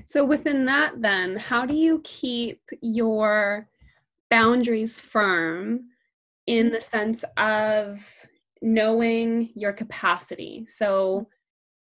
So 0.06 0.24
within 0.24 0.64
that 0.66 1.00
then, 1.02 1.36
how 1.36 1.66
do 1.66 1.74
you 1.74 2.00
keep 2.02 2.60
your 2.80 3.68
boundaries 4.30 4.98
firm 4.98 5.88
in 6.46 6.70
the 6.70 6.80
sense 6.80 7.24
of 7.36 8.00
knowing 8.62 9.50
your 9.54 9.72
capacity? 9.72 10.66
So 10.66 11.28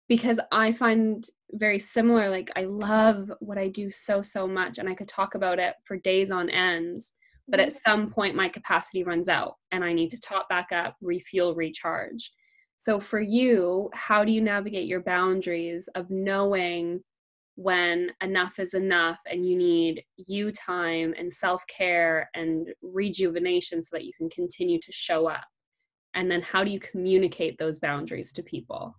because 0.07 0.39
I 0.51 0.71
find 0.71 1.25
very 1.51 1.79
similar 1.79 2.29
like 2.29 2.51
I 2.55 2.63
love 2.63 3.31
what 3.39 3.57
I 3.57 3.67
do 3.67 3.89
so 3.91 4.21
so 4.21 4.47
much 4.47 4.79
and 4.79 4.89
I 4.89 4.95
could 4.95 5.07
talk 5.07 5.35
about 5.35 5.59
it 5.59 5.75
for 5.85 5.97
days 5.97 6.29
on 6.29 6.49
end 6.49 7.03
but 7.47 7.59
at 7.59 7.69
mm-hmm. 7.69 7.89
some 7.89 8.11
point 8.11 8.35
my 8.35 8.49
capacity 8.49 9.03
runs 9.03 9.29
out 9.29 9.55
and 9.71 9.83
I 9.83 9.93
need 9.93 10.09
to 10.11 10.19
top 10.19 10.49
back 10.49 10.71
up, 10.71 10.95
refuel, 11.01 11.55
recharge. 11.55 12.31
So 12.77 12.99
for 12.99 13.19
you, 13.19 13.89
how 13.93 14.23
do 14.23 14.31
you 14.31 14.39
navigate 14.39 14.87
your 14.87 15.01
boundaries 15.01 15.89
of 15.95 16.09
knowing 16.11 17.01
when 17.55 18.11
enough 18.21 18.59
is 18.59 18.75
enough 18.75 19.17
and 19.25 19.43
you 19.43 19.57
need 19.57 20.03
you 20.15 20.51
time 20.51 21.15
and 21.17 21.33
self-care 21.33 22.29
and 22.35 22.69
rejuvenation 22.83 23.81
so 23.81 23.89
that 23.95 24.05
you 24.05 24.11
can 24.15 24.29
continue 24.29 24.79
to 24.79 24.91
show 24.91 25.27
up? 25.27 25.45
And 26.13 26.29
then 26.29 26.41
how 26.41 26.63
do 26.63 26.69
you 26.69 26.79
communicate 26.79 27.57
those 27.57 27.79
boundaries 27.79 28.31
to 28.33 28.43
people? 28.43 28.95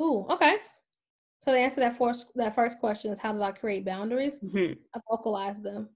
Ooh, 0.00 0.26
okay. 0.30 0.56
So 1.40 1.52
to 1.52 1.58
answer 1.58 1.80
that 1.80 1.96
first 1.96 2.26
that 2.34 2.56
first 2.56 2.80
question 2.80 3.12
is 3.12 3.20
how 3.20 3.32
did 3.32 3.42
I 3.42 3.52
create 3.52 3.84
boundaries? 3.84 4.40
Mm-hmm. 4.40 4.72
I 4.94 5.00
vocalize 5.08 5.60
them, 5.60 5.88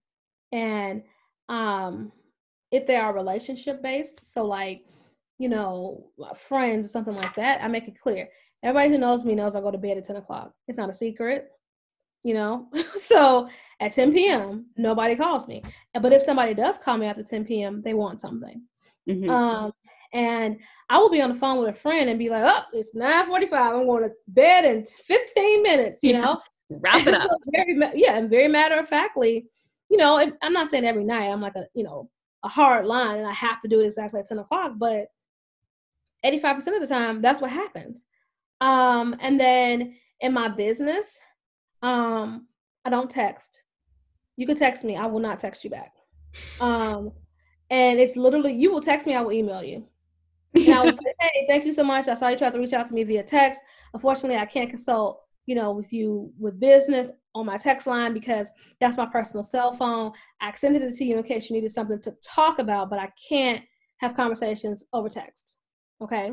and 0.53 1.03
um, 1.49 2.13
if 2.71 2.87
they 2.87 2.97
are 2.97 3.13
relationship 3.13 3.83
based, 3.83 4.33
so 4.33 4.45
like 4.45 4.85
you 5.43 5.49
know, 5.49 6.05
friends 6.37 6.87
or 6.87 6.89
something 6.89 7.17
like 7.17 7.35
that, 7.35 7.65
I 7.65 7.67
make 7.67 7.89
it 7.89 7.99
clear. 8.01 8.29
Everybody 8.63 8.91
who 8.91 8.99
knows 8.99 9.25
me 9.25 9.35
knows 9.35 9.57
I 9.57 9.61
go 9.61 9.73
to 9.73 9.77
bed 9.77 9.99
at 9.99 10.07
10 10.07 10.15
o'clock. 10.15 10.53
It's 10.69 10.79
not 10.79 10.89
a 10.89 10.95
secret, 10.95 11.49
you 12.23 12.35
know? 12.35 12.69
so 12.97 13.49
at 13.81 13.93
10 13.93 14.13
p.m., 14.13 14.67
nobody 14.77 15.17
calls 15.17 15.49
me. 15.49 15.61
But 16.01 16.13
if 16.13 16.23
somebody 16.23 16.55
does 16.55 16.79
call 16.79 16.97
me 16.97 17.07
after 17.07 17.25
10 17.25 17.45
p.m., 17.45 17.83
they 17.85 17.93
want 17.93 18.21
something. 18.21 18.63
Mm-hmm. 19.11 19.29
Um, 19.29 19.73
and 20.13 20.59
I 20.89 20.99
will 20.99 21.11
be 21.11 21.21
on 21.21 21.31
the 21.31 21.35
phone 21.35 21.59
with 21.59 21.71
a 21.71 21.77
friend 21.77 22.09
and 22.09 22.21
be 22.21 22.29
like, 22.29 22.45
oh, 22.47 22.63
it's 22.73 22.95
9.45. 22.95 23.53
I'm 23.53 23.87
going 23.87 24.05
to 24.05 24.11
bed 24.29 24.65
in 24.65 24.85
15 24.85 25.63
minutes, 25.65 26.05
you 26.05 26.13
yeah. 26.13 26.21
know? 26.21 26.41
Wrap 26.71 27.05
it 27.05 27.15
up. 27.15 27.23
so 27.23 27.37
very, 27.53 27.77
yeah, 27.97 28.17
and 28.17 28.31
very 28.31 28.47
matter 28.47 28.79
of 28.79 28.89
factly, 28.89 29.47
you 29.91 29.97
know, 29.97 30.25
I'm 30.41 30.53
not 30.53 30.69
saying 30.69 30.85
every 30.85 31.05
night 31.05 31.33
I'm 31.33 31.41
like 31.41 31.57
a, 31.57 31.65
you 31.75 31.83
know, 31.83 32.09
a 32.45 32.49
hard 32.49 32.87
line 32.87 33.19
and 33.19 33.27
I 33.27 33.33
have 33.33 33.61
to 33.63 33.69
do 33.69 33.81
it 33.81 33.87
exactly 33.87 34.21
at 34.21 34.27
10 34.27 34.39
o'clock, 34.39 34.75
but 34.77 35.09
85% 36.25 36.75
of 36.75 36.81
the 36.81 36.87
time, 36.87 37.21
that's 37.21 37.41
what 37.41 37.51
happens. 37.51 38.05
Um, 38.61 39.17
and 39.21 39.39
then 39.39 39.97
in 40.21 40.33
my 40.33 40.49
business, 40.49 41.21
um, 41.83 42.47
I 42.85 42.91
don't 42.91 43.11
text. 43.11 43.63
You 44.37 44.47
can 44.47 44.57
text 44.57 44.85
me, 44.85 44.97
I 44.97 45.07
will 45.07 45.21
not 45.21 45.41
text 45.41 45.65
you 45.65 45.71
back. 45.71 45.93
Um, 46.61 47.13
and 47.71 47.99
it's 47.99 48.17
literally 48.17 48.53
you 48.53 48.73
will 48.73 48.81
text 48.81 49.07
me, 49.07 49.15
I 49.15 49.21
will 49.21 49.33
email 49.33 49.63
you. 49.63 49.87
And 50.55 50.75
I 50.75 50.85
will 50.85 50.93
say, 50.93 51.15
hey, 51.21 51.47
thank 51.49 51.65
you 51.65 51.73
so 51.73 51.83
much. 51.83 52.09
I 52.09 52.15
saw 52.15 52.29
you 52.29 52.37
tried 52.37 52.53
to 52.53 52.59
reach 52.59 52.73
out 52.73 52.87
to 52.87 52.95
me 52.95 53.05
via 53.05 53.23
text. 53.23 53.63
Unfortunately, 53.95 54.37
I 54.39 54.45
can't 54.47 54.69
consult, 54.69 55.23
you 55.47 55.55
know, 55.55 55.73
with 55.73 55.93
you 55.93 56.33
with 56.39 56.61
business 56.61 57.11
on 57.35 57.47
my 57.47 57.57
text 57.57 57.87
line 57.87 58.13
because 58.13 58.51
that's 58.81 58.97
my 58.97 59.07
personal 59.07 59.43
cell 59.43 59.73
phone. 59.73 60.13
I 60.41 60.51
extended 60.51 60.83
it 60.83 60.95
to 60.95 61.05
you 61.05 61.17
in 61.17 61.23
case 61.23 61.49
you 61.49 61.57
needed 61.57 61.73
something 61.73 62.01
to 62.03 62.15
talk 62.23 62.59
about, 62.59 62.91
but 62.91 62.99
I 62.99 63.11
can't 63.29 63.63
have 63.99 64.15
conversations 64.15 64.85
over 64.93 65.09
text. 65.09 65.59
Okay. 66.03 66.33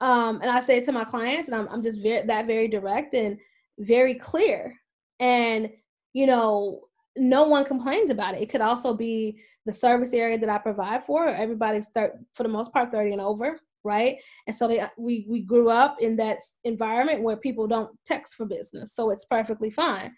Um, 0.00 0.40
and 0.42 0.50
I 0.50 0.60
say 0.60 0.80
to 0.80 0.92
my 0.92 1.04
clients, 1.04 1.48
and 1.48 1.56
I'm, 1.56 1.68
I'm 1.68 1.82
just 1.82 2.02
very, 2.02 2.26
that 2.26 2.46
very 2.46 2.68
direct 2.68 3.14
and 3.14 3.38
very 3.78 4.14
clear. 4.14 4.74
And, 5.20 5.70
you 6.12 6.26
know, 6.26 6.80
no 7.16 7.44
one 7.44 7.64
complains 7.64 8.10
about 8.10 8.34
it. 8.34 8.42
It 8.42 8.50
could 8.50 8.60
also 8.60 8.94
be 8.94 9.40
the 9.66 9.72
service 9.72 10.12
area 10.12 10.38
that 10.38 10.48
I 10.48 10.58
provide 10.58 11.04
for. 11.04 11.28
Everybody's 11.28 11.88
thir- 11.88 12.18
for 12.34 12.42
the 12.42 12.48
most 12.48 12.72
part 12.72 12.90
30 12.90 13.12
and 13.12 13.20
over, 13.20 13.58
right? 13.84 14.18
And 14.46 14.54
so 14.54 14.68
they, 14.68 14.80
uh, 14.80 14.88
we 14.98 15.26
we 15.28 15.40
grew 15.40 15.70
up 15.70 15.96
in 16.00 16.16
that 16.16 16.38
environment 16.64 17.22
where 17.22 17.36
people 17.36 17.66
don't 17.66 17.96
text 18.04 18.34
for 18.34 18.46
business, 18.46 18.94
so 18.94 19.10
it's 19.10 19.24
perfectly 19.24 19.70
fine. 19.70 20.12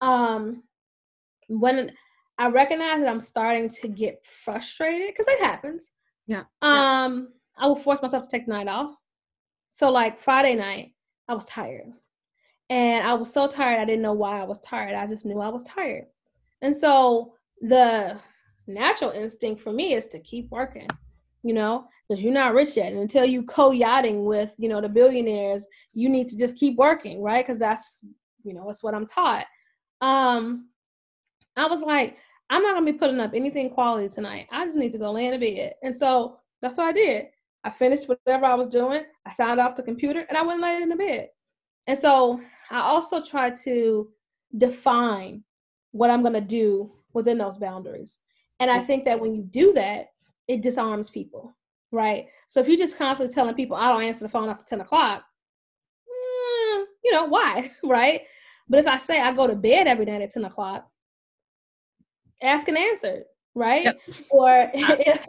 Um, 0.00 0.62
when 1.48 1.92
I 2.38 2.48
recognize 2.48 3.00
that 3.00 3.08
I'm 3.08 3.20
starting 3.20 3.68
to 3.68 3.88
get 3.88 4.24
frustrated 4.24 5.08
because 5.08 5.26
it 5.28 5.40
happens. 5.40 5.90
Yeah. 6.26 6.44
Um, 6.62 7.28
I 7.58 7.66
will 7.66 7.76
force 7.76 8.02
myself 8.02 8.24
to 8.24 8.28
take 8.28 8.46
the 8.46 8.52
night 8.52 8.68
off. 8.68 8.94
So 9.72 9.90
like 9.90 10.18
Friday 10.18 10.54
night, 10.54 10.94
I 11.28 11.34
was 11.34 11.44
tired. 11.44 11.92
And 12.70 13.06
I 13.06 13.14
was 13.14 13.32
so 13.32 13.46
tired, 13.46 13.80
I 13.80 13.84
didn't 13.84 14.02
know 14.02 14.12
why 14.12 14.40
I 14.40 14.44
was 14.44 14.58
tired. 14.60 14.94
I 14.94 15.06
just 15.06 15.24
knew 15.24 15.40
I 15.40 15.48
was 15.48 15.64
tired. 15.64 16.04
And 16.60 16.76
so 16.76 17.34
the 17.60 18.18
natural 18.66 19.10
instinct 19.10 19.62
for 19.62 19.72
me 19.72 19.94
is 19.94 20.06
to 20.08 20.20
keep 20.20 20.50
working, 20.50 20.86
you 21.42 21.54
know, 21.54 21.86
because 22.08 22.22
you're 22.22 22.32
not 22.32 22.54
rich 22.54 22.76
yet. 22.76 22.92
And 22.92 23.00
until 23.00 23.24
you 23.24 23.42
co 23.44 23.70
yachting 23.70 24.24
with, 24.24 24.54
you 24.58 24.68
know, 24.68 24.80
the 24.80 24.88
billionaires, 24.88 25.66
you 25.94 26.08
need 26.08 26.28
to 26.28 26.36
just 26.36 26.56
keep 26.56 26.76
working, 26.76 27.22
right? 27.22 27.46
Because 27.46 27.58
that's, 27.58 28.04
you 28.44 28.52
know, 28.52 28.68
it's 28.68 28.82
what 28.82 28.94
I'm 28.94 29.06
taught. 29.06 29.46
Um, 30.00 30.68
I 31.56 31.66
was 31.66 31.82
like, 31.82 32.16
I'm 32.50 32.62
not 32.62 32.74
gonna 32.74 32.92
be 32.92 32.98
putting 32.98 33.20
up 33.20 33.32
anything 33.34 33.70
quality 33.70 34.08
tonight. 34.08 34.46
I 34.50 34.64
just 34.64 34.76
need 34.76 34.92
to 34.92 34.98
go 34.98 35.12
lay 35.12 35.26
in 35.26 35.34
a 35.34 35.38
bed. 35.38 35.74
And 35.82 35.94
so 35.94 36.38
that's 36.60 36.76
what 36.76 36.86
I 36.86 36.92
did. 36.92 37.26
I 37.64 37.70
finished 37.70 38.08
whatever 38.08 38.46
I 38.46 38.54
was 38.54 38.68
doing. 38.68 39.02
I 39.26 39.32
signed 39.32 39.60
off 39.60 39.76
the 39.76 39.82
computer 39.82 40.24
and 40.28 40.38
I 40.38 40.42
went 40.42 40.54
and 40.54 40.62
laid 40.62 40.82
in 40.82 40.88
the 40.88 40.96
bed. 40.96 41.28
And 41.86 41.98
so 41.98 42.40
I 42.70 42.80
also 42.80 43.22
try 43.22 43.50
to 43.64 44.08
define 44.56 45.42
what 45.92 46.10
I'm 46.10 46.22
going 46.22 46.34
to 46.34 46.40
do 46.40 46.92
within 47.12 47.38
those 47.38 47.58
boundaries. 47.58 48.20
And 48.60 48.70
I 48.70 48.80
think 48.80 49.04
that 49.04 49.18
when 49.18 49.34
you 49.34 49.42
do 49.42 49.72
that, 49.74 50.10
it 50.48 50.62
disarms 50.62 51.10
people, 51.10 51.54
right? 51.92 52.26
So 52.48 52.60
if 52.60 52.68
you're 52.68 52.76
just 52.76 52.98
constantly 52.98 53.34
telling 53.34 53.54
people, 53.54 53.76
I 53.76 53.88
don't 53.88 54.02
answer 54.02 54.24
the 54.24 54.28
phone 54.28 54.48
after 54.48 54.64
10 54.64 54.80
o'clock, 54.80 55.22
mm, 56.08 56.84
you 57.04 57.12
know, 57.12 57.26
why, 57.26 57.70
right? 57.84 58.22
But 58.68 58.80
if 58.80 58.86
I 58.86 58.98
say 58.98 59.20
I 59.20 59.32
go 59.32 59.46
to 59.46 59.54
bed 59.54 59.86
every 59.86 60.04
night 60.04 60.22
at 60.22 60.30
10 60.32 60.44
o'clock, 60.44 60.88
ask 62.42 62.68
and 62.68 62.78
answer, 62.78 63.24
right? 63.54 63.84
Yep. 63.84 64.00
Or 64.30 64.70
if, 64.74 65.26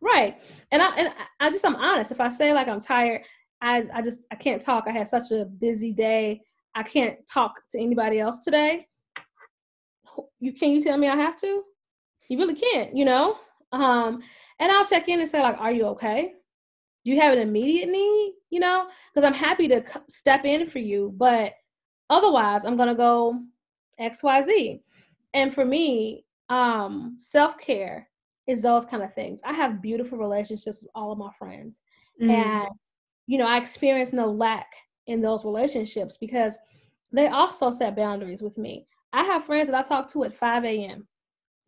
right. 0.00 0.36
And 0.72 0.82
I, 0.82 0.94
and 0.96 1.14
I 1.40 1.50
just, 1.50 1.64
I'm 1.64 1.76
honest. 1.76 2.10
If 2.10 2.20
I 2.20 2.30
say 2.30 2.52
like 2.52 2.68
I'm 2.68 2.80
tired, 2.80 3.22
I, 3.60 3.84
I 3.92 4.02
just, 4.02 4.26
I 4.30 4.36
can't 4.36 4.62
talk. 4.62 4.84
I 4.86 4.92
had 4.92 5.08
such 5.08 5.30
a 5.30 5.44
busy 5.44 5.92
day. 5.92 6.40
I 6.74 6.82
can't 6.82 7.18
talk 7.26 7.54
to 7.70 7.78
anybody 7.78 8.20
else 8.20 8.44
today. 8.44 8.86
You 10.38 10.52
can 10.52 10.70
you 10.70 10.82
tell 10.82 10.96
me 10.96 11.08
I 11.08 11.16
have 11.16 11.38
to? 11.40 11.62
You 12.28 12.38
really 12.38 12.54
can't, 12.54 12.94
you 12.94 13.04
know? 13.04 13.36
Um, 13.72 14.22
and 14.58 14.70
I'll 14.70 14.84
check 14.84 15.08
in 15.08 15.20
and 15.20 15.28
say, 15.28 15.40
like, 15.40 15.58
are 15.58 15.72
you 15.72 15.86
okay? 15.86 16.32
Do 17.04 17.10
you 17.10 17.20
have 17.20 17.32
an 17.32 17.38
immediate 17.38 17.88
need? 17.88 18.34
You 18.50 18.60
know, 18.60 18.86
because 19.14 19.26
I'm 19.26 19.34
happy 19.34 19.68
to 19.68 19.82
step 20.08 20.44
in 20.44 20.66
for 20.68 20.80
you, 20.80 21.14
but 21.16 21.54
otherwise, 22.08 22.64
I'm 22.64 22.76
gonna 22.76 22.94
go 22.94 23.40
X, 23.98 24.22
Y, 24.22 24.42
Z. 24.42 24.82
And 25.34 25.54
for 25.54 25.64
me, 25.64 26.24
um, 26.48 27.16
self 27.18 27.58
care 27.58 28.09
is 28.50 28.62
those 28.62 28.84
kind 28.84 29.02
of 29.02 29.14
things. 29.14 29.40
I 29.44 29.52
have 29.52 29.80
beautiful 29.82 30.18
relationships 30.18 30.82
with 30.82 30.90
all 30.94 31.12
of 31.12 31.18
my 31.18 31.30
friends, 31.38 31.80
mm-hmm. 32.20 32.30
and 32.30 32.68
you 33.26 33.38
know, 33.38 33.46
I 33.46 33.58
experience 33.58 34.12
no 34.12 34.26
lack 34.26 34.66
in 35.06 35.20
those 35.20 35.44
relationships 35.44 36.16
because 36.16 36.58
they 37.12 37.28
also 37.28 37.70
set 37.70 37.96
boundaries 37.96 38.42
with 38.42 38.58
me. 38.58 38.86
I 39.12 39.22
have 39.24 39.44
friends 39.44 39.70
that 39.70 39.78
I 39.78 39.86
talk 39.86 40.10
to 40.12 40.24
at 40.24 40.34
5 40.34 40.64
a.m. 40.64 41.06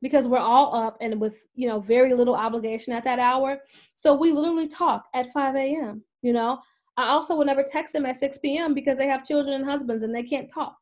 because 0.01 0.27
we're 0.27 0.39
all 0.39 0.75
up 0.75 0.97
and 1.01 1.21
with, 1.21 1.47
you 1.55 1.69
know, 1.69 1.81
very 1.81 2.15
little 2.15 2.35
obligation 2.35 2.93
at 2.93 3.05
that 3.05 3.19
hour. 3.19 3.59
So 3.95 4.15
we 4.15 4.33
literally 4.33 4.69
talk 4.69 5.05
at 5.15 5.33
5 5.33 5.57
a.m., 5.57 6.03
you 6.23 6.33
know. 6.33 6.59
I 6.97 7.09
also 7.09 7.35
will 7.35 7.47
never 7.47 7.63
text 7.63 7.95
them 7.95 8.07
at 8.07 8.17
6 8.17 8.39
p.m. 8.39 8.75
because 8.75 8.99
they 8.99 9.07
have 9.07 9.25
children 9.25 9.55
and 9.55 9.65
husbands 9.65 10.03
and 10.03 10.15
they 10.15 10.23
can't 10.23 10.51
talk, 10.51 10.77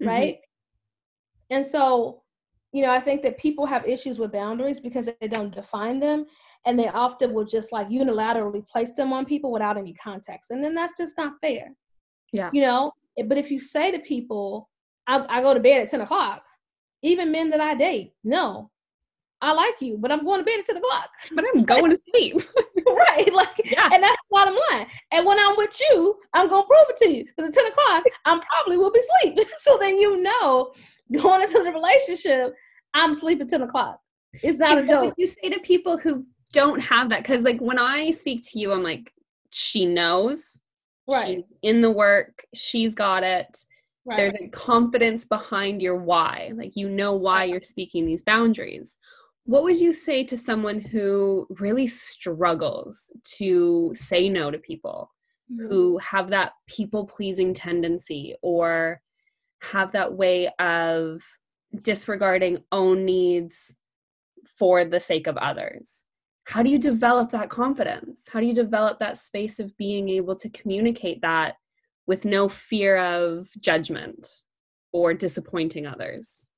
mm-hmm. 0.00 0.08
right? 0.08 0.38
And 1.50 1.64
so, 1.64 2.22
you 2.76 2.82
know, 2.82 2.92
I 2.92 3.00
think 3.00 3.22
that 3.22 3.38
people 3.38 3.64
have 3.64 3.88
issues 3.88 4.18
with 4.18 4.32
boundaries 4.32 4.80
because 4.80 5.08
they 5.20 5.28
don't 5.28 5.54
define 5.54 5.98
them 5.98 6.26
and 6.66 6.78
they 6.78 6.88
often 6.88 7.32
will 7.32 7.46
just 7.46 7.72
like 7.72 7.88
unilaterally 7.88 8.66
place 8.68 8.92
them 8.92 9.12
on 9.14 9.24
people 9.24 9.50
without 9.50 9.78
any 9.78 9.94
context. 9.94 10.50
And 10.50 10.62
then 10.62 10.74
that's 10.74 10.96
just 10.96 11.16
not 11.16 11.40
fair. 11.40 11.70
Yeah. 12.32 12.50
You 12.52 12.60
know, 12.62 12.92
eh, 13.18 13.22
but 13.26 13.38
if 13.38 13.50
you 13.50 13.58
say 13.58 13.90
to 13.90 13.98
people, 14.00 14.68
I, 15.06 15.24
I 15.28 15.40
go 15.40 15.54
to 15.54 15.60
bed 15.60 15.80
at 15.80 15.88
10 15.88 16.02
o'clock, 16.02 16.42
even 17.02 17.32
men 17.32 17.48
that 17.50 17.60
I 17.60 17.74
date, 17.74 18.12
no, 18.24 18.70
I 19.40 19.52
like 19.52 19.80
you, 19.80 19.96
but 19.98 20.10
I'm 20.10 20.24
going 20.24 20.40
to 20.40 20.44
bed 20.44 20.60
at 20.60 20.66
10 20.66 20.76
o'clock. 20.76 21.08
But 21.34 21.44
I'm 21.54 21.64
going 21.64 21.90
to 21.92 22.00
sleep. 22.10 22.36
right. 22.86 23.32
Like, 23.32 23.60
yeah. 23.64 23.88
and 23.92 24.02
that's 24.02 24.16
the 24.16 24.32
bottom 24.32 24.56
line. 24.70 24.86
And 25.12 25.24
when 25.24 25.38
I'm 25.38 25.56
with 25.56 25.78
you, 25.90 26.16
I'm 26.32 26.48
going 26.48 26.62
to 26.62 26.66
prove 26.66 26.86
it 26.90 26.96
to 26.98 27.10
you. 27.10 27.24
Because 27.24 27.48
at 27.48 27.54
10 27.54 27.66
o'clock, 27.66 28.04
I'm 28.24 28.40
probably 28.40 28.76
will 28.76 28.90
be 28.90 29.00
asleep. 29.00 29.46
so 29.58 29.78
then 29.78 29.96
you 29.98 30.22
know, 30.22 30.72
going 31.12 31.42
into 31.42 31.62
the 31.62 31.72
relationship, 31.72 32.54
I'm 32.94 33.14
sleeping 33.14 33.48
10 33.48 33.62
o'clock. 33.62 34.00
It's 34.42 34.58
not 34.58 34.78
a 34.78 34.86
joke. 34.86 35.14
You 35.16 35.26
say 35.26 35.50
to 35.50 35.60
people 35.60 35.98
who 35.98 36.26
don't 36.52 36.80
have 36.80 37.08
that, 37.10 37.22
because 37.22 37.44
like 37.44 37.60
when 37.60 37.78
I 37.78 38.10
speak 38.10 38.44
to 38.50 38.58
you, 38.58 38.72
I'm 38.72 38.82
like, 38.82 39.12
she 39.50 39.86
knows. 39.86 40.60
Right. 41.08 41.26
She's 41.26 41.44
in 41.62 41.80
the 41.80 41.90
work. 41.90 42.44
She's 42.54 42.94
got 42.94 43.22
it. 43.22 43.64
Right. 44.04 44.16
There's 44.16 44.34
a 44.40 44.48
confidence 44.48 45.24
behind 45.24 45.82
your 45.82 45.96
why. 45.96 46.52
Like 46.54 46.76
you 46.76 46.88
know 46.88 47.14
why 47.14 47.44
you're 47.44 47.62
speaking 47.62 48.06
these 48.06 48.22
boundaries. 48.22 48.96
What 49.44 49.62
would 49.62 49.78
you 49.78 49.92
say 49.92 50.24
to 50.24 50.36
someone 50.36 50.80
who 50.80 51.46
really 51.60 51.86
struggles 51.86 53.12
to 53.36 53.92
say 53.94 54.28
no 54.28 54.50
to 54.50 54.58
people, 54.58 55.12
mm-hmm. 55.52 55.68
who 55.68 55.98
have 55.98 56.30
that 56.30 56.52
people 56.66 57.06
pleasing 57.06 57.54
tendency 57.54 58.34
or 58.42 59.00
have 59.60 59.92
that 59.92 60.12
way 60.12 60.48
of 60.58 61.22
disregarding 61.82 62.58
own 62.72 63.04
needs 63.04 63.74
for 64.46 64.84
the 64.84 65.00
sake 65.00 65.26
of 65.26 65.36
others? 65.36 66.04
How 66.44 66.62
do 66.62 66.70
you 66.70 66.78
develop 66.78 67.30
that 67.32 67.50
confidence? 67.50 68.28
How 68.30 68.40
do 68.40 68.46
you 68.46 68.54
develop 68.54 69.00
that 69.00 69.18
space 69.18 69.58
of 69.58 69.76
being 69.76 70.08
able 70.08 70.36
to 70.36 70.48
communicate 70.50 71.20
that 71.22 71.56
with 72.06 72.24
no 72.24 72.48
fear 72.48 72.98
of 72.98 73.48
judgment 73.58 74.26
or 74.92 75.12
disappointing 75.12 75.86
others? 75.86 76.48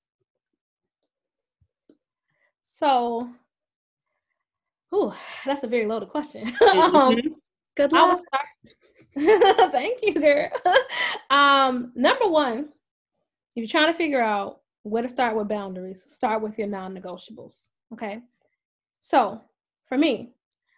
So, 2.60 3.30
oh, 4.92 5.16
that's 5.46 5.62
a 5.62 5.66
very 5.66 5.86
loaded 5.86 6.10
question. 6.10 6.52
Mm-hmm. 6.60 6.96
um, 6.96 7.16
Good 7.78 7.92
luck. 7.92 8.20
Thank 9.14 10.00
you, 10.02 10.14
girl. 10.14 10.50
um, 11.30 11.92
number 11.94 12.26
one, 12.26 12.70
if 13.58 13.62
you're 13.62 13.80
trying 13.80 13.92
to 13.92 13.96
figure 13.96 14.22
out 14.22 14.60
where 14.82 15.02
to 15.02 15.08
start 15.08 15.36
with 15.36 15.48
boundaries, 15.48 16.04
start 16.06 16.42
with 16.42 16.56
your 16.58 16.68
non-negotiables. 16.68 17.68
Okay. 17.92 18.20
So, 19.00 19.40
for 19.86 19.98
me, 19.98 20.32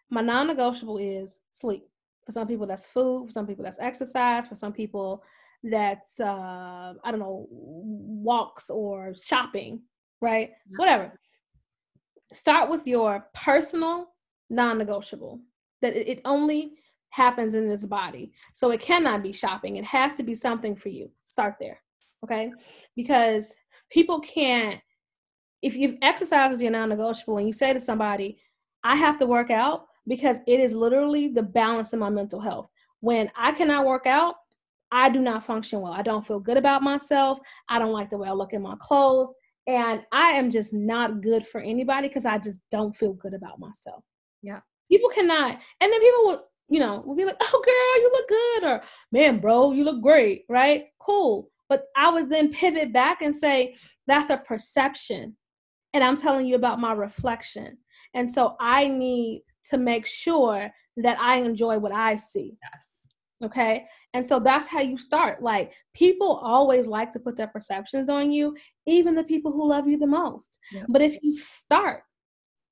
my 0.08 0.22
non-negotiable 0.22 0.98
is 0.98 1.40
sleep. 1.52 1.86
For 2.24 2.32
some 2.32 2.46
people, 2.48 2.66
that's 2.66 2.86
food. 2.86 3.26
For 3.26 3.32
some 3.32 3.46
people, 3.46 3.64
that's 3.64 3.78
exercise. 3.80 4.46
For 4.46 4.56
some 4.56 4.72
people, 4.72 5.22
that's 5.62 6.18
uh, 6.20 6.94
I 7.04 7.10
don't 7.10 7.20
know, 7.20 7.46
walks 7.50 8.70
or 8.70 9.14
shopping. 9.14 9.82
Right. 10.22 10.50
Yeah. 10.70 10.76
Whatever 10.78 11.12
start 12.32 12.70
with 12.70 12.86
your 12.86 13.26
personal 13.34 14.06
non-negotiable 14.50 15.40
that 15.82 15.96
it 15.96 16.20
only 16.24 16.74
happens 17.10 17.54
in 17.54 17.68
this 17.68 17.84
body 17.84 18.32
so 18.52 18.70
it 18.70 18.80
cannot 18.80 19.22
be 19.22 19.32
shopping 19.32 19.76
it 19.76 19.84
has 19.84 20.12
to 20.12 20.22
be 20.22 20.34
something 20.34 20.76
for 20.76 20.90
you 20.90 21.10
start 21.26 21.56
there 21.58 21.80
okay 22.24 22.50
because 22.96 23.54
people 23.90 24.20
can't 24.20 24.80
if 25.62 25.76
you've 25.76 25.96
exercised 26.02 26.60
your 26.60 26.70
non-negotiable 26.70 27.38
and 27.38 27.46
you 27.46 27.52
say 27.52 27.72
to 27.72 27.80
somebody 27.80 28.38
i 28.84 28.94
have 28.96 29.18
to 29.18 29.26
work 29.26 29.50
out 29.50 29.86
because 30.06 30.38
it 30.46 30.60
is 30.60 30.72
literally 30.72 31.28
the 31.28 31.42
balance 31.42 31.92
of 31.92 31.98
my 31.98 32.10
mental 32.10 32.40
health 32.40 32.68
when 33.00 33.30
i 33.36 33.52
cannot 33.52 33.86
work 33.86 34.06
out 34.06 34.34
i 34.92 35.08
do 35.08 35.20
not 35.20 35.44
function 35.44 35.80
well 35.80 35.92
i 35.92 36.02
don't 36.02 36.26
feel 36.26 36.40
good 36.40 36.56
about 36.56 36.82
myself 36.82 37.38
i 37.68 37.78
don't 37.78 37.92
like 37.92 38.10
the 38.10 38.18
way 38.18 38.28
i 38.28 38.32
look 38.32 38.52
in 38.52 38.62
my 38.62 38.76
clothes 38.80 39.32
and 39.66 40.02
I 40.10 40.30
am 40.30 40.50
just 40.50 40.72
not 40.72 41.20
good 41.20 41.46
for 41.46 41.60
anybody 41.60 42.08
because 42.08 42.26
I 42.26 42.38
just 42.38 42.60
don't 42.70 42.96
feel 42.96 43.12
good 43.12 43.34
about 43.34 43.60
myself. 43.60 44.02
Yeah. 44.42 44.60
People 44.90 45.10
cannot, 45.10 45.58
and 45.80 45.92
then 45.92 46.00
people 46.00 46.24
will, 46.24 46.44
you 46.68 46.80
know, 46.80 47.02
will 47.06 47.14
be 47.14 47.24
like, 47.24 47.36
oh 47.40 47.62
girl, 47.64 48.02
you 48.02 48.10
look 48.12 48.28
good, 48.28 48.64
or 48.64 48.82
man, 49.12 49.38
bro, 49.38 49.72
you 49.72 49.84
look 49.84 50.02
great, 50.02 50.44
right? 50.48 50.86
Cool. 50.98 51.48
But 51.70 51.84
I 51.96 52.10
would 52.10 52.28
then 52.28 52.52
pivot 52.52 52.92
back 52.92 53.22
and 53.22 53.34
say, 53.34 53.76
that's 54.06 54.28
a 54.28 54.36
perception. 54.36 55.36
And 55.94 56.04
I'm 56.04 56.16
telling 56.16 56.46
you 56.46 56.56
about 56.56 56.80
my 56.80 56.92
reflection. 56.92 57.78
And 58.12 58.30
so 58.30 58.56
I 58.60 58.86
need 58.86 59.44
to 59.70 59.78
make 59.78 60.04
sure 60.04 60.70
that 60.98 61.18
I 61.18 61.38
enjoy 61.38 61.78
what 61.78 61.92
I 61.92 62.16
see. 62.16 62.58
Yes. 62.62 63.08
Okay. 63.42 63.86
And 64.12 64.26
so 64.26 64.38
that's 64.38 64.66
how 64.66 64.80
you 64.80 64.98
start. 64.98 65.42
Like 65.42 65.72
people 65.94 66.40
always 66.42 66.86
like 66.86 67.10
to 67.12 67.20
put 67.20 67.36
their 67.36 67.46
perceptions 67.46 68.08
on 68.08 68.30
you, 68.30 68.54
even 68.86 69.14
the 69.14 69.24
people 69.24 69.50
who 69.50 69.66
love 69.66 69.88
you 69.88 69.98
the 69.98 70.06
most. 70.06 70.58
Yeah. 70.72 70.84
But 70.88 71.00
if 71.02 71.18
you 71.22 71.32
start 71.32 72.02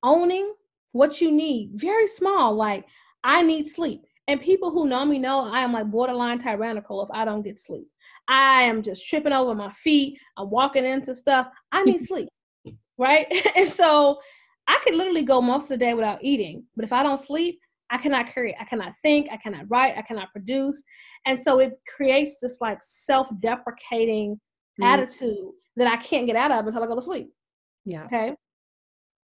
owning 0.03 0.53
what 0.91 1.21
you 1.21 1.31
need, 1.31 1.71
very 1.73 2.07
small, 2.07 2.53
like 2.53 2.85
I 3.23 3.41
need 3.41 3.67
sleep. 3.67 4.01
And 4.29 4.39
people 4.39 4.69
who 4.69 4.87
know 4.87 5.03
me 5.05 5.17
know 5.17 5.39
I 5.39 5.61
am 5.61 5.73
like 5.73 5.89
borderline 5.89 6.37
tyrannical 6.37 7.01
if 7.01 7.09
I 7.11 7.25
don't 7.25 7.41
get 7.41 7.57
sleep. 7.57 7.87
I 8.27 8.61
am 8.61 8.83
just 8.83 9.07
tripping 9.07 9.33
over 9.33 9.55
my 9.55 9.73
feet. 9.73 10.19
I'm 10.37 10.51
walking 10.51 10.85
into 10.85 11.15
stuff. 11.15 11.47
I 11.71 11.83
need 11.83 11.99
sleep. 12.05 12.29
Right. 12.99 13.25
and 13.55 13.67
so 13.67 14.19
I 14.67 14.79
could 14.83 14.93
literally 14.93 15.23
go 15.23 15.41
most 15.41 15.63
of 15.63 15.69
the 15.69 15.77
day 15.77 15.95
without 15.95 16.23
eating. 16.23 16.63
But 16.75 16.85
if 16.85 16.93
I 16.93 17.01
don't 17.01 17.19
sleep, 17.19 17.59
I 17.89 17.97
cannot 17.97 18.31
create, 18.31 18.53
I 18.61 18.65
cannot 18.65 18.93
think, 19.01 19.29
I 19.31 19.37
cannot 19.37 19.65
write, 19.67 19.97
I 19.97 20.03
cannot 20.03 20.31
produce. 20.31 20.83
And 21.25 21.37
so 21.37 21.57
it 21.57 21.71
creates 21.97 22.37
this 22.39 22.59
like 22.61 22.77
self 22.83 23.29
deprecating 23.39 24.39
mm. 24.79 24.85
attitude 24.85 25.49
that 25.75 25.91
I 25.91 25.97
can't 25.97 26.27
get 26.27 26.35
out 26.35 26.51
of 26.51 26.67
until 26.67 26.83
I 26.83 26.85
go 26.85 26.95
to 26.95 27.01
sleep. 27.01 27.31
Yeah. 27.83 28.03
Okay. 28.03 28.35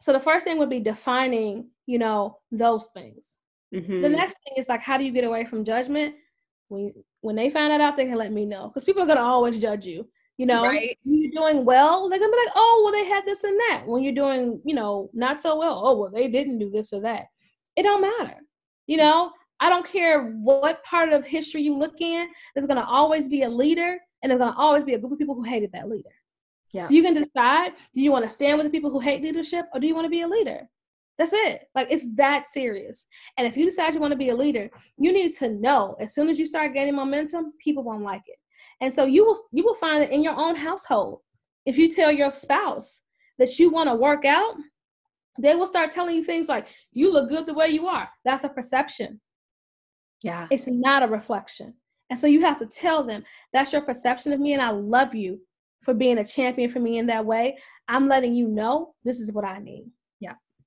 So 0.01 0.13
the 0.13 0.19
first 0.19 0.45
thing 0.45 0.57
would 0.57 0.71
be 0.71 0.79
defining, 0.79 1.69
you 1.85 1.99
know, 1.99 2.39
those 2.51 2.89
things. 2.95 3.37
Mm-hmm. 3.75 4.01
The 4.01 4.09
next 4.09 4.37
thing 4.43 4.53
is 4.57 4.69
like, 4.69 4.81
how 4.81 4.97
do 4.97 5.03
you 5.03 5.11
get 5.11 5.23
away 5.23 5.45
from 5.45 5.63
judgment? 5.63 6.15
When 6.69 6.93
when 7.21 7.35
they 7.35 7.49
find 7.49 7.71
that 7.71 7.81
out, 7.81 7.97
they 7.97 8.05
can 8.05 8.15
let 8.15 8.31
me 8.31 8.45
know 8.45 8.67
because 8.67 8.83
people 8.83 9.03
are 9.03 9.07
gonna 9.07 9.21
always 9.21 9.57
judge 9.57 9.85
you. 9.85 10.07
You 10.37 10.45
know, 10.45 10.63
right. 10.63 10.97
you're 11.03 11.31
doing 11.31 11.63
well, 11.63 12.09
they're 12.09 12.19
gonna 12.19 12.31
be 12.31 12.37
like, 12.37 12.53
oh, 12.55 12.81
well, 12.83 12.91
they 12.91 13.07
had 13.07 13.25
this 13.25 13.43
and 13.43 13.57
that. 13.69 13.83
When 13.85 14.03
you're 14.03 14.13
doing, 14.13 14.61
you 14.65 14.75
know, 14.75 15.09
not 15.13 15.41
so 15.41 15.57
well, 15.57 15.81
oh, 15.83 15.97
well, 15.97 16.11
they 16.11 16.27
didn't 16.27 16.59
do 16.59 16.69
this 16.69 16.91
or 16.91 17.01
that. 17.01 17.27
It 17.75 17.83
don't 17.83 18.01
matter. 18.01 18.37
You 18.87 18.97
know, 18.97 19.31
I 19.59 19.69
don't 19.69 19.85
care 19.85 20.31
what 20.31 20.83
part 20.83 21.13
of 21.13 21.25
history 21.25 21.61
you 21.61 21.77
look 21.77 22.01
in, 22.01 22.27
there's 22.53 22.67
going 22.67 22.79
to 22.79 22.85
always 22.85 23.27
be 23.27 23.43
a 23.43 23.49
leader 23.49 23.97
and 24.21 24.29
there's 24.29 24.39
going 24.39 24.53
to 24.53 24.59
always 24.59 24.83
be 24.83 24.93
a 24.93 24.99
group 24.99 25.13
of 25.13 25.17
people 25.17 25.35
who 25.35 25.43
hated 25.43 25.71
that 25.73 25.89
leader. 25.89 26.09
Yeah. 26.71 26.87
So 26.87 26.93
you 26.93 27.03
can 27.03 27.13
decide 27.13 27.71
do 27.93 28.01
you 28.01 28.11
want 28.11 28.25
to 28.25 28.29
stand 28.29 28.57
with 28.57 28.65
the 28.65 28.71
people 28.71 28.89
who 28.89 28.99
hate 28.99 29.23
leadership 29.23 29.65
or 29.73 29.79
do 29.79 29.87
you 29.87 29.95
want 29.95 30.05
to 30.05 30.09
be 30.09 30.21
a 30.21 30.27
leader? 30.27 30.67
That's 31.17 31.33
it. 31.33 31.61
Like 31.75 31.87
it's 31.89 32.07
that 32.15 32.47
serious. 32.47 33.07
And 33.37 33.47
if 33.47 33.55
you 33.55 33.65
decide 33.65 33.93
you 33.93 34.01
want 34.01 34.11
to 34.11 34.17
be 34.17 34.29
a 34.29 34.35
leader, 34.35 34.69
you 34.97 35.13
need 35.13 35.33
to 35.37 35.49
know 35.49 35.95
as 35.99 36.13
soon 36.13 36.29
as 36.29 36.37
you 36.37 36.45
start 36.45 36.73
gaining 36.73 36.95
momentum, 36.95 37.53
people 37.59 37.83
won't 37.83 38.03
like 38.03 38.23
it. 38.27 38.37
And 38.81 38.93
so 38.93 39.05
you 39.05 39.25
will 39.25 39.39
you 39.51 39.63
will 39.63 39.75
find 39.75 40.01
that 40.01 40.11
in 40.11 40.21
your 40.21 40.35
own 40.35 40.55
household. 40.55 41.21
If 41.65 41.77
you 41.77 41.93
tell 41.93 42.11
your 42.11 42.31
spouse 42.31 43.01
that 43.39 43.57
you 43.57 43.69
want 43.69 43.89
to 43.89 43.95
work 43.95 44.25
out, 44.25 44.55
they 45.39 45.55
will 45.55 45.67
start 45.67 45.91
telling 45.91 46.15
you 46.15 46.23
things 46.23 46.47
like, 46.47 46.67
you 46.91 47.11
look 47.11 47.29
good 47.29 47.45
the 47.45 47.53
way 47.53 47.67
you 47.69 47.87
are. 47.87 48.07
That's 48.23 48.43
a 48.43 48.49
perception. 48.49 49.19
Yeah. 50.23 50.47
It's 50.51 50.67
not 50.67 51.03
a 51.03 51.07
reflection. 51.07 51.73
And 52.09 52.17
so 52.19 52.27
you 52.27 52.41
have 52.41 52.57
to 52.57 52.65
tell 52.65 53.03
them, 53.03 53.23
that's 53.51 53.73
your 53.73 53.81
perception 53.81 54.31
of 54.31 54.39
me, 54.39 54.53
and 54.53 54.61
I 54.61 54.69
love 54.69 55.15
you 55.15 55.39
for 55.81 55.93
being 55.93 56.19
a 56.19 56.25
champion 56.25 56.69
for 56.69 56.79
me 56.79 56.99
in 56.99 57.07
that 57.07 57.25
way. 57.25 57.57
I'm 57.87 58.07
letting 58.07 58.33
you 58.33 58.47
know 58.47 58.93
this 59.03 59.19
is 59.19 59.31
what 59.31 59.45
I 59.45 59.59
need. 59.59 59.85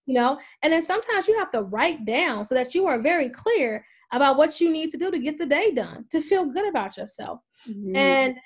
You 0.08 0.14
know, 0.14 0.38
and 0.62 0.72
then 0.72 0.80
sometimes 0.80 1.28
you 1.28 1.38
have 1.38 1.50
to 1.52 1.62
write 1.62 2.06
down 2.06 2.46
so 2.46 2.54
that 2.54 2.74
you 2.74 2.86
are 2.86 2.98
very 2.98 3.28
clear 3.28 3.84
about 4.10 4.38
what 4.38 4.58
you 4.58 4.72
need 4.72 4.90
to 4.90 4.96
do 4.96 5.10
to 5.10 5.18
get 5.18 5.36
the 5.36 5.44
day 5.44 5.70
done, 5.70 6.06
to 6.10 6.22
feel 6.22 6.46
good 6.46 6.66
about 6.66 6.96
yourself. 6.96 7.40
Mm-hmm. 7.68 7.94
And 7.94 8.36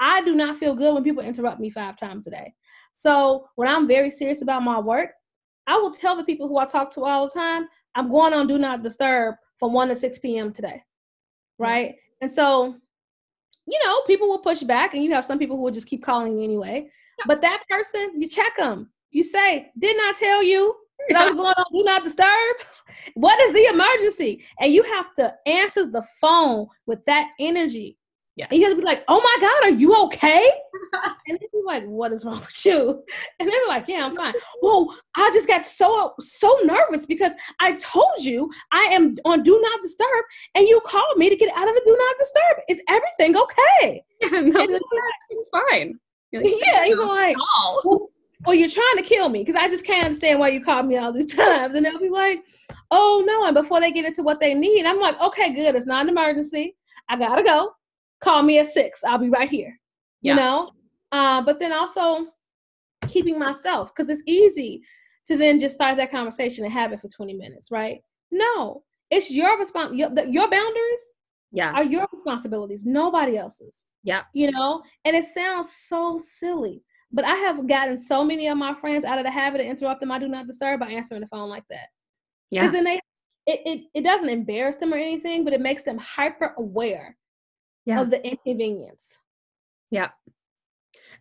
I 0.00 0.22
do 0.22 0.34
not 0.34 0.56
feel 0.56 0.74
good 0.74 0.94
when 0.94 1.04
people 1.04 1.22
interrupt 1.22 1.60
me 1.60 1.68
five 1.68 1.98
times 1.98 2.26
a 2.26 2.30
day. 2.30 2.54
So 2.94 3.48
when 3.56 3.68
I'm 3.68 3.86
very 3.86 4.10
serious 4.10 4.40
about 4.40 4.62
my 4.62 4.78
work, 4.78 5.10
I 5.66 5.76
will 5.76 5.90
tell 5.90 6.16
the 6.16 6.24
people 6.24 6.48
who 6.48 6.58
I 6.58 6.64
talk 6.64 6.90
to 6.92 7.04
all 7.04 7.26
the 7.26 7.32
time, 7.32 7.68
I'm 7.94 8.10
going 8.10 8.32
on 8.32 8.46
do 8.46 8.58
not 8.58 8.82
disturb 8.82 9.34
from 9.58 9.72
1 9.72 9.88
to 9.88 9.96
6 9.96 10.18
p.m. 10.20 10.52
today. 10.52 10.82
Right. 11.58 11.90
Mm-hmm. 11.90 12.22
And 12.22 12.32
so, 12.32 12.76
you 13.66 13.80
know, 13.84 14.00
people 14.06 14.28
will 14.28 14.40
push 14.40 14.62
back, 14.62 14.94
and 14.94 15.02
you 15.02 15.12
have 15.12 15.24
some 15.24 15.38
people 15.38 15.56
who 15.56 15.62
will 15.62 15.70
just 15.70 15.86
keep 15.86 16.02
calling 16.02 16.36
you 16.36 16.44
anyway. 16.44 16.88
Yeah. 17.18 17.24
But 17.26 17.40
that 17.42 17.62
person, 17.68 18.12
you 18.20 18.28
check 18.28 18.56
them. 18.56 18.90
You 19.10 19.22
say, 19.22 19.70
Didn't 19.78 20.00
I 20.00 20.12
tell 20.18 20.42
you 20.42 20.74
that 21.08 21.16
I 21.16 21.24
was 21.24 21.34
going 21.34 21.54
on 21.56 21.64
do 21.72 21.82
not 21.84 22.04
disturb? 22.04 22.56
what 23.14 23.40
is 23.40 23.52
the 23.52 23.66
emergency? 23.72 24.44
And 24.60 24.72
you 24.72 24.82
have 24.82 25.14
to 25.14 25.34
answer 25.46 25.86
the 25.86 26.02
phone 26.20 26.66
with 26.86 27.04
that 27.06 27.28
energy 27.38 27.98
yeah. 28.36 28.46
And 28.50 28.58
you 28.58 28.66
have 28.66 28.74
to 28.76 28.80
be 28.80 28.84
like, 28.84 29.04
oh 29.06 29.20
my 29.20 29.36
God, 29.40 29.64
are 29.64 29.78
you 29.78 29.94
okay? 30.06 30.44
and 31.28 31.38
they 31.38 31.46
be 31.52 31.62
like, 31.64 31.84
what 31.84 32.12
is 32.12 32.24
wrong 32.24 32.40
with 32.40 32.66
you? 32.66 33.04
And 33.38 33.48
they 33.48 33.52
be 33.52 33.68
like, 33.68 33.84
yeah, 33.86 34.06
I'm 34.06 34.16
fine. 34.16 34.34
Well, 34.60 34.96
I 35.16 35.30
just 35.32 35.46
got 35.46 35.64
so, 35.64 36.14
so 36.18 36.58
nervous 36.64 37.06
because 37.06 37.32
I 37.60 37.72
told 37.74 38.18
you 38.20 38.50
I 38.72 38.88
am 38.90 39.16
on 39.24 39.42
do 39.42 39.60
not 39.60 39.82
disturb 39.82 40.24
and 40.54 40.66
you 40.66 40.80
called 40.84 41.16
me 41.16 41.30
to 41.30 41.36
get 41.36 41.54
out 41.56 41.68
of 41.68 41.74
the 41.74 41.82
do 41.84 41.96
not 41.96 42.16
disturb. 42.18 42.64
Is 42.68 42.82
everything 42.88 43.36
okay? 43.36 44.04
Yeah, 44.20 44.40
no, 44.40 44.80
it's 45.30 45.50
fine. 45.50 45.98
Like, 46.32 46.46
yeah, 46.66 46.84
you're 46.86 47.06
like, 47.06 47.36
well, 47.84 48.08
well, 48.44 48.54
you're 48.54 48.68
trying 48.68 48.96
to 48.96 49.02
kill 49.02 49.28
me 49.28 49.44
because 49.44 49.56
I 49.56 49.68
just 49.68 49.84
can't 49.84 50.04
understand 50.04 50.38
why 50.38 50.48
you 50.48 50.62
called 50.62 50.86
me 50.86 50.96
all 50.96 51.12
these 51.12 51.34
times. 51.34 51.74
And 51.74 51.84
they'll 51.84 51.98
be 51.98 52.10
like, 52.10 52.42
oh 52.90 53.22
no. 53.26 53.46
And 53.46 53.54
before 53.54 53.80
they 53.80 53.92
get 53.92 54.04
into 54.04 54.22
what 54.22 54.40
they 54.40 54.54
need, 54.54 54.86
I'm 54.86 55.00
like, 55.00 55.20
okay, 55.20 55.52
good. 55.52 55.74
It's 55.74 55.86
not 55.86 56.02
an 56.02 56.08
emergency. 56.08 56.76
I 57.08 57.16
gotta 57.16 57.42
go 57.42 57.72
call 58.20 58.42
me 58.42 58.58
at 58.58 58.66
six. 58.66 59.04
I'll 59.04 59.18
be 59.18 59.28
right 59.28 59.50
here. 59.50 59.78
Yeah. 60.22 60.32
You 60.32 60.40
know? 60.40 60.70
Uh, 61.12 61.42
but 61.42 61.60
then 61.60 61.72
also 61.72 62.26
keeping 63.08 63.38
myself 63.38 63.94
because 63.94 64.08
it's 64.08 64.22
easy 64.26 64.82
to 65.26 65.36
then 65.36 65.60
just 65.60 65.74
start 65.74 65.96
that 65.96 66.10
conversation 66.10 66.64
and 66.64 66.72
have 66.72 66.92
it 66.92 67.00
for 67.00 67.08
20 67.08 67.34
minutes, 67.34 67.70
right? 67.70 68.00
No, 68.30 68.82
it's 69.10 69.30
your 69.30 69.58
response. 69.58 69.94
Your, 69.94 70.10
your 70.26 70.50
boundaries 70.50 71.12
yeah. 71.52 71.72
are 71.72 71.84
your 71.84 72.06
responsibilities, 72.12 72.84
nobody 72.84 73.36
else's. 73.36 73.86
Yeah. 74.02 74.22
You 74.34 74.50
know, 74.50 74.82
and 75.04 75.16
it 75.16 75.24
sounds 75.24 75.72
so 75.72 76.18
silly, 76.18 76.82
but 77.14 77.24
I 77.24 77.36
have 77.36 77.68
gotten 77.68 77.96
so 77.96 78.24
many 78.24 78.48
of 78.48 78.58
my 78.58 78.74
friends 78.74 79.04
out 79.04 79.18
of 79.18 79.24
the 79.24 79.30
habit 79.30 79.60
of 79.60 79.68
interrupting 79.68 80.08
my 80.08 80.18
do 80.18 80.26
not 80.26 80.48
disturb 80.48 80.80
by 80.80 80.90
answering 80.90 81.20
the 81.20 81.28
phone 81.28 81.48
like 81.48 81.62
that. 81.70 81.86
Yeah. 82.50 82.62
Because 82.62 82.72
then 82.72 82.84
they, 82.84 83.00
it, 83.46 83.60
it, 83.64 83.84
it 83.94 84.02
doesn't 84.02 84.28
embarrass 84.28 84.76
them 84.76 84.92
or 84.92 84.96
anything, 84.96 85.44
but 85.44 85.52
it 85.52 85.60
makes 85.60 85.84
them 85.84 85.96
hyper 85.96 86.54
aware 86.58 87.16
yeah. 87.86 88.00
of 88.00 88.10
the 88.10 88.24
inconvenience. 88.26 89.16
Yeah. 89.90 90.10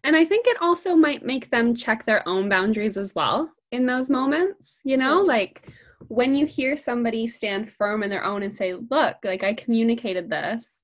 And 0.03 0.15
I 0.15 0.25
think 0.25 0.47
it 0.47 0.57
also 0.61 0.95
might 0.95 1.23
make 1.23 1.51
them 1.51 1.75
check 1.75 2.05
their 2.05 2.27
own 2.27 2.49
boundaries 2.49 2.97
as 2.97 3.13
well 3.13 3.51
in 3.71 3.85
those 3.85 4.09
moments, 4.09 4.81
you 4.83 4.97
know, 4.97 5.19
mm-hmm. 5.19 5.27
like 5.27 5.69
when 6.07 6.33
you 6.33 6.47
hear 6.47 6.75
somebody 6.75 7.27
stand 7.27 7.71
firm 7.71 8.01
in 8.01 8.09
their 8.09 8.23
own 8.23 8.41
and 8.41 8.53
say, 8.53 8.73
Look, 8.73 9.17
like 9.23 9.43
I 9.43 9.53
communicated 9.53 10.27
this, 10.27 10.83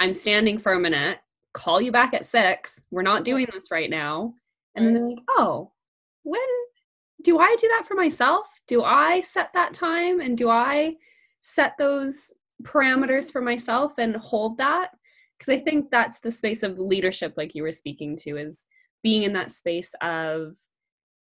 I'm 0.00 0.12
standing 0.12 0.58
firm 0.58 0.84
in 0.84 0.94
it, 0.94 1.18
call 1.54 1.80
you 1.80 1.92
back 1.92 2.12
at 2.12 2.26
six, 2.26 2.80
we're 2.90 3.02
not 3.02 3.24
doing 3.24 3.46
this 3.52 3.70
right 3.70 3.90
now. 3.90 4.34
And 4.78 4.86
then 4.86 4.94
they're 4.94 5.10
like, 5.10 5.24
Oh, 5.30 5.72
when 6.22 6.40
do 7.22 7.38
I 7.38 7.56
do 7.60 7.68
that 7.68 7.86
for 7.86 7.94
myself? 7.94 8.46
Do 8.66 8.82
I 8.84 9.20
set 9.22 9.50
that 9.54 9.74
time 9.74 10.20
and 10.20 10.36
do 10.36 10.50
I 10.50 10.94
set 11.40 11.74
those 11.78 12.32
parameters 12.62 13.32
for 13.32 13.40
myself 13.40 13.98
and 13.98 14.16
hold 14.16 14.58
that? 14.58 14.90
because 15.38 15.52
i 15.52 15.58
think 15.58 15.90
that's 15.90 16.18
the 16.18 16.30
space 16.30 16.62
of 16.62 16.78
leadership 16.78 17.34
like 17.36 17.54
you 17.54 17.62
were 17.62 17.72
speaking 17.72 18.16
to 18.16 18.36
is 18.36 18.66
being 19.02 19.22
in 19.22 19.32
that 19.32 19.52
space 19.52 19.94
of 20.02 20.56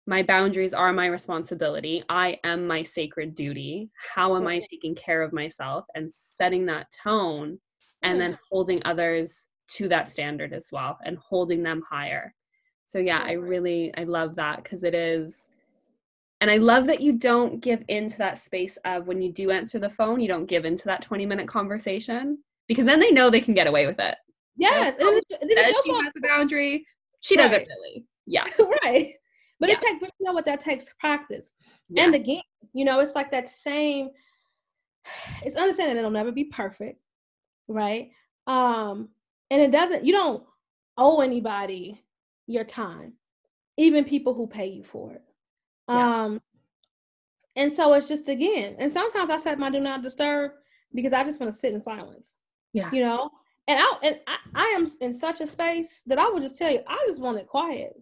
my 0.08 0.24
boundaries 0.24 0.74
are 0.74 0.92
my 0.92 1.06
responsibility. 1.06 2.04
I 2.10 2.40
am 2.44 2.66
my 2.66 2.82
sacred 2.82 3.36
duty. 3.36 3.92
How 4.16 4.36
am 4.36 4.48
i 4.48 4.60
taking 4.60 4.96
care 4.96 5.22
of 5.22 5.32
myself? 5.32 5.86
And 5.94 6.12
setting 6.12 6.66
that 6.66 6.88
tone 6.92 7.60
and 8.02 8.20
then 8.20 8.38
holding 8.50 8.82
others 8.84 9.46
to 9.70 9.88
that 9.90 10.10
standard 10.10 10.54
as 10.54 10.70
well 10.72 10.98
and 11.06 11.18
holding 11.20 11.62
them 11.62 11.84
higher 11.88 12.34
so 12.92 13.00
yeah 13.00 13.24
i 13.26 13.34
really 13.34 13.92
i 13.98 14.04
love 14.04 14.36
that 14.36 14.64
because 14.64 14.84
it 14.84 14.94
is 14.94 15.52
and 16.42 16.50
i 16.50 16.58
love 16.58 16.86
that 16.86 17.02
you 17.02 17.14
don't 17.14 17.62
give 17.62 17.84
into 17.88 18.18
that 18.18 18.40
space 18.40 18.78
of 18.86 19.08
when 19.08 19.22
you 19.22 19.32
do 19.32 19.52
answer 19.52 19.80
the 19.80 19.90
phone 19.90 20.20
you 20.20 20.28
don't 20.28 20.46
give 20.46 20.66
into 20.66 20.86
that 20.86 21.02
20 21.02 21.26
minute 21.26 21.48
conversation 21.48 22.38
because 22.72 22.86
then 22.86 23.02
they 23.02 23.12
know 23.12 23.30
they 23.30 23.42
can 23.42 23.54
get 23.54 23.68
away 23.68 23.86
with 23.86 24.00
it. 24.00 24.16
Yes, 24.56 24.96
and 24.98 25.08
then, 25.08 25.50
then 25.56 25.74
she 25.84 25.92
has 25.92 26.14
a 26.16 26.22
boundary. 26.22 26.86
She 27.20 27.36
right. 27.36 27.44
doesn't 27.44 27.68
really. 27.68 28.06
Yeah, 28.26 28.46
right. 28.84 29.14
But 29.60 29.68
yeah. 29.68 29.76
it 29.76 29.80
takes, 29.82 30.02
you 30.20 30.26
know 30.26 30.32
what 30.32 30.46
that 30.46 30.62
takes 30.62 30.86
practice. 30.98 31.52
Yeah. 31.90 32.06
And 32.06 32.16
again, 32.16 32.42
you 32.72 32.86
know, 32.86 33.02
it's 33.02 33.14
like 33.14 33.30
that 33.32 33.50
same. 33.50 34.10
It's 35.44 35.58
understanding 35.58 35.98
it'll 35.98 36.12
never 36.12 36.32
be 36.32 36.46
perfect, 36.46 37.02
right? 37.68 38.12
Um, 38.48 39.10
and 39.50 39.62
it 39.62 39.72
doesn't. 39.72 40.06
You 40.06 40.14
don't 40.14 40.44
owe 40.98 41.20
anybody 41.20 42.02
your 42.48 42.64
time, 42.64 43.14
even 43.78 44.04
people 44.04 44.34
who 44.34 44.48
pay 44.48 44.68
you 44.68 44.84
for 44.84 45.14
it. 45.14 45.24
Yeah. 45.90 46.24
Um, 46.24 46.42
and 47.56 47.72
so 47.72 47.94
it's 47.94 48.08
just 48.08 48.30
again, 48.30 48.76
and 48.80 48.92
sometimes 48.92 49.30
I 49.30 49.38
set 49.38 49.60
my 49.60 49.70
do 49.70 49.80
not 49.80 50.04
disturb 50.04 50.52
because 50.94 51.14
I 51.14 51.24
just 51.24 51.40
want 51.40 51.52
to 51.52 51.58
sit 51.58 51.74
in 51.74 51.82
silence. 51.82 52.36
Yeah. 52.74 52.90
You 52.92 53.02
know, 53.04 53.30
and 53.68 53.80
I 53.80 53.98
and 54.04 54.20
I, 54.28 54.38
I 54.56 54.66
am 54.76 54.88
in 55.02 55.14
such 55.14 55.42
a 55.42 55.48
space 55.48 56.02
that 56.06 56.20
I 56.20 56.30
will 56.30 56.40
just 56.40 56.58
tell 56.58 56.72
you, 56.72 56.80
I 56.88 57.04
just 57.08 57.22
want 57.22 57.38
it 57.40 57.48
quiet. 57.48 57.94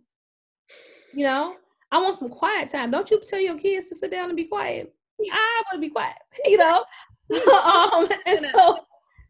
You 1.14 1.26
know, 1.26 1.56
I 1.92 2.00
want 2.00 2.18
some 2.18 2.30
quiet 2.30 2.70
time. 2.70 2.92
Don't 2.92 3.10
you 3.10 3.20
tell 3.28 3.42
your 3.42 3.58
kids 3.58 3.90
to 3.90 3.96
sit 3.96 4.12
down 4.12 4.30
and 4.30 4.38
be 4.38 4.46
quiet. 4.46 4.94
I 5.20 5.64
want 5.66 5.82
to 5.82 5.88
be 5.88 5.90
quiet. 5.90 6.16
You 6.46 6.58
know, 6.58 6.86
um, 7.64 8.08
and 8.26 8.40
so 8.46 8.80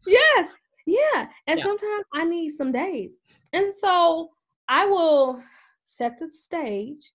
yes, 0.06 0.54
yeah. 0.86 1.26
And 1.46 1.58
yeah. 1.58 1.64
sometimes 1.64 2.04
I 2.14 2.24
need 2.24 2.50
some 2.50 2.72
days, 2.72 3.18
and 3.52 3.72
so 3.72 4.30
I 4.70 4.86
will 4.86 5.42
set 5.84 6.18
the 6.18 6.30
stage 6.30 7.12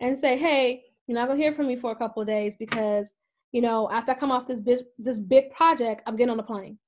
and 0.00 0.16
say, 0.16 0.38
hey, 0.38 0.84
you're 1.06 1.18
not 1.18 1.28
gonna 1.28 1.38
hear 1.38 1.52
from 1.52 1.66
me 1.66 1.76
for 1.76 1.92
a 1.92 1.96
couple 1.96 2.22
of 2.22 2.28
days 2.28 2.56
because 2.56 3.12
you 3.50 3.60
know 3.60 3.90
after 3.90 4.12
I 4.12 4.14
come 4.14 4.30
off 4.30 4.46
this 4.46 4.60
big 4.60 4.78
this 4.98 5.18
big 5.18 5.50
project, 5.50 6.02
I'm 6.06 6.16
getting 6.16 6.30
on 6.30 6.38
the 6.38 6.42
plane 6.42 6.78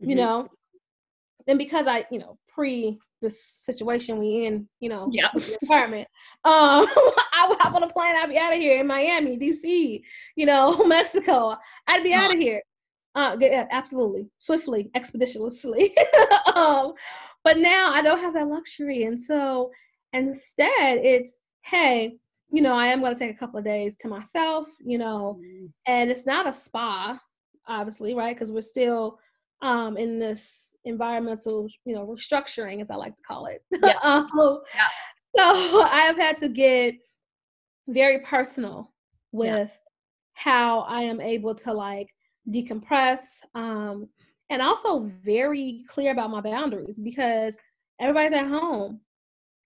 mm-hmm. 0.00 0.10
you 0.10 0.16
know? 0.16 0.48
And 1.48 1.58
because 1.58 1.86
i 1.86 2.04
you 2.10 2.18
know 2.18 2.38
pre 2.48 2.98
this 3.22 3.40
situation 3.40 4.18
we 4.18 4.46
in 4.46 4.68
you 4.80 4.88
know 4.88 5.08
yeah. 5.12 5.28
environment 5.62 6.08
um 6.44 6.86
i 7.32 7.46
would 7.48 7.58
hop 7.60 7.74
on 7.74 7.82
a 7.82 7.88
plane 7.88 8.14
i'd 8.16 8.28
be 8.28 8.36
out 8.36 8.52
of 8.52 8.58
here 8.58 8.80
in 8.80 8.86
miami 8.86 9.38
dc 9.38 10.02
you 10.34 10.44
know 10.44 10.76
mexico 10.86 11.56
i'd 11.88 12.02
be 12.02 12.12
out 12.12 12.32
of 12.32 12.38
here. 12.38 12.62
Uh 13.14 13.36
yeah, 13.40 13.66
absolutely 13.70 14.28
swiftly 14.38 14.90
expeditiously. 14.94 15.94
Um 16.54 16.94
but 17.46 17.58
now 17.58 17.92
i 17.92 18.02
don't 18.02 18.20
have 18.20 18.34
that 18.34 18.48
luxury 18.48 19.04
and 19.04 19.18
so 19.18 19.70
instead 20.12 20.98
it's 20.98 21.36
hey 21.62 22.16
you 22.50 22.60
know 22.60 22.74
i 22.74 22.86
am 22.86 23.00
going 23.00 23.14
to 23.14 23.18
take 23.18 23.34
a 23.34 23.38
couple 23.38 23.58
of 23.58 23.64
days 23.64 23.96
to 23.96 24.08
myself 24.08 24.66
you 24.80 24.98
know 24.98 25.38
mm. 25.40 25.68
and 25.86 26.10
it's 26.10 26.26
not 26.26 26.48
a 26.48 26.52
spa 26.52 27.18
obviously 27.68 28.14
right 28.14 28.34
because 28.34 28.52
we're 28.52 28.60
still 28.60 29.18
um, 29.62 29.96
in 29.96 30.18
this 30.18 30.74
environmental, 30.84 31.68
you 31.84 31.94
know, 31.94 32.06
restructuring, 32.06 32.80
as 32.80 32.90
I 32.90 32.96
like 32.96 33.16
to 33.16 33.22
call 33.22 33.46
it. 33.46 33.62
Yeah. 33.82 33.94
um, 34.02 34.28
yeah. 34.74 34.88
So 35.36 35.82
I 35.82 36.00
have 36.06 36.16
had 36.16 36.38
to 36.38 36.48
get 36.48 36.94
very 37.88 38.20
personal 38.20 38.92
with 39.32 39.70
yeah. 39.70 39.76
how 40.34 40.80
I 40.80 41.02
am 41.02 41.20
able 41.20 41.54
to 41.56 41.72
like 41.72 42.08
decompress, 42.48 43.40
um, 43.54 44.08
and 44.50 44.62
also 44.62 45.10
very 45.24 45.84
clear 45.88 46.12
about 46.12 46.30
my 46.30 46.40
boundaries 46.40 46.98
because 46.98 47.56
everybody's 48.00 48.32
at 48.32 48.46
home, 48.46 49.00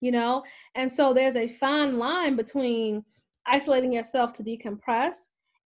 you 0.01 0.11
know? 0.11 0.43
And 0.75 0.91
so 0.91 1.13
there's 1.13 1.37
a 1.37 1.49
fine 1.49 1.99
line 1.99 2.37
between 2.37 3.05
isolating 3.47 3.93
yourself 3.93 4.33
to 4.35 4.43
decompress 4.43 5.17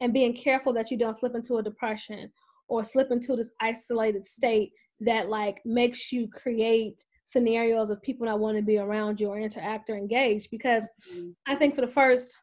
and 0.01 0.13
being 0.13 0.35
careful 0.35 0.73
that 0.73 0.91
you 0.91 0.99
don't 0.99 1.17
slip 1.17 1.35
into 1.35 1.57
a 1.59 1.63
depression 1.63 2.31
or 2.69 2.85
slip 2.85 3.11
into 3.11 3.37
this 3.37 3.51
isolated 3.61 4.25
state 4.25 4.73
that 5.01 5.29
like 5.29 5.61
makes 5.65 6.13
you 6.13 6.29
create 6.29 7.05
scenarios 7.25 7.91
of 7.91 8.03
people 8.03 8.27
not 8.27 8.39
wanting 8.39 8.63
to 8.63 8.67
be 8.67 8.79
around 8.79 9.21
you 9.21 9.29
or 9.29 9.39
interact 9.39 9.89
or 9.89 9.97
engage 9.97 10.49
because 10.51 10.89
mm-hmm. 11.11 11.31
i 11.47 11.55
think 11.55 11.75
for 11.75 11.81
the 11.81 11.87
first 11.87 12.37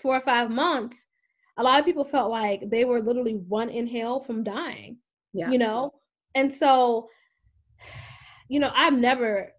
four 0.00 0.16
or 0.16 0.20
five 0.20 0.50
months 0.50 1.06
a 1.58 1.62
lot 1.62 1.78
of 1.78 1.84
people 1.84 2.04
felt 2.04 2.30
like 2.30 2.68
they 2.70 2.84
were 2.84 3.00
literally 3.00 3.34
one 3.48 3.68
inhale 3.68 4.20
from 4.20 4.42
dying 4.42 4.96
yeah. 5.34 5.50
you 5.50 5.58
know? 5.58 5.92
And 6.34 6.52
so 6.52 7.08
you 8.48 8.60
know 8.60 8.70
i've 8.74 8.94
never 8.94 9.52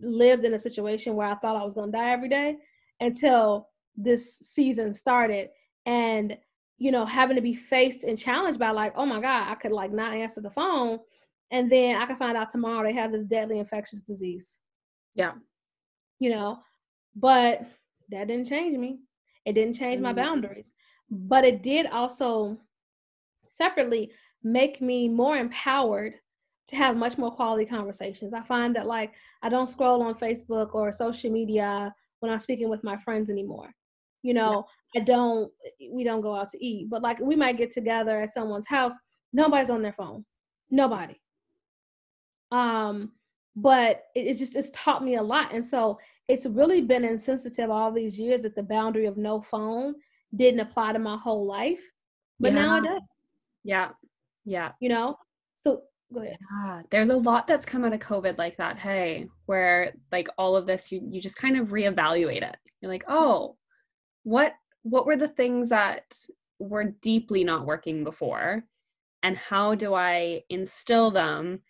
lived 0.00 0.44
in 0.44 0.54
a 0.54 0.58
situation 0.58 1.14
where 1.14 1.28
i 1.28 1.34
thought 1.36 1.56
i 1.56 1.64
was 1.64 1.74
going 1.74 1.90
to 1.90 1.96
die 1.96 2.10
every 2.10 2.28
day 2.28 2.56
until 3.00 3.68
this 3.96 4.38
season 4.38 4.94
started. 4.94 5.48
And 5.86 6.36
you 6.78 6.90
know 6.90 7.04
having 7.04 7.36
to 7.36 7.42
be 7.42 7.54
faced 7.54 8.04
and 8.04 8.18
challenged 8.18 8.58
by 8.58 8.70
like 8.70 8.92
oh 8.96 9.06
my 9.06 9.20
god 9.20 9.50
i 9.50 9.54
could 9.54 9.72
like 9.72 9.92
not 9.92 10.14
answer 10.14 10.40
the 10.40 10.50
phone. 10.50 10.98
And 11.50 11.70
then 11.70 11.96
i 11.96 12.06
could 12.06 12.18
find 12.18 12.36
out 12.36 12.50
tomorrow 12.50 12.82
they 12.82 12.94
have 12.94 13.12
this 13.12 13.24
deadly 13.24 13.58
infectious 13.58 14.02
disease. 14.02 14.58
Yeah. 15.14 15.32
You 16.18 16.30
know? 16.30 16.60
But 17.14 17.66
that 18.10 18.28
didn't 18.28 18.48
change 18.48 18.76
me. 18.78 19.00
It 19.44 19.54
didn't 19.54 19.74
change 19.74 19.96
mm-hmm. 19.96 20.04
my 20.04 20.12
boundaries. 20.12 20.72
But 21.10 21.44
it 21.44 21.62
did 21.62 21.86
also 21.86 22.58
separately 23.46 24.12
make 24.42 24.80
me 24.80 25.08
more 25.08 25.36
empowered 25.36 26.14
to 26.68 26.76
have 26.76 26.96
much 26.96 27.18
more 27.18 27.30
quality 27.30 27.66
conversations. 27.66 28.32
I 28.32 28.42
find 28.42 28.74
that 28.76 28.86
like 28.86 29.12
I 29.42 29.48
don't 29.48 29.68
scroll 29.68 30.02
on 30.02 30.14
Facebook 30.14 30.74
or 30.74 30.92
social 30.92 31.30
media 31.30 31.94
when 32.20 32.32
I'm 32.32 32.40
speaking 32.40 32.68
with 32.68 32.84
my 32.84 32.96
friends 32.96 33.30
anymore. 33.30 33.70
You 34.22 34.34
know, 34.34 34.66
yeah. 34.94 35.00
I 35.00 35.04
don't 35.04 35.52
we 35.92 36.04
don't 36.04 36.20
go 36.20 36.34
out 36.34 36.50
to 36.50 36.64
eat, 36.64 36.88
but 36.88 37.02
like 37.02 37.18
we 37.20 37.36
might 37.36 37.58
get 37.58 37.72
together 37.72 38.20
at 38.20 38.32
someone's 38.32 38.66
house, 38.66 38.94
nobody's 39.32 39.70
on 39.70 39.82
their 39.82 39.92
phone. 39.92 40.24
Nobody. 40.70 41.20
Um 42.50 43.12
but 43.54 44.04
it's 44.14 44.38
just 44.38 44.56
it's 44.56 44.70
taught 44.70 45.04
me 45.04 45.16
a 45.16 45.22
lot 45.22 45.52
and 45.52 45.66
so 45.66 45.98
it's 46.28 46.46
really 46.46 46.80
been 46.80 47.04
insensitive 47.04 47.70
all 47.70 47.92
these 47.92 48.18
years 48.18 48.42
that 48.42 48.54
the 48.54 48.62
boundary 48.62 49.06
of 49.06 49.18
no 49.18 49.42
phone 49.42 49.94
didn't 50.34 50.60
apply 50.60 50.92
to 50.92 50.98
my 50.98 51.16
whole 51.18 51.44
life 51.44 51.82
but 52.40 52.52
yeah. 52.52 52.62
now 52.62 52.78
it 52.78 52.84
does 52.84 53.02
yeah 53.64 53.88
yeah. 54.44 54.72
You 54.80 54.88
know? 54.88 55.16
So 55.60 55.82
go 56.12 56.22
ahead. 56.22 56.38
Yeah 56.40 56.82
there's 56.90 57.08
a 57.08 57.16
lot 57.16 57.46
that's 57.46 57.64
come 57.64 57.84
out 57.84 57.92
of 57.92 58.00
covid 58.00 58.36
like 58.36 58.56
that 58.58 58.78
hey 58.78 59.26
where 59.46 59.94
like 60.10 60.28
all 60.36 60.56
of 60.56 60.66
this 60.66 60.92
you 60.92 61.00
you 61.10 61.20
just 61.20 61.36
kind 61.36 61.56
of 61.56 61.68
reevaluate 61.68 62.42
it. 62.42 62.56
You're 62.80 62.90
like 62.90 63.04
oh 63.08 63.56
what 64.24 64.54
what 64.82 65.06
were 65.06 65.16
the 65.16 65.28
things 65.28 65.68
that 65.70 66.04
were 66.58 66.94
deeply 67.02 67.44
not 67.44 67.66
working 67.66 68.04
before 68.04 68.62
and 69.22 69.36
how 69.36 69.74
do 69.74 69.94
i 69.94 70.42
instill 70.50 71.10
them 71.10 71.60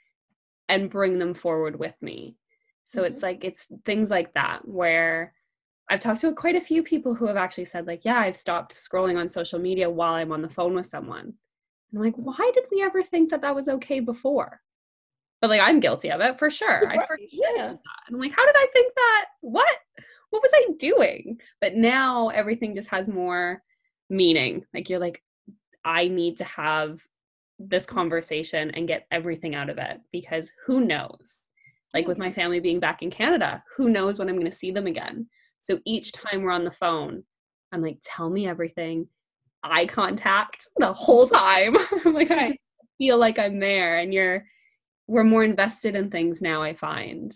and 0.68 0.90
bring 0.90 1.18
them 1.18 1.34
forward 1.34 1.78
with 1.78 1.94
me? 2.00 2.36
So 2.84 3.02
mm-hmm. 3.02 3.12
it's 3.12 3.22
like 3.22 3.44
it's 3.44 3.66
things 3.84 4.10
like 4.10 4.32
that 4.34 4.66
where 4.66 5.34
I've 5.90 6.00
talked 6.00 6.20
to 6.22 6.32
quite 6.32 6.56
a 6.56 6.60
few 6.60 6.82
people 6.82 7.14
who 7.14 7.26
have 7.26 7.36
actually 7.36 7.66
said, 7.66 7.86
like, 7.86 8.02
yeah, 8.04 8.18
I've 8.18 8.36
stopped 8.36 8.74
scrolling 8.74 9.18
on 9.18 9.28
social 9.28 9.58
media 9.58 9.90
while 9.90 10.14
I'm 10.14 10.32
on 10.32 10.40
the 10.40 10.48
phone 10.48 10.74
with 10.74 10.86
someone. 10.86 11.34
And 11.92 11.98
I'm 11.98 12.04
like, 12.04 12.16
why 12.16 12.50
did 12.54 12.64
we 12.72 12.82
ever 12.82 13.02
think 13.02 13.30
that 13.30 13.42
that 13.42 13.54
was 13.54 13.68
okay 13.68 14.00
before? 14.00 14.60
But 15.40 15.50
like, 15.50 15.60
I'm 15.60 15.80
guilty 15.80 16.10
of 16.10 16.20
it 16.20 16.38
for 16.38 16.50
sure. 16.50 16.82
Right. 16.86 16.98
I 16.98 17.06
forget 17.06 17.28
yeah. 17.30 17.52
that. 17.56 17.78
And 18.06 18.14
I'm 18.14 18.20
like, 18.20 18.34
how 18.34 18.46
did 18.46 18.54
I 18.56 18.66
think 18.72 18.94
that? 18.94 19.26
What? 19.40 19.76
What 20.30 20.42
was 20.42 20.52
I 20.54 20.66
doing? 20.78 21.38
But 21.60 21.74
now 21.74 22.28
everything 22.28 22.74
just 22.74 22.88
has 22.88 23.08
more 23.08 23.62
meaning. 24.08 24.64
Like, 24.72 24.88
you're 24.88 24.98
like, 24.98 25.22
I 25.84 26.08
need 26.08 26.38
to 26.38 26.44
have 26.44 27.02
this 27.58 27.84
conversation 27.84 28.70
and 28.70 28.88
get 28.88 29.06
everything 29.10 29.54
out 29.54 29.68
of 29.68 29.78
it 29.78 30.00
because 30.12 30.50
who 30.66 30.80
knows? 30.80 31.48
Like, 31.92 32.08
with 32.08 32.16
my 32.16 32.32
family 32.32 32.60
being 32.60 32.80
back 32.80 33.02
in 33.02 33.10
Canada, 33.10 33.62
who 33.76 33.90
knows 33.90 34.18
when 34.18 34.28
I'm 34.28 34.38
going 34.38 34.50
to 34.50 34.56
see 34.56 34.70
them 34.70 34.86
again? 34.86 35.26
So 35.60 35.78
each 35.84 36.12
time 36.12 36.42
we're 36.42 36.50
on 36.50 36.64
the 36.64 36.70
phone, 36.70 37.24
I'm 37.72 37.82
like, 37.82 37.98
tell 38.02 38.30
me 38.30 38.48
everything. 38.48 39.08
Eye 39.62 39.86
contact 39.86 40.66
the 40.76 40.92
whole 40.92 41.26
time. 41.26 41.76
I'm 42.04 42.14
like, 42.14 42.30
I 42.30 42.46
just 42.46 42.58
feel 42.98 43.18
like 43.18 43.38
I'm 43.38 43.60
there 43.60 43.98
and 43.98 44.12
you're 44.12 44.44
we're 45.06 45.24
more 45.24 45.44
invested 45.44 45.94
in 45.94 46.10
things 46.10 46.40
now, 46.40 46.62
I 46.62 46.74
find. 46.74 47.32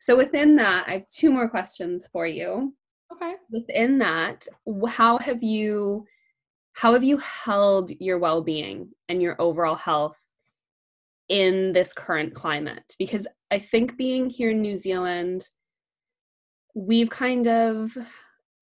So 0.00 0.16
within 0.16 0.56
that, 0.56 0.88
I 0.88 0.92
have 0.92 1.06
two 1.06 1.30
more 1.30 1.48
questions 1.48 2.08
for 2.12 2.26
you. 2.26 2.74
Okay. 3.12 3.34
Within 3.50 3.98
that, 3.98 4.46
how 4.88 5.18
have 5.18 5.42
you 5.42 6.06
how 6.72 6.92
have 6.92 7.04
you 7.04 7.18
held 7.18 7.90
your 7.98 8.18
well-being 8.18 8.90
and 9.08 9.20
your 9.20 9.40
overall 9.40 9.74
health 9.74 10.16
in 11.28 11.72
this 11.72 11.92
current 11.92 12.34
climate? 12.34 12.94
Because 12.98 13.26
I 13.50 13.58
think 13.58 13.96
being 13.96 14.30
here 14.30 14.50
in 14.50 14.62
New 14.62 14.76
Zealand, 14.76 15.48
we've 16.74 17.10
kind 17.10 17.48
of 17.48 17.96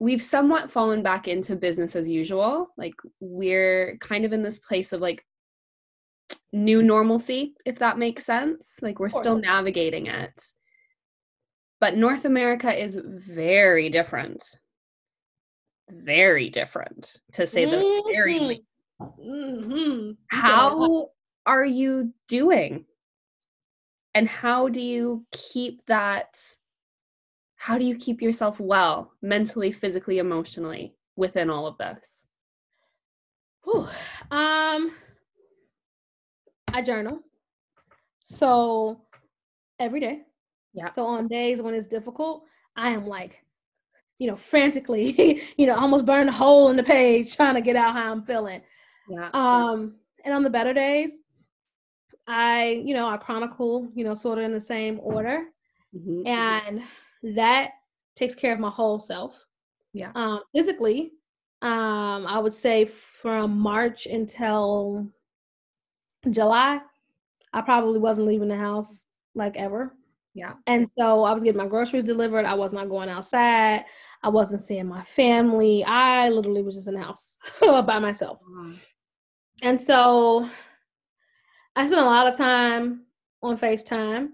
we've 0.00 0.22
somewhat 0.22 0.70
fallen 0.70 1.02
back 1.02 1.28
into 1.28 1.56
business 1.56 1.96
as 1.96 2.08
usual 2.08 2.68
like 2.76 2.94
we're 3.20 3.96
kind 4.00 4.24
of 4.24 4.32
in 4.32 4.42
this 4.42 4.58
place 4.58 4.92
of 4.92 5.00
like 5.00 5.24
new 6.52 6.82
normalcy 6.82 7.54
if 7.64 7.78
that 7.78 7.98
makes 7.98 8.24
sense 8.24 8.76
like 8.80 8.98
we're 8.98 9.08
still 9.08 9.36
navigating 9.36 10.06
it. 10.06 10.42
But 11.80 11.96
north 11.96 12.24
america 12.24 12.72
is 12.72 13.00
very 13.04 13.88
different. 13.88 14.58
Very 15.90 16.50
different 16.50 17.16
to 17.32 17.46
say 17.46 17.64
the 17.64 17.76
mm-hmm. 17.76 18.10
very 18.10 18.38
least. 18.40 18.62
Mm-hmm. 19.00 20.12
how 20.28 21.10
are 21.46 21.64
you 21.64 22.12
doing? 22.26 22.84
And 24.14 24.28
how 24.28 24.68
do 24.68 24.80
you 24.80 25.24
keep 25.32 25.86
that 25.86 26.40
how 27.68 27.76
do 27.76 27.84
you 27.84 27.96
keep 27.96 28.22
yourself 28.22 28.58
well 28.58 29.12
mentally 29.20 29.70
physically 29.70 30.16
emotionally 30.20 30.94
within 31.16 31.50
all 31.50 31.66
of 31.66 31.76
this? 31.76 32.26
Whew. 33.64 33.86
um 34.30 34.92
i 36.72 36.80
journal. 36.82 37.20
So 38.22 39.02
every 39.78 40.00
day. 40.00 40.22
Yeah. 40.72 40.88
So 40.88 41.04
on 41.04 41.28
days 41.28 41.60
when 41.60 41.74
it's 41.74 41.86
difficult 41.86 42.44
i 42.74 42.88
am 42.88 43.06
like 43.06 43.44
you 44.18 44.28
know 44.28 44.36
frantically 44.36 45.42
you 45.58 45.66
know 45.66 45.76
almost 45.76 46.06
burn 46.06 46.30
a 46.30 46.32
hole 46.32 46.70
in 46.70 46.76
the 46.78 46.82
page 46.82 47.36
trying 47.36 47.56
to 47.56 47.60
get 47.60 47.76
out 47.76 47.92
how 47.92 48.10
i'm 48.10 48.22
feeling. 48.22 48.62
Yeah. 49.10 49.28
Um 49.34 49.96
and 50.24 50.32
on 50.32 50.42
the 50.42 50.56
better 50.58 50.72
days 50.72 51.18
i 52.26 52.82
you 52.82 52.94
know 52.94 53.06
i 53.06 53.18
chronicle 53.18 53.88
you 53.94 54.04
know 54.04 54.14
sort 54.14 54.38
of 54.38 54.44
in 54.44 54.54
the 54.54 54.68
same 54.74 54.98
order. 55.02 55.44
Mm-hmm. 55.94 56.26
and 56.26 56.82
that 57.22 57.70
takes 58.16 58.34
care 58.34 58.52
of 58.52 58.60
my 58.60 58.70
whole 58.70 59.00
self. 59.00 59.34
Yeah. 59.92 60.12
Um, 60.14 60.40
physically, 60.54 61.12
um, 61.62 62.26
I 62.26 62.38
would 62.38 62.54
say 62.54 62.84
from 62.84 63.58
March 63.58 64.06
until 64.06 65.06
July, 66.30 66.80
I 67.52 67.60
probably 67.62 67.98
wasn't 67.98 68.28
leaving 68.28 68.48
the 68.48 68.56
house 68.56 69.04
like 69.34 69.56
ever. 69.56 69.94
Yeah. 70.34 70.54
And 70.66 70.88
so 70.96 71.24
I 71.24 71.32
was 71.32 71.42
getting 71.42 71.58
my 71.58 71.66
groceries 71.66 72.04
delivered. 72.04 72.44
I 72.44 72.54
was 72.54 72.72
not 72.72 72.88
going 72.88 73.08
outside. 73.08 73.84
I 74.22 74.28
wasn't 74.28 74.62
seeing 74.62 74.86
my 74.86 75.02
family. 75.04 75.84
I 75.84 76.28
literally 76.28 76.62
was 76.62 76.76
just 76.76 76.88
in 76.88 76.94
the 76.94 77.02
house 77.02 77.36
by 77.60 77.98
myself. 77.98 78.38
Mm-hmm. 78.42 78.74
And 79.62 79.80
so 79.80 80.48
I 81.74 81.86
spent 81.86 82.00
a 82.00 82.04
lot 82.04 82.26
of 82.26 82.36
time 82.36 83.06
on 83.42 83.58
FaceTime. 83.58 84.28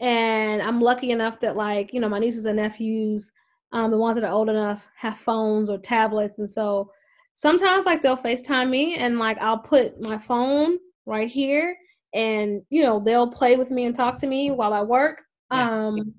And 0.00 0.60
I'm 0.60 0.80
lucky 0.80 1.10
enough 1.10 1.40
that 1.40 1.56
like, 1.56 1.92
you 1.92 2.00
know, 2.00 2.08
my 2.08 2.18
nieces 2.18 2.46
and 2.46 2.56
nephews, 2.56 3.30
um, 3.72 3.90
the 3.90 3.96
ones 3.96 4.16
that 4.16 4.24
are 4.24 4.32
old 4.32 4.48
enough 4.48 4.86
have 4.96 5.18
phones 5.18 5.70
or 5.70 5.78
tablets. 5.78 6.38
And 6.38 6.50
so 6.50 6.90
sometimes 7.34 7.86
like 7.86 8.02
they'll 8.02 8.16
FaceTime 8.16 8.70
me 8.70 8.96
and 8.96 9.18
like 9.18 9.38
I'll 9.38 9.58
put 9.58 10.00
my 10.00 10.18
phone 10.18 10.78
right 11.06 11.28
here 11.28 11.76
and 12.12 12.62
you 12.70 12.82
know, 12.82 13.00
they'll 13.00 13.28
play 13.28 13.56
with 13.56 13.70
me 13.70 13.84
and 13.84 13.94
talk 13.94 14.18
to 14.20 14.26
me 14.26 14.50
while 14.50 14.72
I 14.72 14.82
work. 14.82 15.22
Yeah. 15.52 15.86
Um 15.86 16.14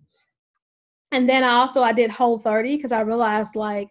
and 1.12 1.30
then 1.30 1.44
I 1.44 1.54
also 1.54 1.82
I 1.82 1.94
did 1.94 2.12
Whole30 2.12 2.78
because 2.78 2.92
I 2.92 3.02
realized 3.02 3.56
like 3.56 3.90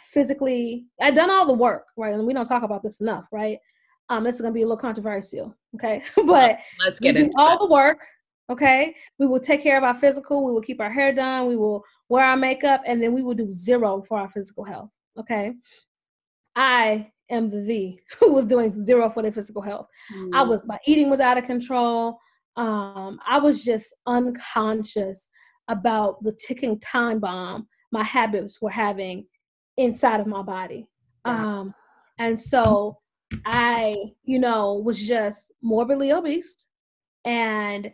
physically 0.00 0.86
I'd 1.00 1.14
done 1.14 1.30
all 1.30 1.46
the 1.46 1.52
work, 1.52 1.86
right? 1.96 2.14
And 2.14 2.26
we 2.26 2.32
don't 2.32 2.46
talk 2.46 2.62
about 2.62 2.82
this 2.82 3.00
enough, 3.00 3.26
right? 3.32 3.58
Um, 4.08 4.24
this 4.24 4.36
is 4.36 4.40
gonna 4.40 4.54
be 4.54 4.62
a 4.62 4.66
little 4.66 4.76
controversial, 4.76 5.54
okay? 5.74 6.02
but 6.26 6.58
let's 6.84 6.98
get 7.00 7.16
into 7.16 7.32
all 7.36 7.58
the 7.58 7.72
work, 7.72 7.98
Okay. 8.50 8.94
We 9.18 9.26
will 9.26 9.40
take 9.40 9.62
care 9.62 9.78
of 9.78 9.84
our 9.84 9.94
physical. 9.94 10.44
We 10.44 10.52
will 10.52 10.60
keep 10.60 10.80
our 10.80 10.90
hair 10.90 11.14
done. 11.14 11.48
We 11.48 11.56
will 11.56 11.82
wear 12.08 12.24
our 12.24 12.36
makeup 12.36 12.82
and 12.86 13.02
then 13.02 13.12
we 13.12 13.22
will 13.22 13.34
do 13.34 13.50
zero 13.50 14.02
for 14.06 14.18
our 14.18 14.28
physical 14.30 14.64
health. 14.64 14.90
Okay. 15.18 15.54
I 16.56 17.10
am 17.30 17.48
the 17.48 17.60
the 17.62 18.00
who 18.18 18.32
was 18.32 18.44
doing 18.44 18.84
zero 18.84 19.10
for 19.10 19.22
their 19.22 19.32
physical 19.32 19.62
health. 19.62 19.86
Mm. 20.14 20.30
I 20.34 20.42
was 20.42 20.62
my 20.66 20.78
eating 20.86 21.10
was 21.10 21.20
out 21.20 21.38
of 21.38 21.44
control. 21.44 22.18
Um, 22.56 23.18
I 23.26 23.38
was 23.38 23.64
just 23.64 23.94
unconscious 24.06 25.28
about 25.68 26.22
the 26.22 26.36
ticking 26.46 26.78
time 26.80 27.20
bomb 27.20 27.66
my 27.92 28.02
habits 28.02 28.60
were 28.60 28.70
having 28.70 29.26
inside 29.76 30.20
of 30.20 30.26
my 30.26 30.42
body. 30.42 30.88
Yeah. 31.24 31.60
Um, 31.60 31.74
and 32.18 32.38
so 32.38 32.98
I, 33.46 33.96
you 34.24 34.38
know, 34.38 34.74
was 34.74 35.00
just 35.00 35.52
morbidly 35.62 36.12
obese 36.12 36.66
and 37.24 37.90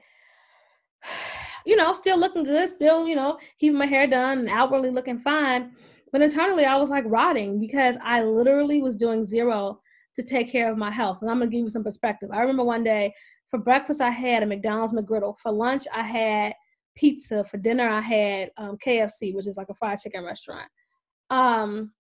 you 1.67 1.77
know, 1.77 1.93
still 1.93 2.19
looking 2.19 2.45
good, 2.45 2.69
still, 2.69 3.07
you 3.07 3.17
know, 3.17 3.39
keeping 3.59 3.79
my 3.79 3.87
hair 3.87 4.07
done 4.07 4.39
and 4.39 4.49
outwardly 4.49 4.91
looking 4.91 5.19
fine. 5.19 5.73
But 6.13 6.23
internally, 6.23 6.65
I 6.65 6.77
was 6.77 6.91
like 6.91 7.05
rotting 7.07 7.59
because 7.59 7.97
I 8.03 8.23
literally 8.23 8.81
was 8.81 8.97
doing 8.97 9.25
zero 9.25 9.81
to 10.17 10.23
take 10.23 10.51
care 10.51 10.71
of 10.71 10.79
my 10.79 10.91
health. 10.91 11.19
And 11.21 11.31
I'm 11.31 11.39
gonna 11.39 11.51
give 11.51 11.63
you 11.63 11.71
some 11.71 11.85
perspective. 11.85 12.31
I 12.33 12.41
remember 12.41 12.65
one 12.65 12.83
day 12.83 13.13
for 13.51 13.59
breakfast, 13.59 14.01
I 14.01 14.11
had 14.11 14.43
a 14.43 14.47
McDonald's 14.47 14.93
McGriddle. 14.93 15.39
For 15.39 15.53
lunch, 15.53 15.85
I 15.95 16.03
had 16.03 16.55
pizza. 16.97 17.45
For 17.45 17.57
dinner, 17.57 17.89
I 17.89 18.01
had 18.01 18.51
um, 18.57 18.77
KFC, 18.85 19.35
which 19.35 19.47
is 19.47 19.57
like 19.57 19.69
a 19.71 19.75
fried 19.75 20.01
chicken 20.01 20.25
restaurant. 20.25 20.69
Um, 21.31 21.93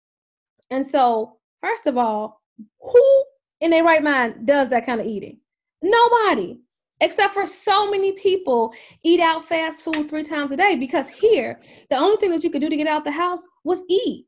and 0.70 0.86
so, 0.86 1.38
first 1.62 1.86
of 1.86 1.96
all, 1.96 2.42
who 2.80 3.24
in 3.60 3.70
their 3.70 3.84
right 3.84 4.02
mind 4.02 4.46
does 4.46 4.68
that 4.70 4.84
kind 4.84 5.00
of 5.00 5.06
eating? 5.06 5.38
Nobody 5.82 6.60
except 7.00 7.34
for 7.34 7.46
so 7.46 7.90
many 7.90 8.12
people 8.12 8.72
eat 9.04 9.20
out 9.20 9.44
fast 9.44 9.82
food 9.84 10.08
three 10.08 10.24
times 10.24 10.52
a 10.52 10.56
day 10.56 10.76
because 10.76 11.08
here 11.08 11.60
the 11.90 11.96
only 11.96 12.16
thing 12.16 12.30
that 12.30 12.42
you 12.42 12.50
could 12.50 12.60
do 12.60 12.68
to 12.68 12.76
get 12.76 12.86
out 12.86 13.04
the 13.04 13.10
house 13.10 13.46
was 13.64 13.82
eat. 13.88 14.26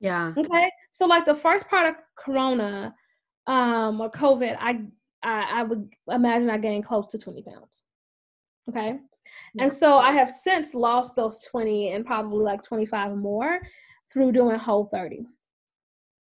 Yeah. 0.00 0.34
Okay? 0.36 0.70
So 0.90 1.06
like 1.06 1.24
the 1.24 1.34
first 1.34 1.68
part 1.68 1.88
of 1.88 1.94
corona 2.16 2.94
um 3.48 4.00
or 4.00 4.08
covid 4.08 4.56
i 4.60 4.80
i, 5.24 5.60
I 5.60 5.62
would 5.64 5.92
imagine 6.08 6.48
i 6.48 6.58
gained 6.58 6.86
close 6.86 7.08
to 7.08 7.18
20 7.18 7.42
pounds. 7.42 7.82
Okay? 8.68 8.98
Yeah. 9.54 9.64
and 9.64 9.72
so 9.72 9.96
i 9.96 10.12
have 10.12 10.30
since 10.30 10.74
lost 10.74 11.16
those 11.16 11.42
20 11.50 11.92
and 11.92 12.06
probably 12.06 12.44
like 12.44 12.62
25 12.62 13.16
more 13.16 13.60
through 14.12 14.32
doing 14.32 14.58
Whole30 14.58 15.26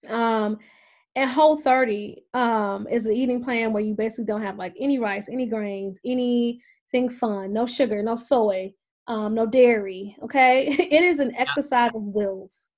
um 0.08 0.58
and 1.18 1.28
Whole30 1.28 2.16
um, 2.34 2.86
is 2.88 3.06
an 3.06 3.12
eating 3.12 3.42
plan 3.42 3.72
where 3.72 3.82
you 3.82 3.94
basically 3.94 4.24
don't 4.24 4.42
have 4.42 4.56
like 4.56 4.74
any 4.78 4.98
rice 4.98 5.28
any 5.28 5.46
grains 5.46 5.98
anything 6.04 7.10
fun 7.10 7.52
no 7.52 7.66
sugar 7.66 8.02
no 8.02 8.14
soy 8.14 8.72
um, 9.08 9.34
no 9.34 9.44
dairy 9.44 10.16
okay? 10.22 10.68
It 10.78 11.02
is 11.02 11.18
an 11.18 11.34
exercise 11.34 11.90
of 11.94 12.02
wills. 12.02 12.68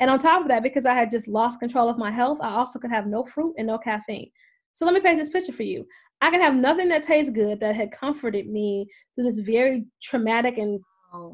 And 0.00 0.10
on 0.10 0.18
top 0.18 0.42
of 0.42 0.48
that 0.48 0.62
because 0.62 0.84
i 0.84 0.94
had 0.94 1.10
just 1.10 1.26
lost 1.26 1.58
control 1.58 1.88
of 1.88 1.96
my 1.96 2.10
health 2.10 2.38
i 2.42 2.50
also 2.50 2.78
could 2.78 2.90
have 2.90 3.06
no 3.06 3.24
fruit 3.24 3.54
and 3.56 3.66
no 3.66 3.78
caffeine. 3.78 4.30
So 4.74 4.84
let 4.84 4.94
me 4.94 5.00
paint 5.00 5.18
this 5.18 5.30
picture 5.30 5.52
for 5.52 5.62
you. 5.62 5.86
I 6.20 6.30
could 6.30 6.42
have 6.42 6.54
nothing 6.54 6.88
that 6.90 7.02
tastes 7.02 7.32
good 7.32 7.60
that 7.60 7.74
had 7.74 7.92
comforted 7.92 8.46
me 8.46 8.86
through 9.14 9.24
this 9.24 9.38
very 9.38 9.86
traumatic 10.02 10.58
and 10.58 10.80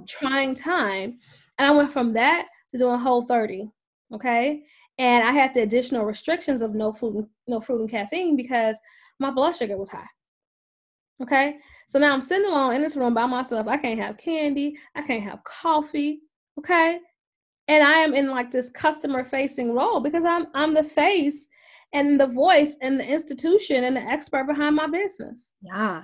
trying 0.08 0.54
time 0.54 1.18
and 1.58 1.66
i 1.66 1.70
went 1.70 1.92
from 1.92 2.12
that 2.12 2.46
to 2.70 2.78
doing 2.78 3.00
Whole30 3.00 3.70
okay 4.14 4.62
and 4.98 5.26
I 5.26 5.32
had 5.32 5.54
the 5.54 5.62
additional 5.62 6.04
restrictions 6.04 6.62
of 6.62 6.74
no 6.74 6.92
food, 6.92 7.26
no 7.48 7.60
fruit 7.60 7.80
and 7.80 7.90
caffeine 7.90 8.36
because 8.36 8.76
my 9.18 9.30
blood 9.30 9.56
sugar 9.56 9.76
was 9.76 9.90
high. 9.90 10.06
Okay, 11.22 11.56
so 11.88 11.98
now 11.98 12.12
I'm 12.12 12.20
sitting 12.20 12.50
alone 12.50 12.74
in 12.74 12.82
this 12.82 12.96
room 12.96 13.14
by 13.14 13.26
myself. 13.26 13.68
I 13.68 13.76
can't 13.76 14.00
have 14.00 14.16
candy. 14.16 14.76
I 14.96 15.02
can't 15.02 15.22
have 15.22 15.44
coffee. 15.44 16.20
Okay, 16.58 16.98
and 17.68 17.84
I 17.84 17.98
am 17.98 18.14
in 18.14 18.28
like 18.28 18.50
this 18.50 18.70
customer 18.70 19.24
facing 19.24 19.74
role 19.74 20.00
because 20.00 20.24
I'm 20.24 20.46
I'm 20.54 20.74
the 20.74 20.82
face 20.82 21.46
and 21.92 22.18
the 22.18 22.26
voice 22.26 22.76
and 22.82 22.98
the 22.98 23.04
institution 23.04 23.84
and 23.84 23.96
the 23.96 24.00
expert 24.00 24.46
behind 24.46 24.74
my 24.74 24.86
business. 24.86 25.52
Yeah, 25.62 26.02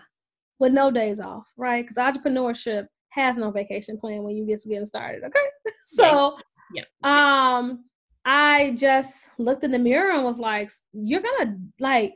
with 0.60 0.72
no 0.72 0.90
days 0.90 1.20
off, 1.20 1.48
right? 1.56 1.86
Because 1.86 1.96
entrepreneurship 1.96 2.86
has 3.10 3.36
no 3.36 3.50
vacation 3.50 3.98
plan 3.98 4.22
when 4.22 4.36
you 4.36 4.46
get 4.46 4.60
to 4.62 4.68
getting 4.68 4.86
started. 4.86 5.24
Okay, 5.24 5.46
so 5.86 6.36
yeah. 6.74 6.84
um 7.02 7.84
I 8.28 8.72
just 8.76 9.30
looked 9.38 9.64
in 9.64 9.70
the 9.70 9.78
mirror 9.78 10.12
and 10.12 10.22
was 10.22 10.38
like, 10.38 10.70
you're 10.92 11.22
gonna 11.22 11.56
like 11.80 12.14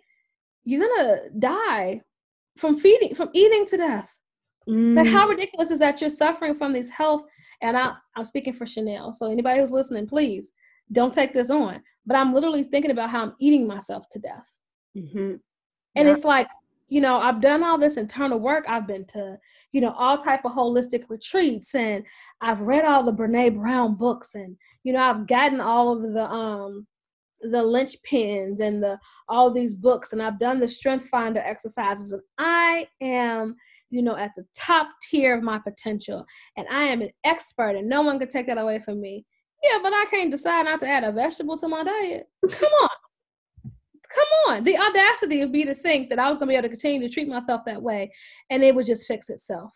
you're 0.63 0.87
gonna 0.87 1.31
die 1.39 2.03
from 2.59 2.79
feeding 2.79 3.15
from 3.15 3.31
eating 3.33 3.65
to 3.67 3.79
death. 3.79 4.15
Mm. 4.69 4.95
Like 4.95 5.07
how 5.07 5.27
ridiculous 5.27 5.71
is 5.71 5.79
that 5.79 6.03
you're 6.03 6.11
suffering 6.11 6.55
from 6.55 6.75
these 6.75 6.91
health 6.91 7.23
and 7.63 7.79
I, 7.79 7.95
I'm 8.15 8.27
speaking 8.27 8.53
for 8.53 8.67
Chanel. 8.67 9.15
So 9.15 9.33
anybody 9.33 9.61
who's 9.61 9.73
listening, 9.73 10.07
please 10.07 10.53
don't 10.93 11.15
take 11.15 11.33
this 11.33 11.49
on. 11.49 11.83
But 12.05 12.17
I'm 12.17 12.35
literally 12.35 12.63
thinking 12.63 12.91
about 12.91 13.09
how 13.09 13.23
I'm 13.23 13.35
eating 13.41 13.67
myself 13.67 14.05
to 14.11 14.19
death. 14.19 14.47
Mm-hmm. 14.95 15.37
And 15.97 16.09
yeah. 16.09 16.13
it's 16.13 16.25
like, 16.25 16.47
you 16.93 17.01
know, 17.01 17.17
I've 17.17 17.41
done 17.41 17.63
all 17.63 17.79
this 17.79 17.97
internal 17.97 18.39
work. 18.39 18.65
I've 18.69 18.87
been 18.87 19.07
to, 19.07 19.39
you 19.73 19.81
know, 19.81 19.95
all 19.97 20.19
type 20.19 20.45
of 20.45 20.53
holistic 20.53 21.05
retreats 21.09 21.75
and 21.75 22.05
I've 22.41 22.61
read 22.61 22.85
all 22.85 23.03
the 23.03 23.13
Brene 23.13 23.57
Brown 23.57 23.95
books 23.95 24.35
and 24.35 24.57
you 24.85 24.93
know 24.93 25.01
i've 25.01 25.27
gotten 25.27 25.61
all 25.61 25.93
of 25.93 26.13
the 26.13 26.25
um 26.25 26.87
the 27.41 27.59
linchpins 27.59 28.61
and 28.61 28.83
the 28.83 28.99
all 29.29 29.51
these 29.51 29.75
books 29.75 30.13
and 30.13 30.23
i've 30.23 30.39
done 30.39 30.61
the 30.61 30.69
strength 30.69 31.09
finder 31.09 31.41
exercises 31.41 32.13
and 32.13 32.23
i 32.39 32.87
am 33.01 33.57
you 33.91 34.03
know 34.03 34.17
at 34.17 34.31
the 34.37 34.45
top 34.57 34.89
tier 35.11 35.37
of 35.37 35.43
my 35.43 35.59
potential 35.59 36.25
and 36.57 36.67
i 36.71 36.85
am 36.85 37.03
an 37.03 37.11
expert 37.25 37.75
and 37.77 37.89
no 37.89 38.03
one 38.03 38.19
can 38.19 38.29
take 38.29 38.47
that 38.47 38.59
away 38.59 38.81
from 38.85 39.01
me. 39.01 39.25
Yeah 39.63 39.79
but 39.83 39.93
i 39.93 40.05
can't 40.11 40.31
decide 40.31 40.65
not 40.65 40.81
to 40.81 40.89
add 40.89 41.05
a 41.05 41.13
vegetable 41.13 41.57
to 41.59 41.69
my 41.69 41.83
diet. 41.83 42.27
Come 42.49 42.73
on 42.83 43.02
come 44.15 44.55
on 44.55 44.65
the 44.65 44.77
audacity 44.77 45.41
of 45.41 45.51
me 45.51 45.65
to 45.65 45.75
think 45.75 46.09
that 46.09 46.19
i 46.19 46.29
was 46.29 46.39
going 46.39 46.49
to 46.49 46.53
be 46.53 46.57
able 46.57 46.63
to 46.63 46.69
continue 46.69 47.01
to 47.01 47.13
treat 47.13 47.29
myself 47.29 47.63
that 47.65 47.81
way 47.81 48.11
and 48.51 48.63
it 48.63 48.75
would 48.75 48.87
just 48.87 49.07
fix 49.07 49.31
itself 49.31 49.73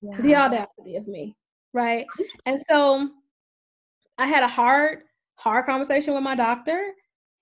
yeah. 0.00 0.20
the 0.20 0.34
audacity 0.34 0.96
of 0.96 1.06
me 1.06 1.36
right 1.72 2.06
and 2.46 2.62
so 2.68 3.10
I 4.18 4.26
had 4.26 4.42
a 4.42 4.48
hard, 4.48 5.02
hard 5.36 5.64
conversation 5.64 6.12
with 6.12 6.24
my 6.24 6.34
doctor, 6.34 6.92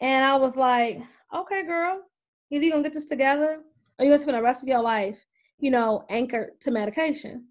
and 0.01 0.24
I 0.24 0.36
was 0.36 0.57
like, 0.57 1.01
okay, 1.34 1.64
girl, 1.64 2.03
either 2.51 2.64
you're 2.64 2.72
gonna 2.72 2.82
get 2.82 2.92
this 2.92 3.07
together 3.07 3.61
or 3.99 4.05
you're 4.05 4.12
gonna 4.12 4.22
spend 4.22 4.36
the 4.36 4.42
rest 4.42 4.62
of 4.62 4.68
your 4.68 4.82
life, 4.82 5.18
you 5.59 5.70
know, 5.70 6.05
anchored 6.11 6.61
to 6.61 6.70
medication. 6.70 7.47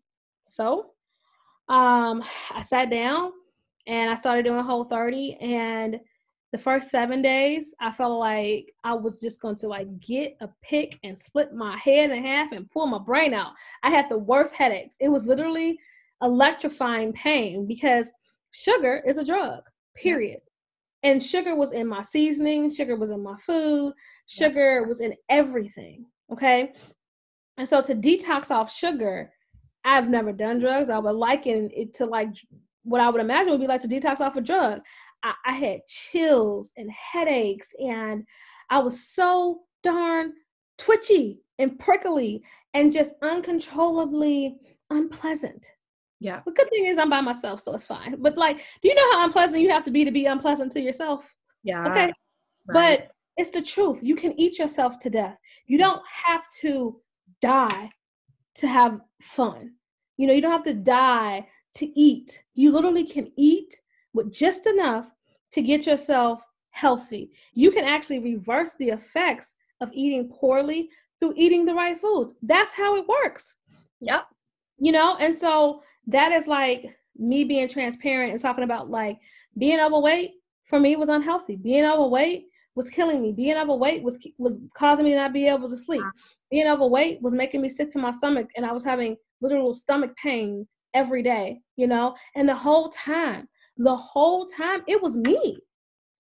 So 0.45 0.91
um 1.69 2.23
I 2.51 2.61
sat 2.61 2.91
down 2.91 3.31
and 3.87 4.11
I 4.11 4.15
started 4.15 4.45
doing 4.45 4.59
a 4.59 4.63
Whole30 4.63 5.43
and 5.43 5.99
the 6.55 6.61
first 6.61 6.89
seven 6.89 7.21
days 7.21 7.75
I 7.81 7.91
felt 7.91 8.17
like 8.17 8.73
I 8.85 8.93
was 8.93 9.19
just 9.19 9.41
going 9.41 9.57
to 9.57 9.67
like 9.67 9.99
get 9.99 10.37
a 10.39 10.47
pick 10.63 10.97
and 11.03 11.19
split 11.19 11.53
my 11.53 11.75
head 11.75 12.11
in 12.11 12.23
half 12.23 12.53
and 12.53 12.71
pull 12.71 12.87
my 12.87 12.97
brain 12.97 13.33
out. 13.33 13.51
I 13.83 13.89
had 13.89 14.07
the 14.07 14.17
worst 14.17 14.53
headaches. 14.53 14.95
It 15.01 15.09
was 15.09 15.27
literally 15.27 15.77
electrifying 16.21 17.11
pain 17.11 17.67
because 17.67 18.09
sugar 18.51 19.03
is 19.05 19.17
a 19.17 19.25
drug, 19.25 19.63
period. 19.97 20.39
Yeah. 21.03 21.11
And 21.11 21.21
sugar 21.21 21.57
was 21.57 21.73
in 21.73 21.87
my 21.87 22.03
seasoning, 22.03 22.73
sugar 22.73 22.95
was 22.95 23.09
in 23.09 23.21
my 23.21 23.35
food, 23.35 23.93
sugar 24.25 24.79
yeah. 24.79 24.87
was 24.87 25.01
in 25.01 25.13
everything. 25.27 26.05
Okay. 26.31 26.71
And 27.57 27.67
so 27.67 27.81
to 27.81 27.93
detox 27.93 28.49
off 28.49 28.71
sugar, 28.71 29.29
I've 29.83 30.07
never 30.07 30.31
done 30.31 30.61
drugs. 30.61 30.89
I 30.89 30.99
would 30.99 31.17
liken 31.17 31.69
it 31.73 31.93
to 31.95 32.05
like 32.05 32.29
what 32.85 33.01
I 33.01 33.09
would 33.09 33.19
imagine 33.19 33.51
would 33.51 33.59
be 33.59 33.67
like 33.67 33.81
to 33.81 33.87
detox 33.87 34.21
off 34.21 34.37
a 34.37 34.41
drug. 34.41 34.79
I, 35.25 35.33
I 35.45 35.53
had 35.53 35.87
chills 35.87 36.71
and 36.77 36.89
headaches, 36.91 37.73
and 37.79 38.23
I 38.69 38.79
was 38.79 39.07
so 39.07 39.61
darn 39.83 40.33
twitchy 40.77 41.41
and 41.57 41.79
prickly 41.79 42.43
and 42.73 42.91
just 42.91 43.13
uncontrollably 43.21 44.57
unpleasant. 44.89 45.67
Yeah. 46.19 46.41
The 46.45 46.51
good 46.51 46.69
thing 46.69 46.85
is 46.85 46.97
I'm 46.97 47.09
by 47.09 47.21
myself, 47.21 47.61
so 47.61 47.73
it's 47.73 47.85
fine. 47.85 48.17
But 48.19 48.37
like, 48.37 48.57
do 48.81 48.89
you 48.89 48.95
know 48.95 49.11
how 49.13 49.25
unpleasant 49.25 49.61
you 49.61 49.69
have 49.69 49.83
to 49.85 49.91
be 49.91 50.05
to 50.05 50.11
be 50.11 50.25
unpleasant 50.25 50.71
to 50.73 50.81
yourself? 50.81 51.33
Yeah. 51.63 51.87
Okay. 51.87 52.11
Right. 52.67 52.99
But 52.99 53.11
it's 53.37 53.49
the 53.49 53.61
truth. 53.61 54.01
You 54.01 54.15
can 54.15 54.39
eat 54.39 54.59
yourself 54.59 54.99
to 54.99 55.09
death. 55.09 55.37
You 55.65 55.77
don't 55.77 56.01
have 56.25 56.43
to 56.61 56.99
die 57.41 57.89
to 58.55 58.67
have 58.67 59.01
fun. 59.21 59.73
You 60.17 60.27
know, 60.27 60.33
you 60.33 60.41
don't 60.41 60.51
have 60.51 60.63
to 60.63 60.73
die 60.73 61.47
to 61.75 61.99
eat. 61.99 62.41
You 62.53 62.71
literally 62.71 63.05
can 63.05 63.31
eat 63.35 63.79
with 64.13 64.31
just 64.31 64.65
enough 64.65 65.07
to 65.55 65.61
get 65.61 65.87
yourself 65.87 66.41
healthy. 66.71 67.31
You 67.53 67.71
can 67.71 67.85
actually 67.85 68.19
reverse 68.19 68.75
the 68.75 68.89
effects 68.89 69.55
of 69.81 69.89
eating 69.93 70.29
poorly 70.29 70.89
through 71.19 71.33
eating 71.37 71.65
the 71.65 71.73
right 71.73 71.99
foods. 71.99 72.33
That's 72.41 72.73
how 72.73 72.97
it 72.97 73.07
works. 73.07 73.55
Yep. 74.01 74.25
You 74.77 74.91
know, 74.91 75.15
and 75.15 75.33
so 75.33 75.81
that 76.07 76.33
is 76.33 76.45
like 76.45 76.85
me 77.17 77.45
being 77.45 77.69
transparent 77.69 78.33
and 78.33 78.41
talking 78.41 78.65
about 78.65 78.89
like 78.89 79.17
being 79.57 79.79
overweight 79.79 80.31
for 80.65 80.77
me 80.77 80.97
was 80.97 81.07
unhealthy. 81.07 81.55
Being 81.55 81.85
overweight 81.85 82.47
was 82.75 82.89
killing 82.89 83.21
me. 83.21 83.31
Being 83.31 83.55
overweight 83.55 84.03
was 84.03 84.17
was 84.37 84.59
causing 84.73 85.05
me 85.05 85.11
to 85.11 85.17
not 85.17 85.31
be 85.31 85.47
able 85.47 85.69
to 85.69 85.77
sleep. 85.77 86.03
Being 86.51 86.67
overweight 86.67 87.21
was 87.21 87.33
making 87.33 87.61
me 87.61 87.69
sick 87.69 87.89
to 87.91 87.99
my 87.99 88.11
stomach, 88.11 88.49
and 88.57 88.65
I 88.65 88.73
was 88.73 88.83
having 88.83 89.15
literal 89.39 89.73
stomach 89.73 90.11
pain 90.21 90.67
every 90.93 91.23
day. 91.23 91.61
You 91.77 91.87
know, 91.87 92.15
and 92.35 92.49
the 92.49 92.55
whole 92.55 92.89
time, 92.89 93.47
the 93.77 93.95
whole 93.95 94.45
time, 94.45 94.83
it 94.87 95.01
was 95.01 95.17
me. 95.17 95.57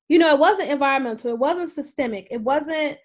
You 0.07 0.19
know, 0.19 0.29
it 0.29 0.39
wasn't 0.39 0.69
environmental, 0.69 1.31
it 1.31 1.39
wasn't 1.39 1.69
systemic, 1.69 2.27
it 2.29 2.41
wasn't 2.41 2.97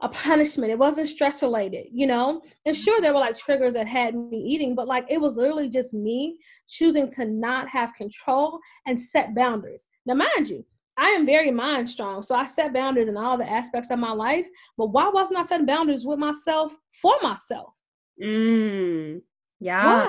a 0.00 0.08
punishment, 0.08 0.70
it 0.70 0.78
wasn't 0.78 1.08
stress 1.08 1.42
related, 1.42 1.86
you 1.92 2.06
know? 2.06 2.42
And 2.66 2.76
sure, 2.76 3.00
there 3.00 3.12
were 3.12 3.20
like 3.20 3.36
triggers 3.36 3.74
that 3.74 3.86
had 3.86 4.14
me 4.14 4.38
eating, 4.38 4.74
but 4.74 4.88
like 4.88 5.06
it 5.10 5.20
was 5.20 5.36
literally 5.36 5.68
just 5.68 5.92
me 5.94 6.38
choosing 6.68 7.10
to 7.12 7.24
not 7.24 7.68
have 7.68 7.94
control 7.94 8.58
and 8.86 8.98
set 8.98 9.34
boundaries. 9.34 9.86
Now, 10.06 10.14
mind 10.14 10.48
you, 10.48 10.64
I 10.96 11.08
am 11.08 11.26
very 11.26 11.50
mind 11.50 11.90
strong. 11.90 12.22
So 12.22 12.34
I 12.34 12.46
set 12.46 12.72
boundaries 12.72 13.08
in 13.08 13.16
all 13.16 13.36
the 13.36 13.50
aspects 13.50 13.90
of 13.90 13.98
my 13.98 14.12
life. 14.12 14.46
But 14.78 14.88
why 14.88 15.08
wasn't 15.08 15.40
I 15.40 15.42
setting 15.42 15.66
boundaries 15.66 16.06
with 16.06 16.18
myself 16.18 16.72
for 16.92 17.14
myself? 17.22 17.74
Mm, 18.22 19.20
yeah. 19.60 19.84
Why? 19.84 20.08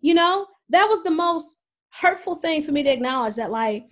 You 0.00 0.14
know, 0.14 0.46
that 0.68 0.88
was 0.88 1.02
the 1.02 1.10
most 1.10 1.58
hurtful 1.92 2.36
thing 2.36 2.62
for 2.62 2.72
me 2.72 2.82
to 2.82 2.90
acknowledge 2.90 3.36
that, 3.36 3.50
like, 3.50 3.86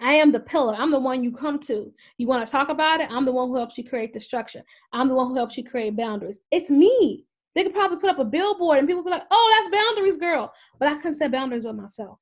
I 0.00 0.14
am 0.14 0.32
the 0.32 0.40
pillar. 0.40 0.74
I'm 0.74 0.90
the 0.90 0.98
one 0.98 1.22
you 1.22 1.32
come 1.32 1.58
to. 1.60 1.92
You 2.18 2.26
want 2.26 2.44
to 2.44 2.50
talk 2.50 2.68
about 2.68 3.00
it? 3.00 3.10
I'm 3.10 3.24
the 3.24 3.32
one 3.32 3.48
who 3.48 3.56
helps 3.56 3.78
you 3.78 3.84
create 3.84 4.12
the 4.12 4.20
structure. 4.20 4.62
I'm 4.92 5.08
the 5.08 5.14
one 5.14 5.28
who 5.28 5.36
helps 5.36 5.56
you 5.56 5.64
create 5.64 5.96
boundaries. 5.96 6.40
It's 6.50 6.70
me. 6.70 7.24
They 7.54 7.62
could 7.62 7.74
probably 7.74 7.98
put 7.98 8.10
up 8.10 8.18
a 8.18 8.24
billboard 8.24 8.78
and 8.78 8.88
people 8.88 9.04
be 9.04 9.10
like, 9.10 9.22
oh, 9.30 9.54
that's 9.56 9.74
boundaries, 9.74 10.16
girl. 10.16 10.52
But 10.78 10.88
I 10.88 10.96
couldn't 10.96 11.14
set 11.14 11.30
boundaries 11.30 11.64
with 11.64 11.76
myself. 11.76 12.18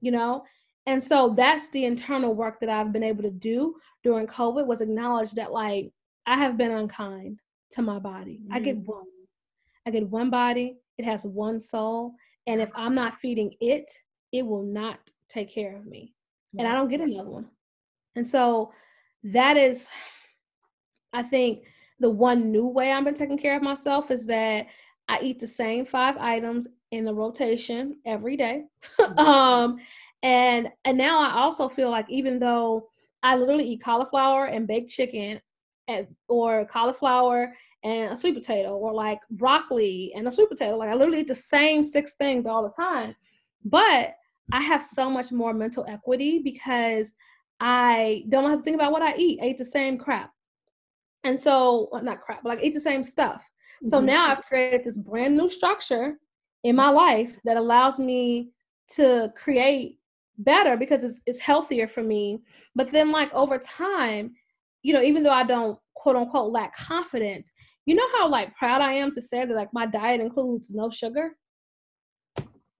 You 0.00 0.10
know? 0.10 0.44
And 0.86 1.02
so 1.02 1.34
that's 1.36 1.68
the 1.68 1.84
internal 1.84 2.34
work 2.34 2.58
that 2.60 2.68
I've 2.68 2.92
been 2.92 3.04
able 3.04 3.22
to 3.22 3.30
do 3.30 3.76
during 4.02 4.26
COVID 4.26 4.66
was 4.66 4.80
acknowledge 4.80 5.32
that 5.32 5.52
like 5.52 5.92
I 6.26 6.36
have 6.36 6.56
been 6.56 6.72
unkind 6.72 7.38
to 7.72 7.82
my 7.82 7.98
body. 7.98 8.40
Mm. 8.48 8.54
I 8.54 8.60
get 8.60 8.78
mm. 8.78 8.86
one. 8.86 9.04
I 9.86 9.90
get 9.90 10.08
one 10.08 10.30
body. 10.30 10.78
It 10.98 11.04
has 11.04 11.24
one 11.24 11.60
soul. 11.60 12.14
And 12.46 12.60
if 12.60 12.70
I'm 12.74 12.94
not 12.94 13.20
feeding 13.20 13.54
it, 13.60 13.90
it 14.32 14.42
will 14.42 14.62
not 14.62 14.98
take 15.28 15.50
care 15.52 15.76
of 15.76 15.86
me. 15.86 16.14
Yeah. 16.52 16.62
And 16.62 16.72
I 16.72 16.74
don't 16.74 16.88
get 16.88 17.00
another 17.00 17.30
one. 17.30 17.46
And 18.16 18.26
so 18.26 18.72
that 19.24 19.56
is, 19.56 19.86
I 21.12 21.22
think, 21.22 21.64
the 22.00 22.10
one 22.10 22.50
new 22.50 22.66
way 22.66 22.92
I've 22.92 23.04
been 23.04 23.14
taking 23.14 23.38
care 23.38 23.56
of 23.56 23.62
myself 23.62 24.10
is 24.10 24.26
that 24.26 24.66
I 25.08 25.20
eat 25.20 25.38
the 25.38 25.46
same 25.46 25.84
five 25.84 26.16
items 26.16 26.66
in 26.92 27.04
the 27.04 27.14
rotation 27.14 27.98
every 28.04 28.36
day. 28.36 28.64
Mm. 29.00 29.18
um, 29.18 29.78
and 30.22 30.68
and 30.84 30.98
now 30.98 31.22
I 31.22 31.40
also 31.40 31.68
feel 31.68 31.90
like 31.90 32.04
even 32.10 32.38
though 32.38 32.90
I 33.22 33.36
literally 33.36 33.68
eat 33.68 33.82
cauliflower 33.82 34.46
and 34.46 34.66
baked 34.66 34.90
chicken 34.90 35.40
and 35.90 36.06
or 36.28 36.64
cauliflower 36.66 37.52
and 37.82 38.12
a 38.12 38.16
sweet 38.16 38.34
potato 38.34 38.76
or 38.76 38.92
like 38.92 39.18
broccoli 39.30 40.12
and 40.14 40.28
a 40.28 40.32
sweet 40.32 40.48
potato, 40.48 40.76
like 40.76 40.90
I 40.90 40.94
literally 40.94 41.20
eat 41.20 41.28
the 41.28 41.34
same 41.34 41.82
six 41.82 42.14
things 42.14 42.46
all 42.46 42.62
the 42.62 42.70
time. 42.70 43.14
But 43.64 44.14
I 44.52 44.60
have 44.60 44.82
so 44.82 45.08
much 45.08 45.32
more 45.32 45.52
mental 45.52 45.84
equity 45.88 46.40
because 46.42 47.14
I 47.60 48.24
don't 48.28 48.50
have 48.50 48.60
to 48.60 48.64
think 48.64 48.76
about 48.76 48.92
what 48.92 49.02
I 49.02 49.14
eat. 49.16 49.40
I 49.42 49.48
eat 49.48 49.58
the 49.58 49.64
same 49.64 49.98
crap. 49.98 50.32
And 51.24 51.38
so, 51.38 51.88
well, 51.92 52.02
not 52.02 52.20
crap, 52.20 52.42
but 52.42 52.50
like 52.50 52.64
eat 52.64 52.74
the 52.74 52.80
same 52.80 53.04
stuff. 53.04 53.42
Mm-hmm. 53.42 53.88
So 53.88 54.00
now 54.00 54.30
I've 54.30 54.44
created 54.44 54.84
this 54.84 54.98
brand 54.98 55.36
new 55.36 55.48
structure 55.48 56.18
in 56.64 56.76
my 56.76 56.90
life 56.90 57.32
that 57.44 57.56
allows 57.56 57.98
me 57.98 58.50
to 58.94 59.32
create 59.36 59.98
better 60.38 60.76
because 60.76 61.04
it's, 61.04 61.20
it's 61.26 61.38
healthier 61.38 61.86
for 61.86 62.02
me. 62.02 62.40
But 62.74 62.90
then, 62.90 63.12
like, 63.12 63.32
over 63.34 63.58
time, 63.58 64.34
you 64.82 64.92
know, 64.92 65.02
even 65.02 65.22
though 65.22 65.32
I 65.32 65.44
don't 65.44 65.78
quote 65.94 66.16
unquote 66.16 66.52
lack 66.52 66.76
confidence, 66.76 67.52
you 67.86 67.94
know 67.94 68.06
how 68.16 68.28
like 68.28 68.54
proud 68.56 68.80
I 68.80 68.92
am 68.94 69.12
to 69.12 69.22
say 69.22 69.44
that 69.44 69.54
like 69.54 69.72
my 69.72 69.86
diet 69.86 70.20
includes 70.20 70.70
no 70.70 70.90
sugar? 70.90 71.36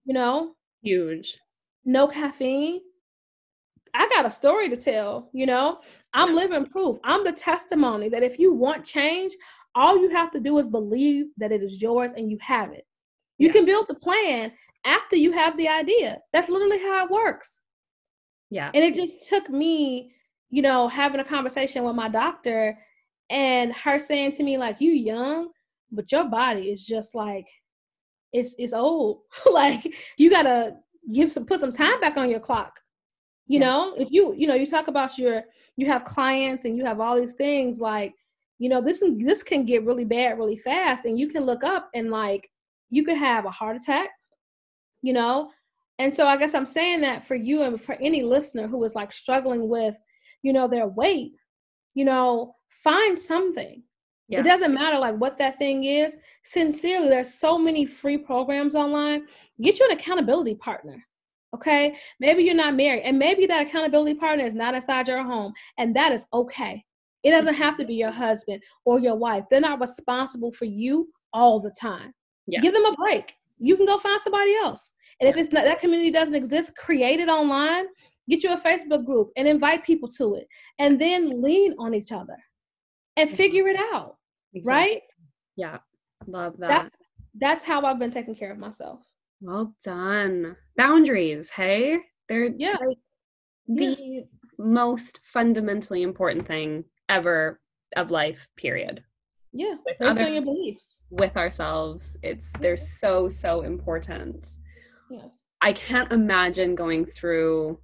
You 0.04 0.14
know? 0.14 0.52
Huge. 0.82 1.38
No 1.84 2.06
caffeine. 2.08 2.80
I 3.94 4.08
got 4.08 4.26
a 4.26 4.30
story 4.30 4.68
to 4.68 4.76
tell, 4.76 5.30
you 5.32 5.46
know? 5.46 5.80
I'm 6.14 6.34
living 6.34 6.66
proof. 6.66 6.98
I'm 7.04 7.24
the 7.24 7.32
testimony 7.32 8.08
that 8.08 8.22
if 8.22 8.38
you 8.38 8.52
want 8.52 8.84
change, 8.84 9.32
all 9.74 9.98
you 9.98 10.10
have 10.10 10.30
to 10.32 10.40
do 10.40 10.58
is 10.58 10.68
believe 10.68 11.26
that 11.38 11.52
it 11.52 11.62
is 11.62 11.80
yours 11.80 12.12
and 12.12 12.30
you 12.30 12.38
have 12.40 12.72
it. 12.72 12.84
You 13.38 13.48
yeah. 13.48 13.52
can 13.52 13.64
build 13.64 13.86
the 13.88 13.94
plan 13.94 14.52
after 14.84 15.16
you 15.16 15.32
have 15.32 15.56
the 15.56 15.68
idea. 15.68 16.18
That's 16.32 16.48
literally 16.48 16.78
how 16.78 17.04
it 17.04 17.10
works. 17.10 17.62
Yeah. 18.50 18.70
And 18.74 18.84
it 18.84 18.94
just 18.94 19.28
took 19.28 19.48
me, 19.48 20.12
you 20.50 20.62
know, 20.62 20.88
having 20.88 21.20
a 21.20 21.24
conversation 21.24 21.84
with 21.84 21.94
my 21.94 22.08
doctor 22.08 22.78
and 23.30 23.72
her 23.72 23.98
saying 23.98 24.32
to 24.32 24.42
me, 24.42 24.58
like, 24.58 24.80
you 24.80 24.90
young, 24.90 25.48
but 25.92 26.10
your 26.10 26.24
body 26.24 26.70
is 26.70 26.84
just 26.84 27.14
like 27.14 27.46
it's 28.32 28.54
it's 28.58 28.72
old. 28.72 29.22
like 29.52 29.92
you 30.16 30.30
gotta 30.30 30.76
give 31.12 31.32
some 31.32 31.46
put 31.46 31.60
some 31.60 31.72
time 31.72 32.00
back 32.00 32.16
on 32.16 32.30
your 32.30 32.40
clock. 32.40 32.78
You 33.46 33.58
yeah. 33.58 33.66
know, 33.66 33.94
if 33.96 34.08
you 34.10 34.34
you 34.34 34.46
know 34.46 34.54
you 34.54 34.66
talk 34.66 34.88
about 34.88 35.18
your 35.18 35.44
you 35.76 35.86
have 35.86 36.04
clients 36.04 36.64
and 36.64 36.76
you 36.76 36.84
have 36.84 37.00
all 37.00 37.18
these 37.18 37.32
things 37.32 37.80
like 37.80 38.14
you 38.60 38.68
know 38.68 38.80
this 38.80 39.02
this 39.16 39.42
can 39.42 39.64
get 39.64 39.84
really 39.84 40.04
bad 40.04 40.38
really 40.38 40.56
fast 40.56 41.06
and 41.06 41.18
you 41.18 41.28
can 41.28 41.44
look 41.44 41.64
up 41.64 41.90
and 41.94 42.10
like 42.10 42.48
you 42.90 43.04
could 43.04 43.16
have 43.16 43.46
a 43.46 43.50
heart 43.50 43.76
attack 43.76 44.10
you 45.02 45.12
know 45.12 45.50
and 45.98 46.12
so 46.12 46.26
i 46.26 46.36
guess 46.36 46.54
i'm 46.54 46.66
saying 46.66 47.00
that 47.00 47.26
for 47.26 47.34
you 47.34 47.62
and 47.62 47.80
for 47.80 47.94
any 47.94 48.22
listener 48.22 48.68
who 48.68 48.84
is 48.84 48.94
like 48.94 49.12
struggling 49.12 49.68
with 49.68 49.98
you 50.42 50.52
know 50.52 50.68
their 50.68 50.88
weight 50.88 51.32
you 51.94 52.04
know 52.04 52.54
find 52.68 53.18
something. 53.18 53.82
Yeah. 54.28 54.40
it 54.40 54.44
doesn't 54.44 54.72
matter 54.72 54.96
like 54.96 55.16
what 55.16 55.38
that 55.38 55.58
thing 55.58 55.84
is. 55.84 56.16
Sincerely 56.44 57.08
there's 57.08 57.34
so 57.34 57.58
many 57.58 57.84
free 57.84 58.16
programs 58.16 58.76
online. 58.76 59.26
Get 59.60 59.80
you 59.80 59.86
an 59.86 59.96
accountability 59.96 60.54
partner 60.54 61.04
okay? 61.54 61.96
Maybe 62.18 62.42
you're 62.42 62.54
not 62.54 62.76
married 62.76 63.02
and 63.02 63.18
maybe 63.18 63.46
that 63.46 63.66
accountability 63.66 64.14
partner 64.14 64.46
is 64.46 64.54
not 64.54 64.74
inside 64.74 65.08
your 65.08 65.22
home 65.22 65.52
and 65.78 65.94
that 65.96 66.12
is 66.12 66.26
okay. 66.32 66.84
It 67.22 67.30
doesn't 67.32 67.54
have 67.54 67.76
to 67.78 67.84
be 67.84 67.94
your 67.94 68.10
husband 68.10 68.62
or 68.84 68.98
your 68.98 69.16
wife. 69.16 69.44
They're 69.50 69.60
not 69.60 69.80
responsible 69.80 70.52
for 70.52 70.64
you 70.64 71.08
all 71.32 71.60
the 71.60 71.72
time. 71.78 72.12
Yeah. 72.46 72.60
give 72.60 72.72
them 72.72 72.86
a 72.86 72.94
break. 72.94 73.34
You 73.58 73.76
can 73.76 73.86
go 73.86 73.98
find 73.98 74.20
somebody 74.20 74.54
else. 74.56 74.92
And 75.20 75.28
if 75.28 75.36
it's 75.36 75.52
not 75.52 75.64
that 75.64 75.80
community 75.80 76.10
doesn't 76.10 76.34
exist, 76.34 76.76
create 76.76 77.20
it 77.20 77.28
online, 77.28 77.84
get 78.30 78.42
you 78.42 78.52
a 78.52 78.56
Facebook 78.56 79.04
group 79.04 79.30
and 79.36 79.46
invite 79.46 79.84
people 79.84 80.08
to 80.16 80.34
it. 80.36 80.46
And 80.78 81.00
then 81.00 81.42
lean 81.42 81.74
on 81.78 81.94
each 81.94 82.12
other 82.12 82.36
and 83.16 83.28
mm-hmm. 83.28 83.36
figure 83.36 83.68
it 83.68 83.78
out. 83.92 84.16
Exactly. 84.54 84.72
Right? 84.72 85.02
Yeah. 85.56 85.78
Love 86.26 86.56
that. 86.58 86.68
That's, 86.68 86.96
that's 87.38 87.64
how 87.64 87.82
I've 87.82 87.98
been 87.98 88.10
taking 88.10 88.34
care 88.34 88.52
of 88.52 88.58
myself. 88.58 89.00
Well 89.40 89.74
done. 89.84 90.56
Boundaries, 90.76 91.50
hey? 91.50 91.98
They're 92.28 92.50
yeah. 92.56 92.76
Like 92.84 92.98
the 93.66 93.96
yeah. 93.98 94.20
most 94.58 95.20
fundamentally 95.24 96.02
important 96.02 96.46
thing 96.46 96.84
ever 97.08 97.60
of 97.96 98.10
life, 98.10 98.48
period. 98.56 99.02
Yeah. 99.52 99.74
Based 99.84 100.00
other, 100.02 100.26
on 100.26 100.34
your 100.34 100.42
beliefs 100.42 101.00
with 101.10 101.36
ourselves 101.36 102.16
it's 102.22 102.52
they're 102.60 102.76
so 102.76 103.28
so 103.28 103.62
important 103.62 104.58
yes 105.10 105.40
i 105.60 105.72
can't 105.72 106.12
imagine 106.12 106.74
going 106.74 107.04
through 107.04 107.78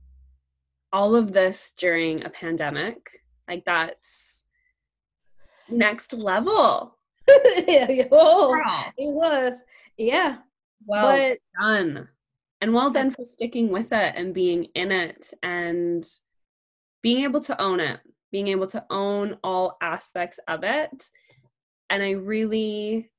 all 0.96 1.14
of 1.14 1.34
this 1.34 1.74
during 1.76 2.24
a 2.24 2.30
pandemic. 2.30 3.20
Like 3.46 3.66
that's 3.66 4.44
next 5.68 6.12
level. 6.12 6.96
Yeah, 7.66 8.04
oh, 8.12 8.56
it 8.96 9.12
was. 9.12 9.54
Yeah. 9.98 10.38
Well 10.86 11.16
but, 11.16 11.38
done. 11.60 12.08
And 12.60 12.72
well 12.72 12.90
done 12.90 13.10
for 13.10 13.24
sticking 13.24 13.68
with 13.68 13.92
it 13.92 14.14
and 14.16 14.32
being 14.32 14.68
in 14.74 14.90
it 14.90 15.34
and 15.42 16.06
being 17.02 17.24
able 17.24 17.40
to 17.40 17.60
own 17.60 17.80
it 17.80 18.00
being 18.32 18.48
able 18.48 18.66
to 18.66 18.84
own 18.90 19.36
all 19.44 19.76
aspects 19.80 20.38
of 20.48 20.62
it. 20.62 21.10
And 21.90 22.02
i 22.02 22.10
really 22.10 23.10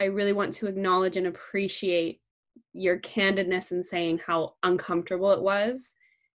I 0.00 0.04
really 0.04 0.32
want 0.32 0.52
to 0.54 0.66
acknowledge 0.66 1.16
and 1.16 1.26
appreciate 1.26 2.20
your 2.72 2.98
candidness 2.98 3.70
in 3.70 3.84
saying 3.84 4.20
how 4.26 4.54
uncomfortable 4.62 5.30
it 5.32 5.42
was 5.42 5.94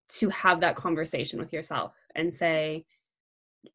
to 0.09 0.29
have 0.29 0.61
that 0.61 0.75
conversation 0.75 1.39
with 1.39 1.53
yourself 1.53 1.93
and 2.15 2.33
say, 2.33 2.85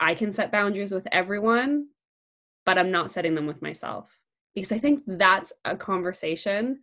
I 0.00 0.14
can 0.14 0.32
set 0.32 0.52
boundaries 0.52 0.92
with 0.92 1.06
everyone, 1.12 1.88
but 2.64 2.78
I'm 2.78 2.90
not 2.90 3.10
setting 3.10 3.34
them 3.34 3.46
with 3.46 3.62
myself. 3.62 4.10
Because 4.54 4.72
I 4.72 4.78
think 4.78 5.02
that's 5.06 5.52
a 5.64 5.76
conversation 5.76 6.80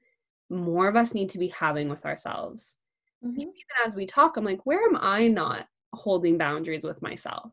more 0.50 0.88
of 0.88 0.96
us 0.96 1.14
need 1.14 1.30
to 1.30 1.38
be 1.38 1.48
having 1.50 1.90
with 1.90 2.06
ourselves. 2.06 2.76
Mm-hmm. 3.24 3.40
Even 3.40 3.54
as 3.86 3.96
we 3.96 4.06
talk, 4.06 4.38
I'm 4.38 4.46
like, 4.46 4.66
where 4.66 4.84
am 4.84 4.98
I 5.00 5.28
not 5.28 5.68
holding 5.94 6.38
boundaries 6.38 6.84
with 6.84 7.02
myself? 7.02 7.52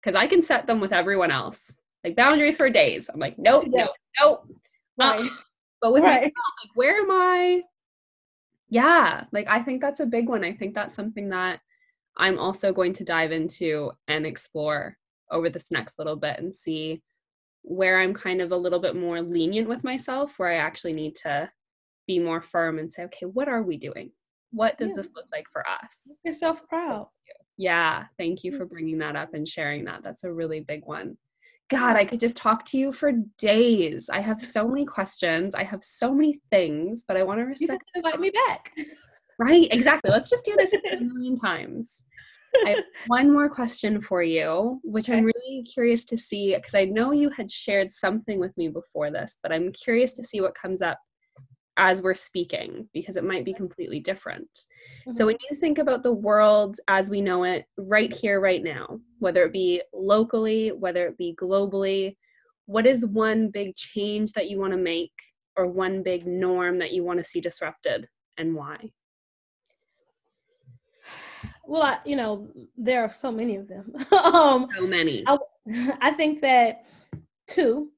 Because 0.00 0.14
I 0.14 0.26
can 0.26 0.42
set 0.42 0.66
them 0.66 0.80
with 0.80 0.92
everyone 0.92 1.30
else. 1.30 1.78
Like 2.04 2.14
boundaries 2.14 2.56
for 2.56 2.70
days. 2.70 3.10
I'm 3.12 3.18
like, 3.18 3.38
nope, 3.38 3.64
yeah. 3.68 3.86
nope, 3.86 3.96
nope. 4.20 4.48
Right. 4.96 5.26
Uh, 5.26 5.28
but 5.80 5.92
with 5.92 6.02
right. 6.04 6.20
myself, 6.20 6.34
like, 6.64 6.76
where 6.76 7.00
am 7.00 7.10
I? 7.10 7.62
Yeah, 8.70 9.24
like 9.32 9.46
I 9.48 9.62
think 9.62 9.80
that's 9.80 10.00
a 10.00 10.06
big 10.06 10.28
one. 10.28 10.44
I 10.44 10.52
think 10.52 10.74
that's 10.74 10.94
something 10.94 11.30
that 11.30 11.60
I'm 12.16 12.38
also 12.38 12.72
going 12.72 12.92
to 12.94 13.04
dive 13.04 13.32
into 13.32 13.92
and 14.08 14.26
explore 14.26 14.96
over 15.30 15.48
this 15.48 15.70
next 15.70 15.98
little 15.98 16.16
bit 16.16 16.38
and 16.38 16.52
see 16.52 17.02
where 17.62 18.00
I'm 18.00 18.14
kind 18.14 18.40
of 18.40 18.52
a 18.52 18.56
little 18.56 18.78
bit 18.78 18.96
more 18.96 19.20
lenient 19.20 19.68
with 19.68 19.84
myself, 19.84 20.32
where 20.38 20.50
I 20.50 20.56
actually 20.56 20.92
need 20.92 21.16
to 21.16 21.50
be 22.06 22.18
more 22.18 22.40
firm 22.40 22.78
and 22.78 22.90
say, 22.90 23.04
okay, 23.04 23.26
what 23.26 23.48
are 23.48 23.62
we 23.62 23.76
doing? 23.76 24.10
What 24.50 24.78
does 24.78 24.90
yeah. 24.90 24.96
this 24.96 25.10
look 25.14 25.26
like 25.30 25.46
for 25.52 25.68
us? 25.68 26.18
Make 26.24 26.32
yourself 26.32 26.66
proud. 26.68 27.08
Yeah, 27.56 28.04
thank 28.16 28.44
you 28.44 28.52
mm. 28.52 28.58
for 28.58 28.64
bringing 28.64 28.98
that 28.98 29.16
up 29.16 29.34
and 29.34 29.46
sharing 29.46 29.84
that. 29.84 30.02
That's 30.02 30.24
a 30.24 30.32
really 30.32 30.60
big 30.60 30.84
one. 30.86 31.18
God, 31.68 31.96
I 31.96 32.04
could 32.04 32.20
just 32.20 32.36
talk 32.36 32.64
to 32.66 32.78
you 32.78 32.92
for 32.92 33.12
days. 33.38 34.08
I 34.10 34.20
have 34.20 34.40
so 34.40 34.66
many 34.66 34.86
questions. 34.86 35.54
I 35.54 35.64
have 35.64 35.84
so 35.84 36.14
many 36.14 36.40
things, 36.50 37.04
but 37.06 37.16
I 37.16 37.22
want 37.22 37.40
to 37.40 37.44
respect. 37.44 37.90
You 37.94 38.02
invite 38.02 38.20
me 38.20 38.30
back. 38.30 38.72
Right, 39.40 39.68
exactly. 39.70 40.10
Let's 40.10 40.28
just 40.28 40.44
do 40.44 40.56
this 40.58 40.74
a 40.74 40.96
million 40.96 41.36
times. 41.36 42.02
I 42.66 42.70
have 42.70 42.84
one 43.06 43.32
more 43.32 43.48
question 43.48 44.02
for 44.02 44.20
you, 44.20 44.80
which 44.82 45.08
okay. 45.08 45.18
I'm 45.18 45.26
really 45.26 45.62
curious 45.62 46.04
to 46.06 46.18
see 46.18 46.56
because 46.56 46.74
I 46.74 46.86
know 46.86 47.12
you 47.12 47.30
had 47.30 47.48
shared 47.48 47.92
something 47.92 48.40
with 48.40 48.56
me 48.56 48.66
before 48.66 49.12
this, 49.12 49.38
but 49.40 49.52
I'm 49.52 49.70
curious 49.70 50.12
to 50.14 50.24
see 50.24 50.40
what 50.40 50.56
comes 50.56 50.82
up 50.82 50.98
as 51.78 52.02
we're 52.02 52.14
speaking 52.14 52.88
because 52.92 53.16
it 53.16 53.24
might 53.24 53.44
be 53.44 53.54
completely 53.54 54.00
different. 54.00 54.48
Mm-hmm. 54.52 55.12
So, 55.12 55.26
when 55.26 55.36
you 55.48 55.56
think 55.56 55.78
about 55.78 56.02
the 56.02 56.12
world 56.12 56.78
as 56.88 57.08
we 57.08 57.20
know 57.20 57.44
it 57.44 57.64
right 57.78 58.12
here, 58.12 58.40
right 58.40 58.62
now, 58.62 59.00
whether 59.20 59.44
it 59.44 59.52
be 59.52 59.80
locally, 59.94 60.72
whether 60.72 61.06
it 61.06 61.16
be 61.16 61.34
globally, 61.40 62.16
what 62.66 62.86
is 62.86 63.06
one 63.06 63.48
big 63.48 63.76
change 63.76 64.32
that 64.32 64.50
you 64.50 64.58
want 64.58 64.72
to 64.72 64.78
make 64.78 65.12
or 65.56 65.66
one 65.66 66.02
big 66.02 66.26
norm 66.26 66.78
that 66.80 66.92
you 66.92 67.02
want 67.02 67.18
to 67.18 67.24
see 67.24 67.40
disrupted 67.40 68.08
and 68.36 68.54
why? 68.54 68.90
well 71.68 71.82
I, 71.82 71.98
you 72.04 72.16
know 72.16 72.48
there 72.76 73.04
are 73.04 73.10
so 73.10 73.30
many 73.30 73.56
of 73.56 73.68
them 73.68 73.92
um 74.12 74.68
so 74.74 74.86
many 74.86 75.22
I, 75.26 75.36
I, 76.00 76.10
think 76.12 76.40
that 76.40 76.84
two 77.46 77.90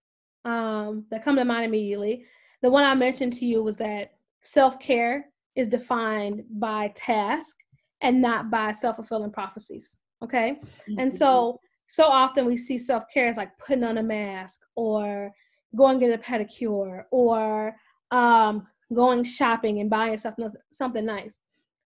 um 0.44 1.06
that 1.10 1.24
come 1.24 1.36
to 1.36 1.44
mind 1.44 1.66
immediately 1.66 2.26
the 2.62 2.70
one 2.70 2.84
i 2.84 2.94
mentioned 2.94 3.32
to 3.32 3.46
you 3.46 3.62
was 3.62 3.76
that 3.76 4.12
self-care 4.40 5.26
is 5.56 5.68
defined 5.68 6.42
by 6.52 6.88
task 6.94 7.56
and 8.02 8.20
not 8.20 8.50
by 8.50 8.72
self-fulfilling 8.72 9.30
prophecies 9.30 9.98
okay 10.22 10.58
mm-hmm. 10.60 10.98
and 10.98 11.14
so 11.14 11.58
so 11.86 12.04
often 12.04 12.46
we 12.46 12.56
see 12.56 12.78
self-care 12.78 13.26
as 13.26 13.36
like 13.36 13.50
putting 13.58 13.84
on 13.84 13.98
a 13.98 14.02
mask 14.02 14.60
or 14.76 15.30
going 15.76 15.98
get 15.98 16.12
a 16.12 16.18
pedicure 16.22 17.02
or 17.10 17.74
um 18.10 18.66
going 18.94 19.22
shopping 19.22 19.80
and 19.80 19.90
buying 19.90 20.12
yourself 20.12 20.34
something 20.72 21.04
nice 21.04 21.40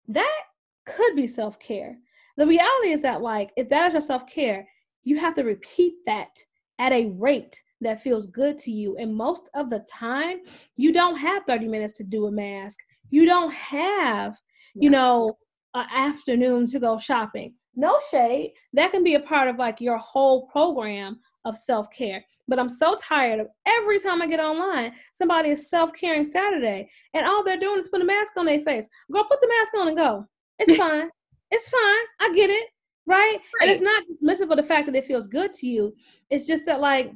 that 0.08 0.42
could 0.84 1.16
be 1.16 1.26
self 1.26 1.58
care. 1.58 1.96
The 2.36 2.46
reality 2.46 2.90
is 2.90 3.02
that, 3.02 3.22
like, 3.22 3.50
if 3.56 3.68
that 3.68 3.88
is 3.88 3.92
your 3.92 4.00
self 4.00 4.26
care, 4.26 4.68
you 5.04 5.18
have 5.18 5.34
to 5.34 5.42
repeat 5.42 5.94
that 6.06 6.36
at 6.78 6.92
a 6.92 7.06
rate 7.18 7.60
that 7.84 8.02
feels 8.02 8.26
good 8.26 8.58
to 8.58 8.70
you. 8.70 8.96
And 8.96 9.14
most 9.14 9.48
of 9.54 9.70
the 9.70 9.84
time, 9.90 10.38
you 10.76 10.92
don't 10.92 11.16
have 11.16 11.44
30 11.46 11.68
minutes 11.68 11.96
to 11.98 12.04
do 12.04 12.26
a 12.26 12.30
mask. 12.30 12.78
You 13.10 13.26
don't 13.26 13.52
have, 13.52 14.36
you 14.74 14.90
know, 14.90 15.36
an 15.74 15.86
afternoon 15.94 16.66
to 16.66 16.78
go 16.78 16.98
shopping. 16.98 17.54
No 17.76 17.98
shade. 18.10 18.54
That 18.72 18.92
can 18.92 19.02
be 19.02 19.14
a 19.14 19.20
part 19.20 19.48
of 19.48 19.56
like 19.56 19.80
your 19.80 19.98
whole 19.98 20.46
program 20.46 21.18
of 21.44 21.56
self 21.56 21.90
care. 21.90 22.24
But 22.46 22.58
I'm 22.58 22.68
so 22.68 22.96
tired 23.00 23.40
of 23.40 23.48
every 23.66 23.98
time 23.98 24.20
I 24.20 24.26
get 24.26 24.40
online, 24.40 24.92
somebody 25.12 25.50
is 25.50 25.70
self 25.70 25.92
caring 25.92 26.24
Saturday 26.24 26.90
and 27.14 27.26
all 27.26 27.42
they're 27.42 27.58
doing 27.58 27.80
is 27.80 27.88
put 27.88 28.02
a 28.02 28.04
mask 28.04 28.32
on 28.36 28.46
their 28.46 28.60
face. 28.60 28.88
Girl, 29.10 29.24
put 29.24 29.40
the 29.40 29.48
mask 29.48 29.74
on 29.74 29.88
and 29.88 29.96
go. 29.96 30.26
It's 30.58 30.76
fine. 30.76 31.08
It's 31.50 31.68
fine. 31.68 32.04
I 32.20 32.34
get 32.34 32.50
it. 32.50 32.68
Right? 33.06 33.36
right? 33.36 33.40
And 33.62 33.70
it's 33.70 33.82
not 33.82 34.02
missing 34.20 34.48
for 34.48 34.56
the 34.56 34.62
fact 34.62 34.86
that 34.86 34.96
it 34.96 35.04
feels 35.04 35.26
good 35.26 35.52
to 35.54 35.66
you. 35.66 35.94
It's 36.30 36.46
just 36.46 36.66
that 36.66 36.80
like 36.80 37.12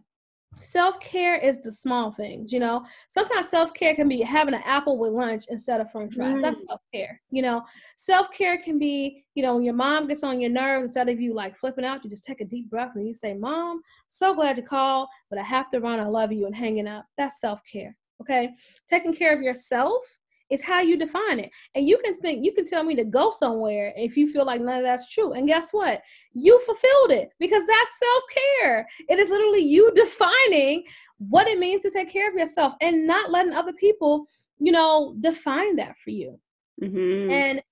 self-care 0.59 1.37
is 1.37 1.61
the 1.61 1.71
small 1.71 2.11
things, 2.11 2.53
you 2.53 2.59
know. 2.59 2.85
Sometimes 3.09 3.49
self-care 3.49 3.95
can 3.95 4.09
be 4.09 4.21
having 4.23 4.55
an 4.55 4.63
apple 4.65 4.99
with 4.99 5.13
lunch 5.13 5.45
instead 5.49 5.81
of 5.81 5.91
french 5.91 6.15
fries. 6.15 6.39
Mm. 6.39 6.43
That's 6.43 6.67
self-care, 6.67 7.21
you 7.31 7.43
know. 7.43 7.63
Self-care 7.97 8.59
can 8.59 8.79
be, 8.79 9.25
you 9.35 9.43
know, 9.43 9.55
when 9.55 9.65
your 9.65 9.75
mom 9.75 10.09
gets 10.09 10.25
on 10.25 10.41
your 10.41 10.51
nerves, 10.51 10.91
instead 10.91 11.09
of 11.09 11.21
you 11.21 11.35
like 11.35 11.57
flipping 11.57 11.85
out, 11.85 12.03
you 12.03 12.11
just 12.11 12.25
take 12.25 12.41
a 12.41 12.45
deep 12.45 12.69
breath 12.71 12.93
and 12.97 13.07
you 13.07 13.15
say, 13.15 13.35
Mom, 13.35 13.81
so 14.09 14.35
glad 14.35 14.57
you 14.57 14.63
called, 14.63 15.09
but 15.31 15.39
I 15.39 15.43
have 15.45 15.69
to 15.71 15.81
run. 15.81 16.01
I 16.01 16.07
love 16.07 16.33
you 16.33 16.47
and 16.47 16.57
hanging 16.57 16.89
up. 16.89 17.05
That's 17.17 17.41
self-care. 17.41 17.97
Okay. 18.21 18.51
Taking 18.89 19.15
care 19.15 19.35
of 19.35 19.43
yourself 19.43 20.03
it's 20.51 20.63
how 20.63 20.81
you 20.81 20.97
define 20.97 21.39
it. 21.41 21.51
And 21.75 21.87
you 21.87 21.99
can 21.99 22.19
think, 22.21 22.45
you 22.45 22.53
can 22.53 22.65
tell 22.65 22.83
me 22.83 22.95
to 22.97 23.05
go 23.05 23.31
somewhere 23.31 23.93
if 23.97 24.17
you 24.17 24.29
feel 24.29 24.45
like 24.45 24.61
none 24.61 24.79
of 24.79 24.83
that's 24.83 25.09
true. 25.09 25.33
And 25.33 25.47
guess 25.47 25.73
what? 25.73 26.03
You 26.33 26.59
fulfilled 26.61 27.11
it 27.11 27.31
because 27.39 27.67
that's 27.67 27.99
self 27.99 28.23
care. 28.61 28.89
It 29.09 29.19
is 29.19 29.31
literally 29.31 29.63
you 29.63 29.93
defining 29.95 30.85
what 31.19 31.49
it 31.49 31.59
means 31.59 31.83
to 31.83 31.91
take 31.91 32.11
care 32.11 32.29
of 32.29 32.37
yourself 32.37 32.75
and 32.81 33.07
not 33.07 33.31
letting 33.31 33.53
other 33.53 33.73
people, 33.73 34.27
you 34.59 34.73
know, 34.73 35.15
define 35.21 35.77
that 35.77 35.99
for 35.99 36.11
you. 36.11 36.39
Mm-hmm. 36.83 37.31
And 37.31 37.63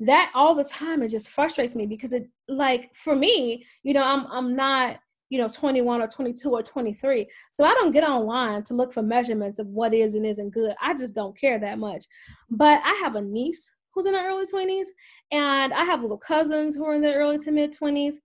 that 0.00 0.30
all 0.34 0.54
the 0.54 0.64
time 0.64 1.02
it 1.02 1.08
just 1.08 1.28
frustrates 1.28 1.74
me 1.74 1.84
because 1.84 2.12
it 2.12 2.28
like 2.48 2.94
for 2.94 3.16
me 3.16 3.64
you 3.82 3.92
know 3.92 4.02
i'm 4.02 4.26
i'm 4.30 4.54
not 4.54 5.00
you 5.30 5.38
know 5.38 5.48
21 5.48 6.00
or 6.00 6.06
22 6.06 6.50
or 6.50 6.62
23 6.62 7.26
so 7.50 7.64
i 7.64 7.74
don't 7.74 7.90
get 7.90 8.08
online 8.08 8.62
to 8.62 8.74
look 8.74 8.92
for 8.92 9.02
measurements 9.02 9.58
of 9.58 9.66
what 9.68 9.94
is 9.94 10.14
and 10.14 10.26
isn't 10.26 10.50
good. 10.50 10.74
I 10.80 10.94
just 10.94 11.14
don't 11.14 11.38
care 11.38 11.58
that 11.58 11.78
much. 11.78 12.04
But 12.50 12.80
i 12.84 12.92
have 13.02 13.16
a 13.16 13.20
niece 13.20 13.70
who's 13.92 14.06
in 14.06 14.14
her 14.14 14.28
early 14.28 14.46
20s 14.46 14.88
and 15.32 15.72
i 15.72 15.84
have 15.84 16.02
little 16.02 16.18
cousins 16.18 16.74
who 16.74 16.84
are 16.84 16.94
in 16.94 17.02
their 17.02 17.18
early 17.18 17.38
to 17.38 17.50
mid 17.50 17.76
20s 17.76 18.16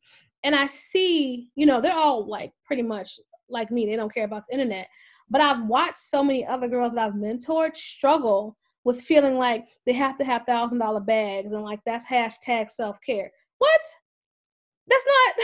and 0.44 0.56
i 0.56 0.68
see 0.68 1.50
you 1.56 1.66
know 1.66 1.82
they're 1.82 1.98
all 1.98 2.28
like 2.28 2.52
pretty 2.66 2.84
much 2.84 3.20
like 3.50 3.72
me. 3.72 3.86
They 3.86 3.96
don't 3.96 4.14
care 4.14 4.26
about 4.26 4.44
the 4.48 4.54
internet. 4.54 4.88
But 5.30 5.42
i've 5.42 5.66
watched 5.68 6.00
so 6.00 6.24
many 6.24 6.46
other 6.46 6.68
girls 6.68 6.94
that 6.94 7.06
i've 7.06 7.14
mentored 7.14 7.76
struggle 7.76 8.58
with 8.84 9.02
feeling 9.02 9.38
like 9.38 9.66
they 9.86 9.94
have 9.94 10.18
to 10.18 10.24
have 10.26 10.46
thousand 10.46 10.80
dollar 10.80 11.00
bags 11.00 11.54
and 11.54 11.64
like 11.64 11.80
that's 11.86 12.06
hashtag 12.06 12.70
self-care. 12.70 13.32
What 13.60 13.82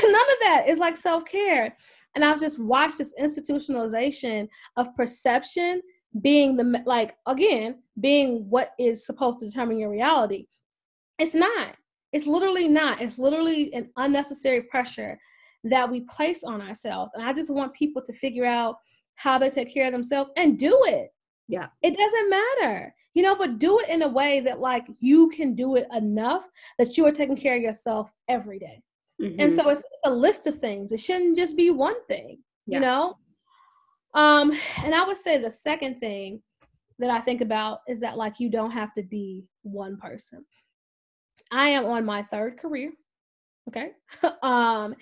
none 0.11 0.31
of 0.31 0.37
that 0.41 0.65
is 0.67 0.79
like 0.79 0.97
self-care. 0.97 1.75
And 2.15 2.25
i've 2.25 2.39
just 2.39 2.59
watched 2.59 2.97
this 2.97 3.13
institutionalization 3.21 4.47
of 4.77 4.95
perception 4.95 5.81
being 6.21 6.55
the 6.55 6.81
like 6.85 7.15
again 7.27 7.75
being 7.99 8.49
what 8.49 8.71
is 8.79 9.05
supposed 9.05 9.39
to 9.39 9.45
determine 9.45 9.77
your 9.77 9.91
reality. 9.91 10.45
It's 11.19 11.35
not. 11.35 11.75
It's 12.13 12.25
literally 12.25 12.67
not. 12.67 13.01
It's 13.01 13.19
literally 13.19 13.73
an 13.73 13.89
unnecessary 13.97 14.63
pressure 14.63 15.19
that 15.65 15.89
we 15.89 16.01
place 16.01 16.43
on 16.43 16.61
ourselves. 16.61 17.11
And 17.13 17.23
i 17.23 17.33
just 17.33 17.49
want 17.49 17.73
people 17.73 18.01
to 18.03 18.13
figure 18.13 18.45
out 18.45 18.77
how 19.15 19.37
they 19.37 19.49
take 19.49 19.73
care 19.73 19.87
of 19.87 19.91
themselves 19.91 20.31
and 20.37 20.57
do 20.57 20.79
it. 20.85 21.09
Yeah. 21.47 21.67
It 21.81 21.97
doesn't 21.97 22.29
matter. 22.29 22.93
You 23.13 23.23
know 23.23 23.35
but 23.35 23.59
do 23.59 23.79
it 23.79 23.89
in 23.89 24.03
a 24.03 24.07
way 24.07 24.39
that 24.41 24.59
like 24.59 24.87
you 24.99 25.29
can 25.29 25.55
do 25.55 25.75
it 25.75 25.87
enough 25.93 26.47
that 26.77 26.95
you 26.95 27.05
are 27.05 27.11
taking 27.11 27.35
care 27.35 27.57
of 27.57 27.61
yourself 27.61 28.11
every 28.29 28.59
day 28.59 28.81
Mm-hmm. 29.21 29.39
And 29.39 29.51
so 29.51 29.69
it's, 29.69 29.81
it's, 29.81 30.01
a 30.05 30.11
list 30.11 30.47
of 30.47 30.59
things. 30.59 30.91
It 30.91 30.99
shouldn't 30.99 31.35
just 31.35 31.57
be 31.57 31.69
one 31.71 32.05
thing, 32.07 32.39
yeah. 32.65 32.77
you 32.77 32.81
know? 32.81 33.15
Um, 34.13 34.51
and 34.83 34.95
I 34.95 35.05
would 35.05 35.17
say 35.17 35.37
the 35.37 35.51
second 35.51 35.99
thing 35.99 36.41
that 36.99 37.09
I 37.09 37.19
think 37.19 37.41
about 37.41 37.79
is 37.87 37.99
that 38.01 38.17
like 38.17 38.39
you 38.39 38.49
don't 38.49 38.71
have 38.71 38.93
to 38.93 39.03
be 39.03 39.45
one 39.63 39.97
person. 39.97 40.45
I 41.51 41.69
am 41.69 41.85
on 41.85 42.05
my 42.05 42.23
third 42.23 42.57
career. 42.57 42.91
Okay. 43.67 43.91
um, 44.43 44.95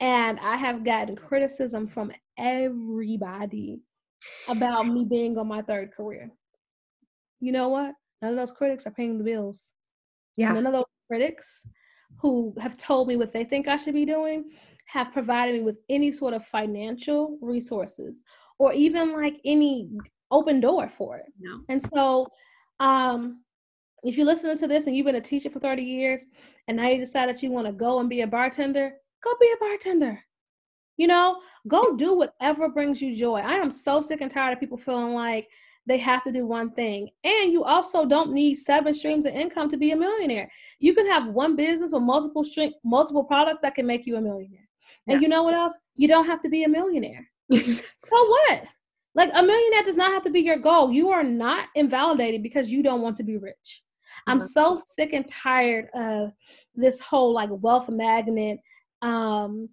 and 0.00 0.38
I 0.40 0.56
have 0.56 0.84
gotten 0.84 1.16
criticism 1.16 1.88
from 1.88 2.12
everybody 2.38 3.80
about 4.48 4.86
me 4.86 5.04
being 5.04 5.36
on 5.38 5.48
my 5.48 5.62
third 5.62 5.92
career. 5.92 6.30
You 7.40 7.52
know 7.52 7.68
what? 7.68 7.94
None 8.22 8.32
of 8.32 8.36
those 8.36 8.50
critics 8.50 8.86
are 8.86 8.92
paying 8.92 9.18
the 9.18 9.24
bills. 9.24 9.72
Yeah. 10.36 10.52
None 10.52 10.66
of 10.66 10.72
those 10.72 10.84
critics 11.08 11.62
who 12.20 12.54
have 12.60 12.76
told 12.76 13.08
me 13.08 13.16
what 13.16 13.32
they 13.32 13.44
think 13.44 13.68
I 13.68 13.76
should 13.76 13.94
be 13.94 14.04
doing 14.04 14.44
have 14.86 15.12
provided 15.12 15.54
me 15.54 15.62
with 15.62 15.78
any 15.88 16.10
sort 16.10 16.34
of 16.34 16.44
financial 16.46 17.38
resources 17.40 18.22
or 18.58 18.72
even 18.72 19.12
like 19.12 19.36
any 19.44 19.88
open 20.30 20.60
door 20.60 20.88
for 20.88 21.18
it. 21.18 21.26
No. 21.40 21.60
And 21.68 21.80
so 21.82 22.26
um 22.80 23.42
if 24.02 24.16
you're 24.16 24.26
listening 24.26 24.56
to 24.56 24.68
this 24.68 24.86
and 24.86 24.96
you've 24.96 25.06
been 25.06 25.16
a 25.16 25.20
teacher 25.20 25.50
for 25.50 25.58
30 25.58 25.82
years 25.82 26.26
and 26.68 26.76
now 26.76 26.88
you 26.88 26.98
decide 26.98 27.28
that 27.28 27.42
you 27.42 27.50
want 27.50 27.66
to 27.66 27.72
go 27.72 27.98
and 27.98 28.08
be 28.08 28.20
a 28.20 28.26
bartender, 28.26 28.92
go 29.24 29.32
be 29.40 29.52
a 29.52 29.56
bartender. 29.58 30.22
You 30.96 31.06
know, 31.06 31.40
go 31.66 31.96
do 31.96 32.16
whatever 32.16 32.68
brings 32.68 33.00
you 33.00 33.14
joy. 33.14 33.38
I 33.38 33.54
am 33.54 33.70
so 33.70 34.00
sick 34.00 34.20
and 34.20 34.30
tired 34.30 34.52
of 34.52 34.60
people 34.60 34.76
feeling 34.76 35.14
like 35.14 35.48
they 35.88 35.98
have 35.98 36.22
to 36.22 36.30
do 36.30 36.46
one 36.46 36.70
thing. 36.70 37.08
And 37.24 37.50
you 37.50 37.64
also 37.64 38.04
don't 38.04 38.32
need 38.32 38.56
seven 38.56 38.94
streams 38.94 39.24
of 39.24 39.34
income 39.34 39.70
to 39.70 39.78
be 39.78 39.92
a 39.92 39.96
millionaire. 39.96 40.50
You 40.78 40.94
can 40.94 41.06
have 41.06 41.28
one 41.28 41.56
business 41.56 41.94
or 41.94 42.00
multiple 42.00 42.44
stream, 42.44 42.72
multiple 42.84 43.24
products 43.24 43.60
that 43.62 43.74
can 43.74 43.86
make 43.86 44.06
you 44.06 44.16
a 44.16 44.20
millionaire. 44.20 44.68
Yeah. 45.06 45.14
And 45.14 45.22
you 45.22 45.28
know 45.28 45.42
what 45.42 45.54
else? 45.54 45.76
You 45.96 46.06
don't 46.06 46.26
have 46.26 46.42
to 46.42 46.50
be 46.50 46.64
a 46.64 46.68
millionaire. 46.68 47.26
so 47.50 47.82
what? 48.10 48.62
Like 49.14 49.30
a 49.34 49.42
millionaire 49.42 49.82
does 49.82 49.96
not 49.96 50.12
have 50.12 50.22
to 50.24 50.30
be 50.30 50.40
your 50.40 50.58
goal. 50.58 50.92
You 50.92 51.08
are 51.08 51.24
not 51.24 51.68
invalidated 51.74 52.42
because 52.42 52.70
you 52.70 52.82
don't 52.82 53.00
want 53.00 53.16
to 53.16 53.24
be 53.24 53.38
rich. 53.38 53.82
I'm 54.26 54.38
mm-hmm. 54.38 54.46
so 54.46 54.80
sick 54.86 55.14
and 55.14 55.26
tired 55.26 55.88
of 55.94 56.32
this 56.74 57.00
whole 57.00 57.32
like 57.32 57.48
wealth 57.50 57.88
magnet 57.88 58.58
um 59.02 59.68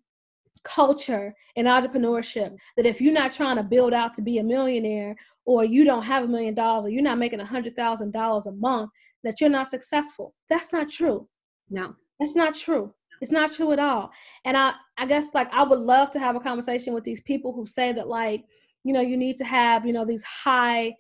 culture 0.64 1.34
and 1.56 1.68
entrepreneurship 1.68 2.56
that 2.76 2.86
if 2.86 3.00
you're 3.00 3.14
not 3.14 3.32
trying 3.32 3.56
to 3.56 3.64
build 3.64 3.94
out 3.94 4.14
to 4.14 4.22
be 4.22 4.40
a 4.40 4.44
millionaire 4.44 5.16
or 5.46 5.64
you 5.64 5.84
don't 5.84 6.04
have 6.04 6.24
a 6.24 6.28
million 6.28 6.54
dollars 6.54 6.86
or 6.86 6.90
you're 6.90 7.04
not 7.04 7.20
making 7.20 7.40
a 7.40 7.46
hundred 7.46 7.76
thousand 7.76 8.12
dollars 8.12 8.48
a 8.48 8.52
month 8.52 8.90
that 9.24 9.40
you're 9.40 9.50
not 9.50 9.70
successful. 9.70 10.34
That's 10.50 10.72
not 10.72 10.90
true. 10.90 11.28
No. 11.70 11.96
That's 12.20 12.36
not 12.36 12.56
true. 12.56 12.94
It's 13.22 13.32
not 13.32 13.54
true 13.54 13.72
at 13.72 13.80
all. 13.80 14.12
And 14.44 14.58
I, 14.58 14.74
I 14.98 15.06
guess 15.06 15.28
like 15.34 15.52
I 15.54 15.64
would 15.64 15.80
love 15.80 16.12
to 16.12 16.20
have 16.20 16.36
a 16.36 16.40
conversation 16.40 16.94
with 16.94 17.04
these 17.04 17.22
people 17.22 17.54
who 17.54 17.66
say 17.66 17.94
that 17.94 18.08
like, 18.08 18.44
you 18.84 18.94
know, 18.94 19.02
you 19.02 19.18
need 19.18 19.38
to 19.38 19.46
have, 19.46 19.86
you 19.86 19.94
know, 19.94 20.06
these 20.06 20.24
high 20.24 20.94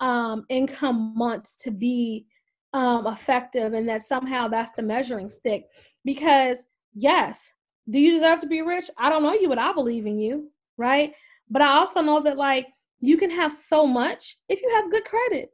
um, 0.00 0.44
income 0.48 1.12
months 1.16 1.56
to 1.56 1.70
be 1.70 2.26
um, 2.72 3.06
effective 3.06 3.72
and 3.74 3.88
that 3.88 4.02
somehow 4.02 4.48
that's 4.48 4.72
the 4.72 4.82
measuring 4.82 5.30
stick. 5.30 5.64
Because 6.04 6.66
yes, 6.92 7.52
do 7.88 7.98
you 7.98 8.12
deserve 8.12 8.40
to 8.40 8.46
be 8.46 8.62
rich? 8.62 8.90
I 8.98 9.08
don't 9.08 9.22
know 9.22 9.34
you, 9.34 9.48
but 9.48 9.58
I 9.58 9.72
believe 9.72 10.06
in 10.06 10.18
you, 10.18 10.50
right? 10.76 11.12
But 11.48 11.62
I 11.62 11.68
also 11.78 12.00
know 12.00 12.20
that 12.22 12.36
like 12.36 12.66
you 13.00 13.16
can 13.16 13.30
have 13.30 13.52
so 13.52 13.86
much 13.86 14.36
if 14.48 14.60
you 14.62 14.70
have 14.74 14.90
good 14.90 15.04
credit. 15.04 15.50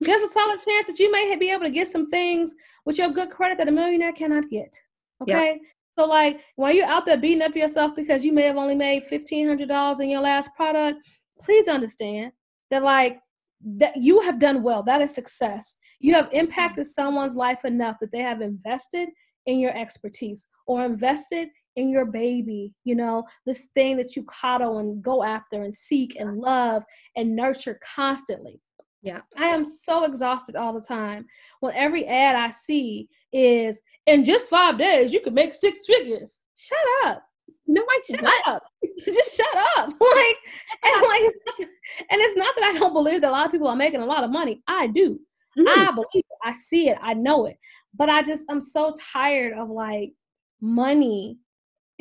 There's 0.00 0.22
a 0.22 0.28
solid 0.28 0.60
chance 0.62 0.88
that 0.88 0.98
you 0.98 1.10
may 1.10 1.34
be 1.36 1.50
able 1.50 1.64
to 1.64 1.70
get 1.70 1.88
some 1.88 2.10
things 2.10 2.54
with 2.84 2.98
your 2.98 3.10
good 3.10 3.30
credit 3.30 3.56
that 3.58 3.68
a 3.68 3.72
millionaire 3.72 4.12
cannot 4.12 4.50
get. 4.50 4.74
Okay. 5.22 5.58
So 5.98 6.04
like 6.04 6.40
while 6.56 6.74
you're 6.74 6.86
out 6.86 7.06
there 7.06 7.16
beating 7.16 7.42
up 7.42 7.56
yourself 7.56 7.92
because 7.96 8.24
you 8.24 8.32
may 8.32 8.42
have 8.42 8.58
only 8.58 8.74
made 8.74 9.04
fifteen 9.04 9.48
hundred 9.48 9.68
dollars 9.68 10.00
in 10.00 10.10
your 10.10 10.20
last 10.20 10.50
product, 10.54 10.98
please 11.40 11.68
understand 11.68 12.32
that 12.70 12.82
like 12.82 13.18
that 13.64 13.96
you 13.96 14.20
have 14.20 14.38
done 14.38 14.62
well. 14.62 14.82
That 14.82 15.00
is 15.00 15.14
success. 15.14 15.76
You 15.98 16.12
have 16.12 16.28
impacted 16.32 16.86
someone's 16.86 17.36
life 17.36 17.64
enough 17.64 17.96
that 18.00 18.12
they 18.12 18.20
have 18.20 18.42
invested 18.42 19.08
in 19.46 19.58
your 19.58 19.74
expertise 19.74 20.46
or 20.66 20.84
invested 20.84 21.48
in 21.76 21.90
your 21.90 22.06
baby, 22.06 22.72
you 22.84 22.94
know, 22.94 23.24
this 23.44 23.68
thing 23.74 23.96
that 23.98 24.16
you 24.16 24.24
coddle 24.24 24.78
and 24.78 25.02
go 25.02 25.22
after 25.22 25.62
and 25.62 25.74
seek 25.74 26.16
and 26.18 26.38
love 26.38 26.82
and 27.16 27.36
nurture 27.36 27.78
constantly. 27.94 28.60
Yeah. 29.02 29.20
I 29.36 29.46
am 29.46 29.64
so 29.64 30.04
exhausted 30.04 30.56
all 30.56 30.72
the 30.72 30.80
time 30.80 31.26
when 31.60 31.74
every 31.74 32.06
ad 32.06 32.34
I 32.34 32.50
see 32.50 33.08
is 33.32 33.80
in 34.06 34.24
just 34.24 34.50
five 34.50 34.78
days 34.78 35.12
you 35.12 35.20
can 35.20 35.34
make 35.34 35.54
six 35.54 35.86
figures. 35.86 36.42
Shut 36.56 36.78
up. 37.04 37.22
No, 37.68 37.82
I 37.88 38.00
shut 38.08 38.22
what? 38.22 38.48
up. 38.48 38.62
Just 39.04 39.36
shut 39.36 39.46
up. 39.76 39.92
Like 40.00 40.36
and 40.82 41.02
like 41.02 41.68
and 42.10 42.20
it's 42.20 42.36
not 42.36 42.54
that 42.56 42.74
I 42.74 42.78
don't 42.78 42.92
believe 42.92 43.20
that 43.20 43.30
a 43.30 43.32
lot 43.32 43.46
of 43.46 43.52
people 43.52 43.68
are 43.68 43.76
making 43.76 44.00
a 44.00 44.06
lot 44.06 44.24
of 44.24 44.30
money. 44.30 44.62
I 44.66 44.88
do. 44.88 45.20
Mm-hmm. 45.58 45.68
I 45.68 45.90
believe 45.92 46.06
it. 46.14 46.38
I 46.44 46.52
see 46.52 46.88
it. 46.88 46.98
I 47.00 47.14
know 47.14 47.46
it. 47.46 47.56
But 47.94 48.08
I 48.08 48.22
just 48.22 48.44
I'm 48.50 48.60
so 48.60 48.92
tired 49.12 49.56
of 49.56 49.68
like 49.68 50.12
money 50.60 51.38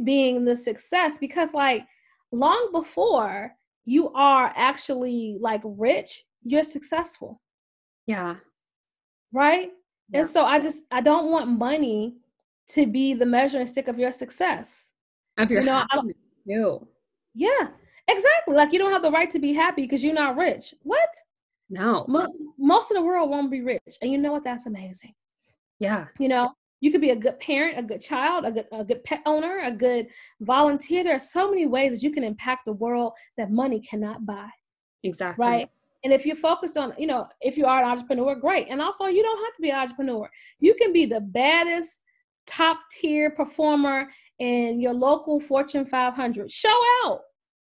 being 0.04 0.44
the 0.46 0.58
success 0.58 1.18
because 1.18 1.54
like 1.54 1.84
long 2.32 2.70
before 2.72 3.56
you 3.86 4.12
are 4.14 4.52
actually 4.56 5.38
like 5.40 5.62
rich, 5.64 6.26
you're 6.44 6.64
successful. 6.64 7.42
Yeah. 8.08 8.36
Right? 9.32 9.70
Yeah. 10.10 10.20
And 10.20 10.28
so 10.28 10.46
I 10.46 10.60
just 10.60 10.84
I 10.92 11.02
don't 11.02 11.32
want 11.32 11.50
money 11.50 12.16
to 12.70 12.86
be 12.86 13.14
the 13.14 13.26
measuring 13.26 13.68
stick 13.68 13.88
of 13.88 14.00
your 14.00 14.12
success. 14.12 14.90
Of 15.38 15.52
your 15.52 15.62
you 15.62 15.68
know, 15.68 15.86
happiness 15.90 16.16
too. 16.48 16.88
Yeah. 17.34 17.68
Exactly. 18.08 18.56
Like 18.56 18.72
you 18.72 18.80
don't 18.80 18.92
have 18.92 19.02
the 19.02 19.12
right 19.12 19.30
to 19.32 19.40
be 19.40 19.54
happy 19.54 19.84
because 19.84 20.04
you're 20.04 20.14
not 20.14 20.38
rich. 20.38 20.74
What? 20.84 21.10
No. 21.70 22.06
Mo- 22.08 22.34
most 22.58 22.92
of 22.92 22.96
the 22.96 23.04
world 23.04 23.30
won't 23.30 23.50
be 23.50 23.62
rich. 23.62 23.98
And 24.02 24.12
you 24.12 24.18
know 24.18 24.32
what? 24.32 24.44
That's 24.44 24.68
amazing. 24.68 25.14
Yeah. 25.80 26.06
You 26.20 26.28
know, 26.28 26.54
you 26.82 26.92
could 26.92 27.02
be 27.02 27.12
a 27.12 27.16
good 27.16 27.40
parent, 27.40 27.80
a 27.80 27.84
good 27.84 28.02
child, 28.02 28.46
a 28.46 28.52
good, 28.52 28.68
a 28.72 28.84
good 28.84 29.04
pet 29.04 29.22
owner, 29.26 29.60
a 29.64 29.72
good 29.72 30.08
volunteer. 30.42 31.04
There 31.04 31.16
are 31.16 31.20
so 31.20 31.50
many 31.50 31.66
ways 31.66 31.92
that 31.92 32.04
you 32.04 32.12
can 32.12 32.24
impact 32.24 32.66
the 32.66 32.74
world 32.74 33.14
that 33.38 33.52
money 33.52 33.80
cannot 33.80 34.26
buy. 34.26 34.50
Exactly. 35.04 35.46
Right. 35.46 35.70
And 36.04 36.14
if 36.14 36.26
you're 36.26 36.36
focused 36.36 36.78
on, 36.78 36.94
you 37.00 37.08
know, 37.08 37.28
if 37.42 37.58
you 37.58 37.66
are 37.66 37.84
an 37.84 37.90
entrepreneur, 37.90 38.36
great. 38.36 38.68
And 38.70 38.82
also, 38.82 39.06
you 39.06 39.24
don't 39.24 39.44
have 39.44 39.56
to 39.56 39.62
be 39.62 39.72
an 39.72 39.80
entrepreneur. 39.80 40.30
You 40.60 40.76
can 40.76 40.94
be 40.94 41.06
the 41.06 41.22
baddest, 41.22 42.02
top 42.46 42.80
tier 42.92 43.32
performer 43.32 44.10
in 44.38 44.80
your 44.80 44.94
local 44.94 45.40
Fortune 45.40 45.86
500. 45.86 46.52
Show 46.52 46.76
out. 47.06 47.22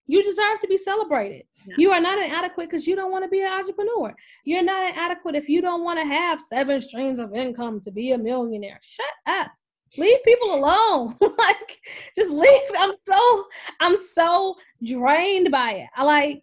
You 0.09 0.23
deserve 0.23 0.59
to 0.61 0.67
be 0.67 0.79
celebrated. 0.79 1.43
Yeah. 1.67 1.75
You 1.77 1.91
are 1.91 2.01
not 2.01 2.17
inadequate 2.17 2.67
because 2.67 2.87
you 2.87 2.95
don't 2.95 3.11
want 3.11 3.23
to 3.25 3.29
be 3.29 3.41
an 3.41 3.53
entrepreneur. 3.53 4.11
You're 4.43 4.63
not 4.63 4.89
inadequate 4.89 5.35
if 5.35 5.47
you 5.47 5.61
don't 5.61 5.83
want 5.83 5.99
to 5.99 6.05
have 6.05 6.41
seven 6.41 6.81
streams 6.81 7.19
of 7.19 7.35
income 7.35 7.79
to 7.81 7.91
be 7.91 8.09
a 8.13 8.17
millionaire. 8.17 8.79
Shut 8.81 9.05
up. 9.27 9.51
Leave 9.99 10.17
people 10.23 10.55
alone. 10.55 11.15
like, 11.37 11.79
just 12.15 12.31
leave. 12.31 12.61
I'm 12.75 12.93
so, 13.07 13.45
I'm 13.81 13.97
so 13.97 14.55
drained 14.83 15.51
by 15.51 15.73
it. 15.73 15.89
I 15.95 16.03
like, 16.03 16.41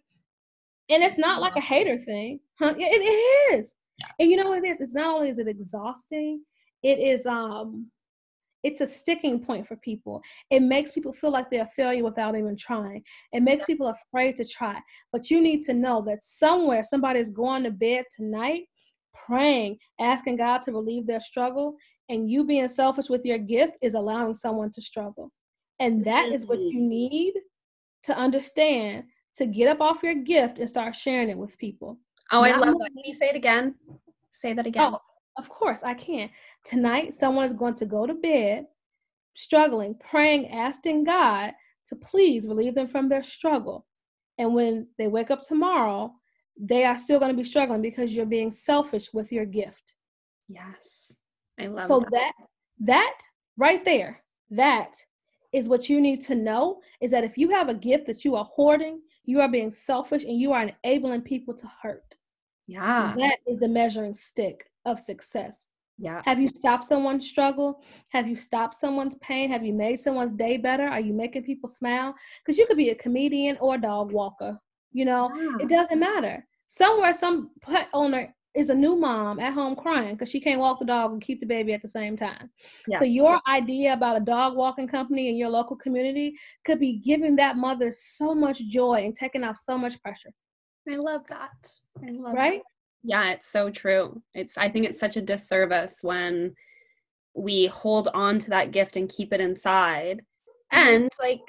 and 0.89 1.03
it's 1.03 1.17
not 1.17 1.41
like 1.41 1.57
a 1.57 1.61
hater 1.61 1.97
thing. 1.97 2.39
Huh? 2.57 2.73
It, 2.77 2.79
it 2.79 3.53
is. 3.53 3.75
And 4.17 4.31
you 4.31 4.37
know 4.37 4.47
what 4.47 4.63
it 4.63 4.65
is? 4.65 4.79
It's 4.79 4.95
not 4.95 5.13
only 5.13 5.27
is 5.27 5.39
it 5.39 5.49
exhausting, 5.49 6.41
it 6.83 6.99
is 6.99 7.25
um 7.25 7.91
it's 8.67 8.81
a 8.81 8.87
sticking 8.87 9.39
point 9.39 9.65
for 9.65 9.77
people. 9.77 10.21
It 10.49 10.59
makes 10.61 10.91
people 10.91 11.13
feel 11.13 11.31
like 11.31 11.49
they're 11.49 11.63
a 11.63 11.67
failure 11.67 12.03
without 12.03 12.35
even 12.35 12.57
trying. 12.57 13.01
It 13.31 13.41
makes 13.41 13.63
people 13.63 13.87
afraid 13.87 14.35
to 14.35 14.45
try. 14.45 14.77
But 15.13 15.31
you 15.31 15.41
need 15.41 15.61
to 15.67 15.73
know 15.73 16.03
that 16.05 16.21
somewhere 16.21 16.83
somebody 16.83 17.19
is 17.19 17.29
going 17.29 17.63
to 17.63 17.71
bed 17.71 18.03
tonight 18.13 18.63
praying, 19.25 19.77
asking 20.01 20.35
God 20.35 20.61
to 20.63 20.73
relieve 20.73 21.07
their 21.07 21.21
struggle, 21.21 21.75
and 22.09 22.29
you 22.29 22.43
being 22.43 22.67
selfish 22.67 23.09
with 23.09 23.25
your 23.25 23.37
gift 23.37 23.77
is 23.81 23.93
allowing 23.93 24.33
someone 24.33 24.71
to 24.71 24.81
struggle. 24.81 25.31
And 25.79 26.03
that 26.03 26.27
is 26.29 26.45
what 26.45 26.59
you 26.59 26.81
need 26.81 27.33
to 28.03 28.17
understand 28.17 29.05
to 29.35 29.45
get 29.45 29.69
up 29.69 29.79
off 29.79 30.03
your 30.03 30.15
gift 30.15 30.59
and 30.59 30.67
start 30.67 30.93
sharing 30.93 31.29
it 31.29 31.37
with 31.37 31.57
people. 31.57 31.97
Oh, 32.33 32.41
Not 32.41 32.51
I 32.51 32.57
love 32.57 32.75
that. 32.79 32.91
Can 32.93 33.03
you 33.05 33.13
say 33.13 33.29
it 33.29 33.35
again? 33.35 33.75
Say 34.31 34.51
that 34.53 34.65
oh, 34.65 34.69
again. 34.69 34.93
Oh, 34.93 34.99
of 35.37 35.49
course, 35.49 35.83
I 35.83 35.93
can. 35.93 36.29
Tonight, 36.63 37.13
someone 37.13 37.45
is 37.45 37.53
going 37.53 37.75
to 37.75 37.85
go 37.85 38.05
to 38.05 38.13
bed 38.13 38.65
struggling, 39.33 39.95
praying, 39.95 40.49
asking 40.49 41.03
God 41.03 41.51
to 41.87 41.95
please 41.95 42.47
relieve 42.47 42.75
them 42.75 42.87
from 42.87 43.07
their 43.07 43.23
struggle. 43.23 43.85
And 44.39 44.53
when 44.53 44.87
they 44.97 45.07
wake 45.07 45.31
up 45.31 45.41
tomorrow, 45.41 46.13
they 46.59 46.83
are 46.83 46.97
still 46.97 47.19
going 47.19 47.31
to 47.31 47.37
be 47.37 47.47
struggling 47.47 47.81
because 47.81 48.13
you're 48.13 48.25
being 48.25 48.51
selfish 48.51 49.13
with 49.13 49.31
your 49.31 49.45
gift. 49.45 49.93
Yes. 50.47 51.13
I 51.59 51.67
love 51.67 51.75
that. 51.75 51.87
so 51.87 51.99
that. 51.99 52.11
that 52.11 52.33
that 52.79 53.17
right 53.57 53.83
there, 53.83 54.23
that 54.51 54.95
is 55.53 55.67
what 55.67 55.89
you 55.89 55.99
need 56.01 56.21
to 56.21 56.35
know 56.35 56.79
is 57.01 57.11
that 57.11 57.23
if 57.23 57.37
you 57.37 57.49
have 57.49 57.69
a 57.69 57.73
gift 57.73 58.05
that 58.07 58.23
you 58.23 58.35
are 58.35 58.45
hoarding, 58.45 59.01
you 59.25 59.41
are 59.41 59.49
being 59.49 59.71
selfish 59.71 60.23
and 60.23 60.39
you 60.39 60.51
are 60.53 60.69
enabling 60.83 61.21
people 61.21 61.53
to 61.55 61.69
hurt. 61.81 62.15
Yeah. 62.67 63.13
That 63.17 63.37
is 63.47 63.59
the 63.59 63.67
measuring 63.67 64.13
stick 64.13 64.69
of 64.87 64.99
success. 64.99 65.69
Yeah. 65.99 66.21
Have 66.25 66.39
you 66.39 66.49
stopped 66.55 66.83
someone's 66.83 67.27
struggle? 67.27 67.81
Have 68.09 68.27
you 68.27 68.35
stopped 68.35 68.75
someone's 68.75 69.15
pain? 69.15 69.51
Have 69.51 69.65
you 69.65 69.73
made 69.73 69.97
someone's 69.97 70.33
day 70.33 70.57
better? 70.57 70.87
Are 70.87 70.99
you 70.99 71.13
making 71.13 71.43
people 71.43 71.69
smile? 71.69 72.13
Because 72.43 72.57
you 72.57 72.67
could 72.67 72.77
be 72.77 72.89
a 72.89 72.95
comedian 72.95 73.57
or 73.59 73.75
a 73.75 73.81
dog 73.81 74.11
walker. 74.11 74.59
You 74.93 75.05
know, 75.05 75.29
yeah. 75.35 75.65
it 75.65 75.69
doesn't 75.69 75.99
matter. 75.99 76.45
Somewhere, 76.67 77.13
some 77.13 77.51
pet 77.61 77.89
owner 77.93 78.33
is 78.55 78.69
a 78.69 78.75
new 78.75 78.95
mom 78.95 79.39
at 79.39 79.53
home 79.53 79.75
crying 79.75 80.15
because 80.15 80.29
she 80.29 80.39
can't 80.39 80.59
walk 80.59 80.79
the 80.79 80.85
dog 80.85 81.11
and 81.11 81.21
keep 81.21 81.39
the 81.39 81.45
baby 81.45 81.73
at 81.73 81.81
the 81.81 81.87
same 81.87 82.17
time. 82.17 82.49
Yeah. 82.87 82.99
So 82.99 83.05
your 83.05 83.39
idea 83.47 83.93
about 83.93 84.17
a 84.17 84.25
dog 84.25 84.55
walking 84.55 84.87
company 84.87 85.29
in 85.29 85.35
your 85.35 85.49
local 85.49 85.75
community 85.75 86.35
could 86.65 86.79
be 86.79 86.97
giving 86.97 87.35
that 87.35 87.57
mother 87.57 87.93
so 87.95 88.33
much 88.33 88.59
joy 88.67 89.05
and 89.05 89.15
taking 89.15 89.43
off 89.43 89.57
so 89.57 89.77
much 89.77 90.01
pressure. 90.01 90.31
I 90.89 90.95
love 90.95 91.21
that. 91.29 91.71
I 92.03 92.11
love 92.11 92.33
right. 92.33 92.61
That. 92.61 92.76
Yeah, 93.07 93.29
it's 93.29 93.49
so 93.49 93.69
true. 93.69 94.21
It's 94.33 94.57
I 94.57 94.67
think 94.67 94.85
it's 94.85 94.99
such 94.99 95.15
a 95.15 95.21
disservice 95.21 95.99
when 96.01 96.53
we 97.33 97.67
hold 97.67 98.09
on 98.13 98.37
to 98.39 98.49
that 98.49 98.71
gift 98.71 98.97
and 98.97 99.07
keep 99.07 99.31
it 99.31 99.39
inside. 99.39 100.23
Mm-hmm. 100.73 100.87
And 100.89 101.11
like 101.17 101.39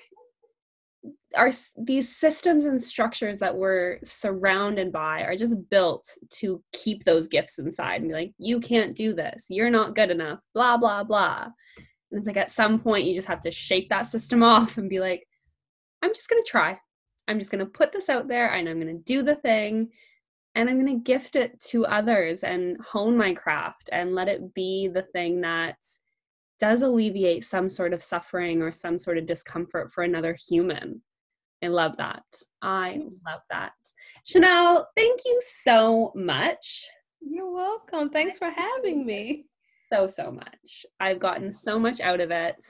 our 1.35 1.51
these 1.77 2.17
systems 2.17 2.65
and 2.65 2.81
structures 2.81 3.41
that 3.41 3.57
we're 3.57 3.99
surrounded 4.05 4.93
by 4.93 5.23
are 5.23 5.37
just 5.37 5.57
built 5.69 6.09
to 6.31 6.63
keep 6.73 7.03
those 7.03 7.27
gifts 7.27 7.59
inside 7.59 8.03
and 8.03 8.11
be 8.11 8.15
like 8.15 8.33
you 8.39 8.61
can't 8.61 8.97
do 8.97 9.13
this 9.13 9.45
you're 9.51 9.69
not 9.69 9.95
good 9.95 10.11
enough 10.11 10.41
blah 10.55 10.79
blah 10.79 11.05
blah 11.05 11.47
and 12.11 12.19
it's 12.19 12.27
like 12.27 12.39
at 12.39 12.51
some 12.51 12.81
point 12.81 13.05
you 13.05 13.15
just 13.15 13.29
have 13.29 13.41
to 13.41 13.51
shake 13.51 13.91
that 13.91 14.07
system 14.07 14.43
off 14.55 14.79
and 14.79 14.89
be 14.89 15.01
like 15.01 15.27
i'm 16.03 16.15
just 16.15 16.31
going 16.31 16.43
to 16.43 16.51
try 16.51 16.79
i'm 17.29 17.39
just 17.39 17.51
going 17.51 17.63
to 17.63 17.71
put 17.71 17.93
this 17.93 18.09
out 18.09 18.27
there 18.27 18.55
and 18.55 18.67
i'm 18.67 18.81
going 18.81 18.97
to 18.97 19.05
do 19.05 19.23
the 19.23 19.37
thing 19.37 19.87
and 20.55 20.69
i'm 20.69 20.85
going 20.85 20.99
to 20.99 21.05
gift 21.05 21.37
it 21.37 21.59
to 21.61 21.87
others 21.87 22.43
and 22.43 22.77
hone 22.81 23.17
my 23.17 23.33
craft 23.35 23.89
and 23.93 24.15
let 24.15 24.29
it 24.29 24.55
be 24.55 24.89
the 24.93 25.03
thing 25.03 25.41
that 25.41 25.77
does 26.61 26.83
alleviate 26.83 27.45
some 27.45 27.69
sort 27.69 27.93
of 27.93 28.03
suffering 28.03 28.63
or 28.63 28.73
some 28.73 28.99
sort 28.99 29.19
of 29.19 29.27
discomfort 29.27 29.93
for 29.93 30.03
another 30.03 30.37
human 30.49 31.01
I 31.63 31.69
love 31.69 31.97
that. 31.97 32.23
I 32.63 33.01
love 33.27 33.41
that. 33.51 33.73
Chanel, 34.25 34.89
thank 34.97 35.21
you 35.25 35.41
so 35.65 36.13
much. 36.15 36.89
You're 37.21 37.53
welcome. 37.53 38.11
Thanks 38.11 38.39
for 38.39 38.51
having 38.51 39.05
me. 39.05 39.47
So, 39.93 40.07
so 40.07 40.31
much. 40.31 40.87
I've 41.01 41.19
gotten 41.19 41.51
so 41.51 41.79
much 41.79 42.01
out 42.01 42.21
of 42.21 42.31
it. 42.31 42.65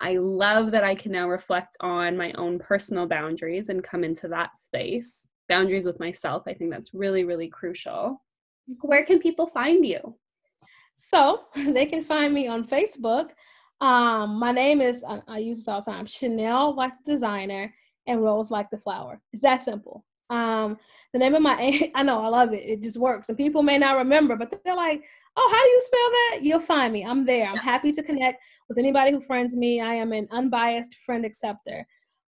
I 0.00 0.16
love 0.16 0.70
that 0.72 0.84
I 0.84 0.94
can 0.94 1.12
now 1.12 1.28
reflect 1.28 1.76
on 1.80 2.16
my 2.16 2.32
own 2.32 2.58
personal 2.58 3.06
boundaries 3.06 3.68
and 3.68 3.82
come 3.82 4.04
into 4.04 4.28
that 4.28 4.56
space 4.56 5.28
boundaries 5.50 5.84
with 5.84 6.00
myself. 6.00 6.44
I 6.46 6.54
think 6.54 6.70
that's 6.70 6.94
really, 6.94 7.24
really 7.24 7.48
crucial. 7.48 8.22
Where 8.80 9.04
can 9.04 9.18
people 9.18 9.48
find 9.48 9.84
you? 9.84 10.16
So 10.94 11.42
they 11.56 11.84
can 11.84 12.02
find 12.02 12.32
me 12.32 12.46
on 12.48 12.66
Facebook. 12.66 13.30
Um, 13.82 14.38
my 14.38 14.52
name 14.52 14.80
is, 14.80 15.04
I 15.28 15.38
use 15.38 15.58
this 15.58 15.68
all 15.68 15.80
the 15.80 15.90
time, 15.90 16.06
Chanel 16.06 16.74
like 16.74 16.92
the 17.04 17.12
designer 17.12 17.74
and 18.06 18.22
Rose 18.22 18.50
like 18.50 18.70
the 18.70 18.78
flower. 18.78 19.20
It's 19.32 19.42
that 19.42 19.62
simple. 19.62 20.04
Um, 20.28 20.78
the 21.12 21.18
name 21.18 21.34
of 21.34 21.42
my, 21.42 21.90
I 21.94 22.02
know, 22.02 22.22
I 22.22 22.28
love 22.28 22.52
it. 22.52 22.62
It 22.64 22.82
just 22.82 22.96
works. 22.98 23.28
And 23.28 23.36
people 23.36 23.62
may 23.62 23.78
not 23.78 23.96
remember, 23.96 24.36
but 24.36 24.50
they're 24.64 24.76
like, 24.76 25.02
oh, 25.36 25.48
how 25.50 25.64
do 25.64 25.68
you 25.68 25.82
spell 25.84 26.10
that? 26.10 26.38
You'll 26.42 26.60
find 26.60 26.92
me. 26.92 27.04
I'm 27.04 27.26
there. 27.26 27.48
I'm 27.48 27.56
happy 27.56 27.90
to 27.92 28.02
connect 28.02 28.42
with 28.68 28.78
anybody 28.78 29.10
who 29.10 29.20
friends 29.20 29.56
me. 29.56 29.80
I 29.80 29.94
am 29.94 30.12
an 30.12 30.28
unbiased 30.30 30.94
friend 31.06 31.24
acceptor. 31.24 31.86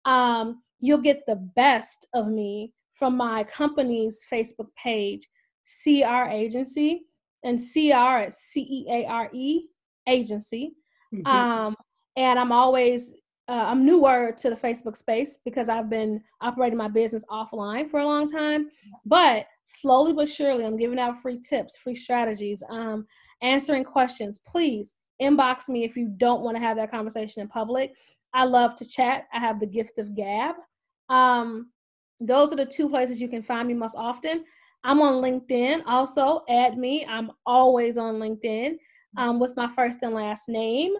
Um, 0.06 0.62
you'll 0.80 0.98
get 0.98 1.22
the 1.26 1.36
best 1.36 2.06
of 2.14 2.28
me 2.28 2.72
from 3.00 3.16
my 3.16 3.42
company's 3.44 4.24
Facebook 4.30 4.68
page, 4.76 5.26
Ceare 5.66 6.30
Agency, 6.30 7.06
and 7.42 7.58
Ceare 7.58 8.28
is 8.28 8.36
C 8.36 8.60
E 8.60 8.86
A 8.92 9.06
R 9.06 9.30
E 9.32 9.62
Agency. 10.06 10.74
Mm-hmm. 11.12 11.26
Um, 11.26 11.76
and 12.16 12.38
I'm 12.38 12.52
always 12.52 13.14
uh, 13.48 13.64
I'm 13.66 13.84
newer 13.84 14.32
to 14.38 14.50
the 14.50 14.54
Facebook 14.54 14.96
space 14.96 15.40
because 15.44 15.68
I've 15.68 15.90
been 15.90 16.22
operating 16.42 16.78
my 16.78 16.88
business 16.88 17.24
offline 17.30 17.90
for 17.90 18.00
a 18.00 18.06
long 18.06 18.28
time. 18.28 18.68
But 19.06 19.46
slowly 19.64 20.12
but 20.12 20.28
surely, 20.28 20.64
I'm 20.64 20.76
giving 20.76 20.98
out 20.98 21.20
free 21.22 21.40
tips, 21.40 21.78
free 21.78 21.94
strategies, 21.94 22.62
um, 22.68 23.06
answering 23.40 23.82
questions. 23.82 24.38
Please 24.46 24.92
inbox 25.22 25.68
me 25.70 25.84
if 25.84 25.96
you 25.96 26.12
don't 26.18 26.42
want 26.42 26.56
to 26.58 26.62
have 26.62 26.76
that 26.76 26.90
conversation 26.90 27.40
in 27.40 27.48
public. 27.48 27.92
I 28.34 28.44
love 28.44 28.76
to 28.76 28.84
chat. 28.84 29.24
I 29.32 29.40
have 29.40 29.58
the 29.58 29.66
gift 29.66 29.98
of 29.98 30.14
gab. 30.14 30.54
Um, 31.08 31.70
those 32.20 32.52
are 32.52 32.56
the 32.56 32.66
two 32.66 32.88
places 32.88 33.20
you 33.20 33.28
can 33.28 33.42
find 33.42 33.68
me 33.68 33.74
most 33.74 33.96
often. 33.96 34.44
I'm 34.84 35.00
on 35.02 35.22
LinkedIn. 35.22 35.82
Also, 35.86 36.42
add 36.48 36.78
me. 36.78 37.04
I'm 37.06 37.30
always 37.44 37.98
on 37.98 38.14
LinkedIn 38.14 38.76
um, 39.16 39.38
with 39.38 39.56
my 39.56 39.68
first 39.68 40.02
and 40.02 40.14
last 40.14 40.48
name. 40.48 40.94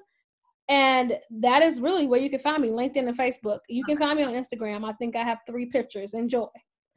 And 0.68 1.18
that 1.40 1.62
is 1.62 1.80
really 1.80 2.06
where 2.06 2.20
you 2.20 2.30
can 2.30 2.38
find 2.38 2.62
me 2.62 2.68
LinkedIn 2.68 3.08
and 3.08 3.18
Facebook. 3.18 3.58
You 3.68 3.82
can 3.84 3.98
find 3.98 4.16
me 4.18 4.24
on 4.24 4.34
Instagram. 4.34 4.88
I 4.88 4.92
think 4.94 5.16
I 5.16 5.24
have 5.24 5.38
three 5.46 5.66
pictures. 5.66 6.14
Enjoy. 6.14 6.46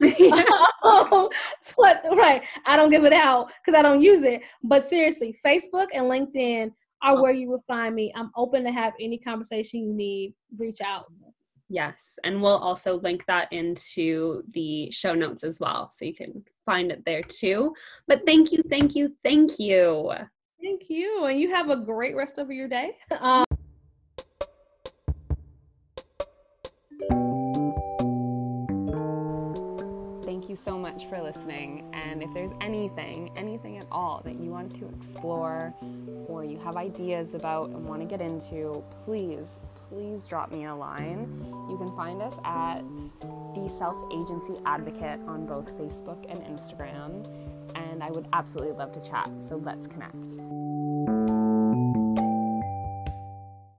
right. 2.16 2.42
I 2.66 2.76
don't 2.76 2.90
give 2.90 3.04
it 3.04 3.12
out 3.12 3.52
because 3.64 3.78
I 3.78 3.82
don't 3.82 4.00
use 4.00 4.22
it. 4.22 4.42
But 4.62 4.84
seriously, 4.84 5.36
Facebook 5.44 5.86
and 5.92 6.04
LinkedIn 6.04 6.70
are 7.02 7.20
where 7.20 7.32
you 7.32 7.48
will 7.48 7.64
find 7.66 7.94
me. 7.94 8.12
I'm 8.14 8.30
open 8.36 8.64
to 8.64 8.72
have 8.72 8.92
any 9.00 9.18
conversation 9.18 9.80
you 9.80 9.92
need. 9.92 10.34
Reach 10.56 10.80
out. 10.80 11.06
Yes. 11.74 12.20
And 12.22 12.40
we'll 12.40 12.56
also 12.56 13.00
link 13.00 13.26
that 13.26 13.52
into 13.52 14.44
the 14.52 14.92
show 14.92 15.12
notes 15.12 15.42
as 15.42 15.58
well. 15.58 15.90
So 15.90 16.04
you 16.04 16.14
can 16.14 16.44
find 16.64 16.92
it 16.92 17.04
there 17.04 17.22
too. 17.22 17.74
But 18.06 18.24
thank 18.24 18.52
you, 18.52 18.62
thank 18.70 18.94
you, 18.94 19.12
thank 19.24 19.58
you. 19.58 20.12
Thank 20.62 20.88
you. 20.88 21.24
And 21.24 21.40
you 21.40 21.50
have 21.50 21.70
a 21.70 21.76
great 21.76 22.14
rest 22.14 22.38
of 22.38 22.48
your 22.52 22.68
day. 22.68 22.96
Um, 23.20 23.44
thank 30.24 30.48
you 30.48 30.54
so 30.54 30.78
much 30.78 31.06
for 31.06 31.20
listening. 31.20 31.90
And 31.92 32.22
if 32.22 32.32
there's 32.32 32.52
anything, 32.60 33.32
anything 33.36 33.78
at 33.78 33.86
all 33.90 34.22
that 34.24 34.38
you 34.38 34.50
want 34.50 34.76
to 34.76 34.88
explore 34.96 35.74
or 36.28 36.44
you 36.44 36.56
have 36.58 36.76
ideas 36.76 37.34
about 37.34 37.70
and 37.70 37.84
want 37.84 38.00
to 38.00 38.06
get 38.06 38.20
into, 38.20 38.84
please, 39.04 39.58
please 39.94 40.26
drop 40.26 40.50
me 40.50 40.64
a 40.64 40.74
line. 40.74 41.28
You 41.70 41.76
can 41.78 41.94
find 41.94 42.20
us 42.20 42.36
at 42.44 42.82
the 43.54 43.68
Self 43.68 43.96
Agency 44.12 44.60
Advocate 44.66 45.20
on 45.28 45.46
both 45.46 45.66
Facebook 45.78 46.24
and 46.28 46.40
Instagram. 46.40 47.28
And 47.76 48.02
I 48.02 48.10
would 48.10 48.26
absolutely 48.32 48.76
love 48.76 48.90
to 48.92 49.08
chat. 49.08 49.30
So 49.38 49.56
let's 49.56 49.86
connect. 49.86 50.63